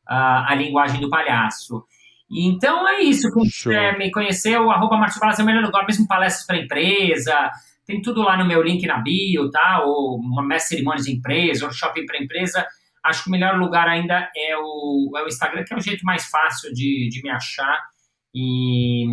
uh, 0.08 0.46
a 0.48 0.54
linguagem 0.54 1.00
do 1.00 1.10
palhaço. 1.10 1.84
Então 2.30 2.88
é 2.88 3.02
isso. 3.02 3.32
Quem 3.32 3.44
quiser 3.44 3.98
me 3.98 4.10
conhecer, 4.10 4.58
o 4.58 4.70
arroba 4.70 4.96
Márcio 4.96 5.20
Balas 5.20 5.38
é 5.38 5.42
o 5.42 5.46
melhor 5.46 5.64
lugar, 5.64 5.84
mesmo 5.86 6.06
palestras 6.06 6.46
para 6.46 6.58
empresa. 6.58 7.50
Tem 7.84 8.00
tudo 8.00 8.22
lá 8.22 8.36
no 8.36 8.46
meu 8.46 8.62
link 8.62 8.86
na 8.86 8.98
bio, 8.98 9.50
tá? 9.50 9.82
Ou 9.84 10.16
uma 10.16 10.42
mestre 10.42 10.76
cerimônias 10.76 11.06
de 11.06 11.12
empresa, 11.12 11.70
shopping 11.70 12.06
para 12.06 12.22
empresa. 12.22 12.66
Acho 13.04 13.24
que 13.24 13.28
o 13.28 13.32
melhor 13.32 13.58
lugar 13.58 13.88
ainda 13.88 14.30
é 14.36 14.56
o, 14.56 15.12
é 15.16 15.24
o 15.24 15.28
Instagram, 15.28 15.64
que 15.64 15.72
é 15.72 15.76
o 15.76 15.80
jeito 15.80 16.04
mais 16.04 16.26
fácil 16.26 16.72
de, 16.72 17.08
de 17.10 17.22
me 17.22 17.30
achar 17.30 17.80
e, 18.34 19.06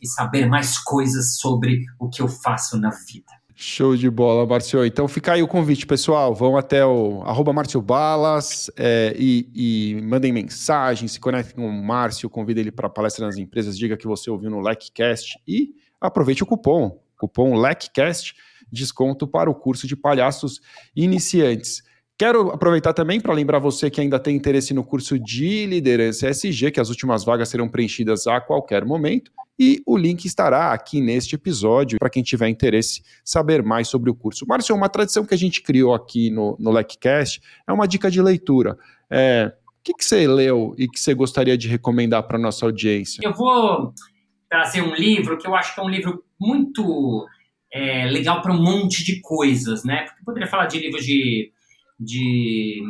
e 0.00 0.06
saber 0.06 0.46
mais 0.46 0.78
coisas 0.78 1.38
sobre 1.38 1.84
o 1.98 2.08
que 2.08 2.22
eu 2.22 2.28
faço 2.28 2.78
na 2.78 2.90
vida. 2.90 3.40
Show 3.62 3.94
de 3.94 4.08
bola, 4.08 4.46
Márcio. 4.46 4.86
Então 4.86 5.06
fica 5.06 5.34
aí 5.34 5.42
o 5.42 5.46
convite, 5.46 5.86
pessoal. 5.86 6.34
Vão 6.34 6.56
até 6.56 6.82
o 6.86 7.22
arroba 7.26 7.52
Márcio 7.52 7.82
Balas 7.82 8.70
é, 8.74 9.14
e, 9.18 9.50
e, 9.54 10.00
mandem 10.00 10.32
mensagem, 10.32 11.06
se 11.06 11.20
conectem 11.20 11.56
com 11.56 11.68
o 11.68 11.84
Márcio, 11.84 12.30
convida 12.30 12.58
ele 12.58 12.72
para 12.72 12.88
palestra 12.88 13.26
nas 13.26 13.36
empresas, 13.36 13.76
diga 13.76 13.98
que 13.98 14.06
você 14.06 14.30
ouviu 14.30 14.48
no 14.48 14.60
LECCast 14.60 15.38
e 15.46 15.74
aproveite 16.00 16.42
o 16.42 16.46
cupom, 16.46 17.02
cupom 17.18 17.54
LECCast, 17.54 18.34
desconto 18.72 19.28
para 19.28 19.50
o 19.50 19.54
curso 19.54 19.86
de 19.86 19.94
palhaços 19.94 20.62
iniciantes. 20.96 21.82
Quero 22.20 22.50
aproveitar 22.50 22.92
também 22.92 23.18
para 23.18 23.32
lembrar 23.32 23.58
você 23.58 23.88
que 23.88 23.98
ainda 23.98 24.20
tem 24.20 24.36
interesse 24.36 24.74
no 24.74 24.84
curso 24.84 25.18
de 25.18 25.64
liderança 25.64 26.28
SG, 26.28 26.70
que 26.70 26.78
as 26.78 26.90
últimas 26.90 27.24
vagas 27.24 27.48
serão 27.48 27.66
preenchidas 27.66 28.26
a 28.26 28.38
qualquer 28.38 28.84
momento. 28.84 29.32
E 29.58 29.80
o 29.86 29.96
link 29.96 30.26
estará 30.26 30.70
aqui 30.74 31.00
neste 31.00 31.34
episódio 31.34 31.98
para 31.98 32.10
quem 32.10 32.22
tiver 32.22 32.50
interesse 32.50 33.02
saber 33.24 33.62
mais 33.62 33.88
sobre 33.88 34.10
o 34.10 34.14
curso. 34.14 34.46
Márcio, 34.46 34.76
uma 34.76 34.90
tradição 34.90 35.24
que 35.24 35.32
a 35.32 35.38
gente 35.38 35.62
criou 35.62 35.94
aqui 35.94 36.28
no, 36.28 36.58
no 36.60 36.70
LecCast 36.70 37.40
é 37.66 37.72
uma 37.72 37.88
dica 37.88 38.10
de 38.10 38.20
leitura. 38.20 38.76
É, 39.10 39.50
o 39.66 39.82
que, 39.82 39.94
que 39.94 40.04
você 40.04 40.28
leu 40.28 40.74
e 40.76 40.86
que 40.86 41.00
você 41.00 41.14
gostaria 41.14 41.56
de 41.56 41.68
recomendar 41.68 42.24
para 42.24 42.36
a 42.36 42.40
nossa 42.42 42.66
audiência? 42.66 43.22
Eu 43.24 43.32
vou 43.32 43.94
trazer 44.46 44.82
um 44.82 44.94
livro 44.94 45.38
que 45.38 45.46
eu 45.46 45.54
acho 45.54 45.74
que 45.74 45.80
é 45.80 45.82
um 45.82 45.88
livro 45.88 46.22
muito 46.38 47.26
é, 47.72 48.04
legal 48.04 48.42
para 48.42 48.52
um 48.52 48.62
monte 48.62 49.02
de 49.02 49.22
coisas, 49.22 49.84
né? 49.84 50.02
Porque 50.02 50.20
eu 50.20 50.24
poderia 50.26 50.48
falar 50.50 50.66
de 50.66 50.78
livros 50.80 51.06
de 51.06 51.50
de, 52.00 52.82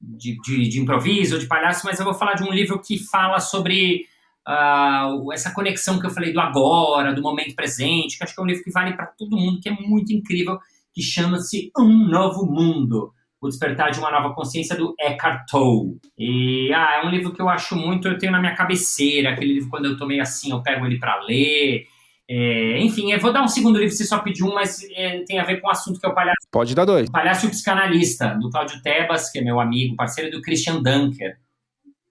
de, 0.00 0.36
de, 0.40 0.68
de 0.68 0.80
improviso, 0.80 1.38
de 1.38 1.46
palhaço, 1.46 1.86
mas 1.86 1.98
eu 1.98 2.04
vou 2.04 2.14
falar 2.14 2.34
de 2.34 2.42
um 2.42 2.52
livro 2.52 2.80
que 2.80 2.98
fala 2.98 3.38
sobre 3.38 4.04
uh, 4.48 5.32
essa 5.32 5.52
conexão 5.52 6.00
que 6.00 6.06
eu 6.06 6.10
falei 6.10 6.32
do 6.32 6.40
agora, 6.40 7.14
do 7.14 7.22
momento 7.22 7.54
presente, 7.54 8.18
que 8.18 8.24
acho 8.24 8.34
que 8.34 8.40
é 8.40 8.44
um 8.44 8.46
livro 8.46 8.64
que 8.64 8.72
vale 8.72 8.94
para 8.94 9.06
todo 9.06 9.36
mundo, 9.36 9.60
que 9.60 9.68
é 9.68 9.72
muito 9.72 10.12
incrível, 10.12 10.58
que 10.92 11.02
chama-se 11.02 11.70
Um 11.78 12.08
Novo 12.08 12.44
Mundo. 12.44 13.12
O 13.38 13.48
Despertar 13.48 13.90
de 13.90 14.00
uma 14.00 14.10
Nova 14.10 14.34
Consciência, 14.34 14.74
do 14.74 14.94
Eckhart 14.98 15.46
Tolle. 15.48 16.00
E 16.18 16.72
ah, 16.72 17.00
é 17.02 17.06
um 17.06 17.10
livro 17.10 17.32
que 17.32 17.40
eu 17.40 17.48
acho 17.48 17.76
muito, 17.76 18.08
eu 18.08 18.18
tenho 18.18 18.32
na 18.32 18.40
minha 18.40 18.54
cabeceira, 18.54 19.30
aquele 19.30 19.52
livro 19.52 19.68
quando 19.68 19.84
eu 19.84 19.96
tomei 19.96 20.18
assim, 20.18 20.50
eu 20.50 20.62
pego 20.62 20.86
ele 20.86 20.98
para 20.98 21.20
ler, 21.22 21.86
é, 22.28 22.80
enfim, 22.80 23.12
eu 23.12 23.20
vou 23.20 23.32
dar 23.32 23.42
um 23.42 23.48
segundo 23.48 23.78
livro, 23.78 23.94
você 23.94 24.04
só 24.04 24.18
pediu 24.18 24.46
um, 24.46 24.54
mas 24.54 24.82
é, 24.94 25.22
tem 25.24 25.38
a 25.38 25.44
ver 25.44 25.60
com 25.60 25.68
o 25.68 25.70
assunto 25.70 26.00
que 26.00 26.06
é 26.06 26.08
o 26.08 26.14
Palhaço. 26.14 26.46
Pode 26.50 26.74
dar 26.74 26.84
dois. 26.84 27.08
Palhaço 27.08 27.46
e 27.46 27.48
o 27.48 27.50
Psicanalista, 27.50 28.36
do 28.40 28.50
Cláudio 28.50 28.82
Tebas, 28.82 29.30
que 29.30 29.38
é 29.38 29.42
meu 29.42 29.60
amigo, 29.60 29.94
parceiro 29.94 30.30
do 30.30 30.42
Christian 30.42 30.82
Dunker, 30.82 31.38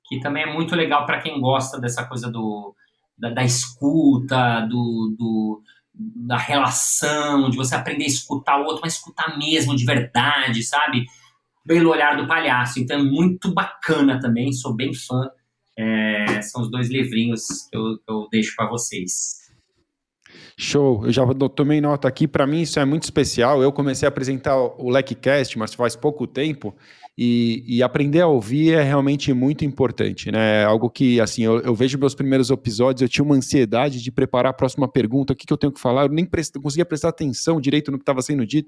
que 0.08 0.20
também 0.20 0.44
é 0.44 0.54
muito 0.54 0.74
legal 0.76 1.06
para 1.06 1.20
quem 1.20 1.40
gosta 1.42 1.80
dessa 1.80 2.06
coisa 2.06 2.32
do, 2.32 2.74
da, 3.18 3.30
da 3.30 3.44
escuta, 3.44 4.62
do, 4.62 5.14
do, 5.18 5.62
da 5.94 6.38
relação, 6.38 7.50
de 7.50 7.58
você 7.58 7.76
aprender 7.76 8.06
a 8.06 8.08
escutar 8.08 8.62
o 8.62 8.66
outro, 8.66 8.82
mas 8.84 8.94
escutar 8.94 9.38
mesmo, 9.38 9.76
de 9.76 9.84
verdade, 9.84 10.64
sabe? 10.64 11.06
Pelo 11.68 11.90
olhar 11.90 12.16
do 12.16 12.26
palhaço. 12.26 12.80
Então 12.80 13.00
é 13.00 13.04
muito 13.04 13.54
bacana 13.54 14.18
também, 14.20 14.54
sou 14.54 14.74
bem 14.74 14.94
fã. 14.94 15.30
É, 15.78 16.42
são 16.42 16.62
os 16.62 16.72
dois 16.72 16.90
livrinhos 16.90 17.68
que 17.70 17.76
eu, 17.76 18.00
eu 18.08 18.30
deixo 18.32 18.56
para 18.56 18.70
vocês. 18.70 19.45
Show, 20.58 21.06
eu 21.06 21.12
já 21.12 21.26
tomei 21.50 21.82
nota 21.82 22.08
aqui, 22.08 22.28
para 22.28 22.48
mim 22.48 22.62
isso 22.62 22.80
é 22.80 22.86
muito 22.86 23.04
especial. 23.04 23.62
Eu 23.62 23.72
comecei 23.72 24.08
a 24.08 24.10
apresentar 24.10 24.58
o 24.58 24.90
LecCast, 24.90 25.58
mas 25.58 25.74
faz 25.74 25.96
pouco 25.96 26.26
tempo, 26.26 26.74
e, 27.18 27.64
e, 27.66 27.82
aprender 27.82 28.20
a 28.20 28.28
ouvir 28.28 28.74
é 28.74 28.84
realmente 28.84 29.32
muito 29.32 29.64
importante, 29.64 30.30
né? 30.30 30.64
É 30.64 30.66
algo 30.66 30.90
que, 30.90 31.22
assim, 31.22 31.44
eu, 31.44 31.62
eu, 31.62 31.74
vejo 31.74 31.98
meus 31.98 32.14
primeiros 32.14 32.50
episódios, 32.50 33.02
eu 33.02 33.08
tinha 33.08 33.24
uma 33.24 33.36
ansiedade 33.36 34.04
de 34.04 34.12
preparar 34.12 34.50
a 34.50 34.54
próxima 34.54 34.86
pergunta, 34.86 35.32
o 35.32 35.36
que, 35.36 35.46
que 35.46 35.54
eu 35.54 35.58
tenho 35.58 35.72
que 35.72 35.80
falar, 35.80 36.04
eu 36.04 36.10
nem 36.10 36.26
prest, 36.26 36.60
conseguia 36.60 36.86
prestar 36.86 37.10
atenção 37.10 37.62
direito 37.62 37.90
no 37.90 37.98
que 37.98 38.02
estava 38.02 38.22
sendo 38.22 38.46
dito, 38.46 38.68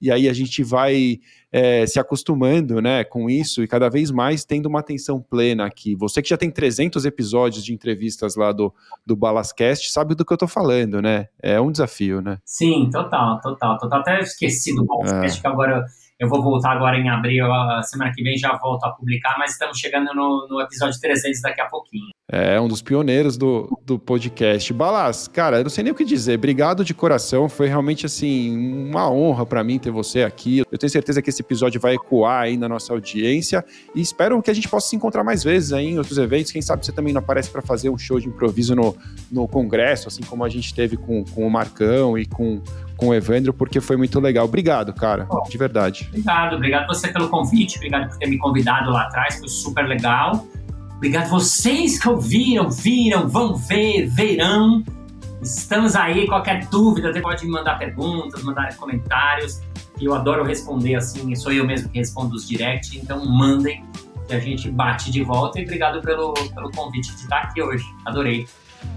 e 0.00 0.12
aí 0.12 0.28
a 0.28 0.32
gente 0.32 0.62
vai 0.62 1.18
é, 1.50 1.86
se 1.86 1.98
acostumando, 1.98 2.80
né, 2.80 3.02
com 3.02 3.28
isso, 3.28 3.64
e 3.64 3.66
cada 3.66 3.88
vez 3.88 4.12
mais 4.12 4.44
tendo 4.44 4.66
uma 4.66 4.78
atenção 4.78 5.20
plena 5.20 5.66
aqui. 5.66 5.96
Você 5.96 6.22
que 6.22 6.28
já 6.28 6.36
tem 6.36 6.52
300 6.52 7.04
episódios 7.04 7.64
de 7.64 7.74
entrevistas 7.74 8.36
lá 8.36 8.52
do, 8.52 8.72
do 9.04 9.16
Balascast, 9.16 9.90
sabe 9.90 10.14
do 10.14 10.24
que 10.24 10.32
eu 10.32 10.36
estou 10.36 10.48
falando, 10.48 11.02
né? 11.02 11.26
É 11.42 11.60
um 11.60 11.72
desafio, 11.72 12.20
né? 12.20 12.38
Sim, 12.44 12.90
total, 12.92 13.40
total, 13.40 13.76
total. 13.76 14.00
Até 14.00 14.20
esqueci 14.20 14.72
do 14.72 14.84
Balascast, 14.84 15.38
é. 15.38 15.40
que 15.40 15.46
agora 15.48 15.78
eu 15.78 16.07
vou 16.26 16.42
voltar 16.42 16.72
agora 16.72 16.96
em 16.96 17.08
abril, 17.08 17.46
semana 17.84 18.12
que 18.12 18.22
vem 18.22 18.36
já 18.36 18.56
volto 18.56 18.84
a 18.84 18.90
publicar, 18.90 19.36
mas 19.38 19.52
estamos 19.52 19.78
chegando 19.78 20.12
no, 20.14 20.48
no 20.48 20.60
episódio 20.60 20.98
300 20.98 21.40
daqui 21.42 21.60
a 21.60 21.66
pouquinho. 21.66 22.08
É, 22.30 22.60
um 22.60 22.68
dos 22.68 22.82
pioneiros 22.82 23.38
do, 23.38 23.80
do 23.86 23.98
podcast. 23.98 24.70
Balas, 24.74 25.26
cara, 25.28 25.58
eu 25.58 25.62
não 25.62 25.70
sei 25.70 25.82
nem 25.82 25.94
o 25.94 25.96
que 25.96 26.04
dizer. 26.04 26.34
Obrigado 26.34 26.84
de 26.84 26.92
coração. 26.92 27.48
Foi 27.48 27.68
realmente, 27.68 28.04
assim, 28.04 28.54
uma 28.86 29.10
honra 29.10 29.46
para 29.46 29.64
mim 29.64 29.78
ter 29.78 29.90
você 29.90 30.22
aqui. 30.22 30.62
Eu 30.70 30.76
tenho 30.76 30.90
certeza 30.90 31.22
que 31.22 31.30
esse 31.30 31.40
episódio 31.40 31.80
vai 31.80 31.94
ecoar 31.94 32.42
aí 32.42 32.58
na 32.58 32.68
nossa 32.68 32.92
audiência. 32.92 33.64
E 33.94 34.02
espero 34.02 34.42
que 34.42 34.50
a 34.50 34.54
gente 34.54 34.68
possa 34.68 34.90
se 34.90 34.96
encontrar 34.96 35.24
mais 35.24 35.42
vezes 35.42 35.72
aí 35.72 35.86
em 35.86 35.96
outros 35.96 36.18
eventos. 36.18 36.52
Quem 36.52 36.60
sabe 36.60 36.84
você 36.84 36.92
também 36.92 37.14
não 37.14 37.20
aparece 37.20 37.50
para 37.50 37.62
fazer 37.62 37.88
um 37.88 37.96
show 37.96 38.20
de 38.20 38.28
improviso 38.28 38.76
no, 38.76 38.94
no 39.32 39.48
congresso, 39.48 40.08
assim 40.08 40.22
como 40.22 40.44
a 40.44 40.50
gente 40.50 40.74
teve 40.74 40.98
com, 40.98 41.24
com 41.24 41.46
o 41.46 41.50
Marcão 41.50 42.18
e 42.18 42.26
com, 42.26 42.60
com 42.98 43.08
o 43.08 43.14
Evandro, 43.14 43.54
porque 43.54 43.80
foi 43.80 43.96
muito 43.96 44.20
legal. 44.20 44.44
Obrigado, 44.44 44.92
cara, 44.92 45.26
de 45.48 45.56
verdade. 45.56 46.06
Obrigado, 46.08 46.56
obrigado 46.56 46.86
você 46.88 47.08
pelo 47.08 47.28
convite, 47.28 47.76
obrigado 47.76 48.10
por 48.10 48.18
ter 48.18 48.26
me 48.28 48.36
convidado 48.36 48.90
lá 48.90 49.04
atrás, 49.04 49.38
foi 49.38 49.48
super 49.48 49.86
legal. 49.86 50.44
Obrigado 50.96 51.30
vocês 51.30 51.98
que 51.98 52.08
ouviram, 52.08 52.68
viram, 52.68 53.28
vão 53.28 53.54
ver, 53.54 54.06
verão. 54.08 54.82
Estamos 55.40 55.94
aí, 55.94 56.26
qualquer 56.26 56.66
dúvida, 56.66 57.12
você 57.12 57.20
pode 57.20 57.46
me 57.46 57.52
mandar 57.52 57.78
perguntas, 57.78 58.42
mandar 58.42 58.76
comentários. 58.76 59.62
Eu 60.00 60.12
adoro 60.12 60.42
responder 60.42 60.96
assim, 60.96 61.32
sou 61.36 61.52
eu 61.52 61.64
mesmo 61.64 61.88
que 61.88 61.98
respondo 61.98 62.34
os 62.34 62.48
direct, 62.48 62.98
então 62.98 63.24
mandem 63.24 63.84
que 64.26 64.34
a 64.34 64.40
gente 64.40 64.68
bate 64.72 65.12
de 65.12 65.22
volta. 65.22 65.60
E 65.60 65.62
obrigado 65.62 66.02
pelo, 66.02 66.34
pelo 66.34 66.70
convite 66.72 67.14
de 67.14 67.22
estar 67.22 67.42
aqui 67.42 67.62
hoje. 67.62 67.84
Adorei. 68.04 68.46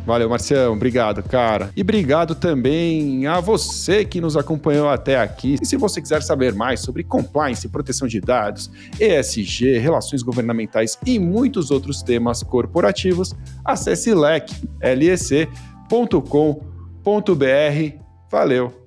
Valeu, 0.05 0.29
Marcião. 0.29 0.73
Obrigado, 0.73 1.21
cara. 1.23 1.71
E 1.75 1.81
obrigado 1.81 2.33
também 2.35 3.27
a 3.27 3.39
você 3.39 4.03
que 4.03 4.19
nos 4.19 4.35
acompanhou 4.35 4.89
até 4.89 5.19
aqui. 5.19 5.57
E 5.61 5.65
se 5.65 5.77
você 5.77 6.01
quiser 6.01 6.21
saber 6.21 6.53
mais 6.53 6.79
sobre 6.79 7.03
compliance, 7.03 7.67
proteção 7.67 8.07
de 8.07 8.19
dados, 8.19 8.71
ESG, 8.99 9.77
relações 9.77 10.23
governamentais 10.23 10.97
e 11.05 11.19
muitos 11.19 11.71
outros 11.71 12.01
temas 12.01 12.41
corporativos, 12.43 13.33
acesse 13.63 14.13
lec, 14.13 14.51
lec.com.br. 14.81 15.51
Valeu! 18.31 18.80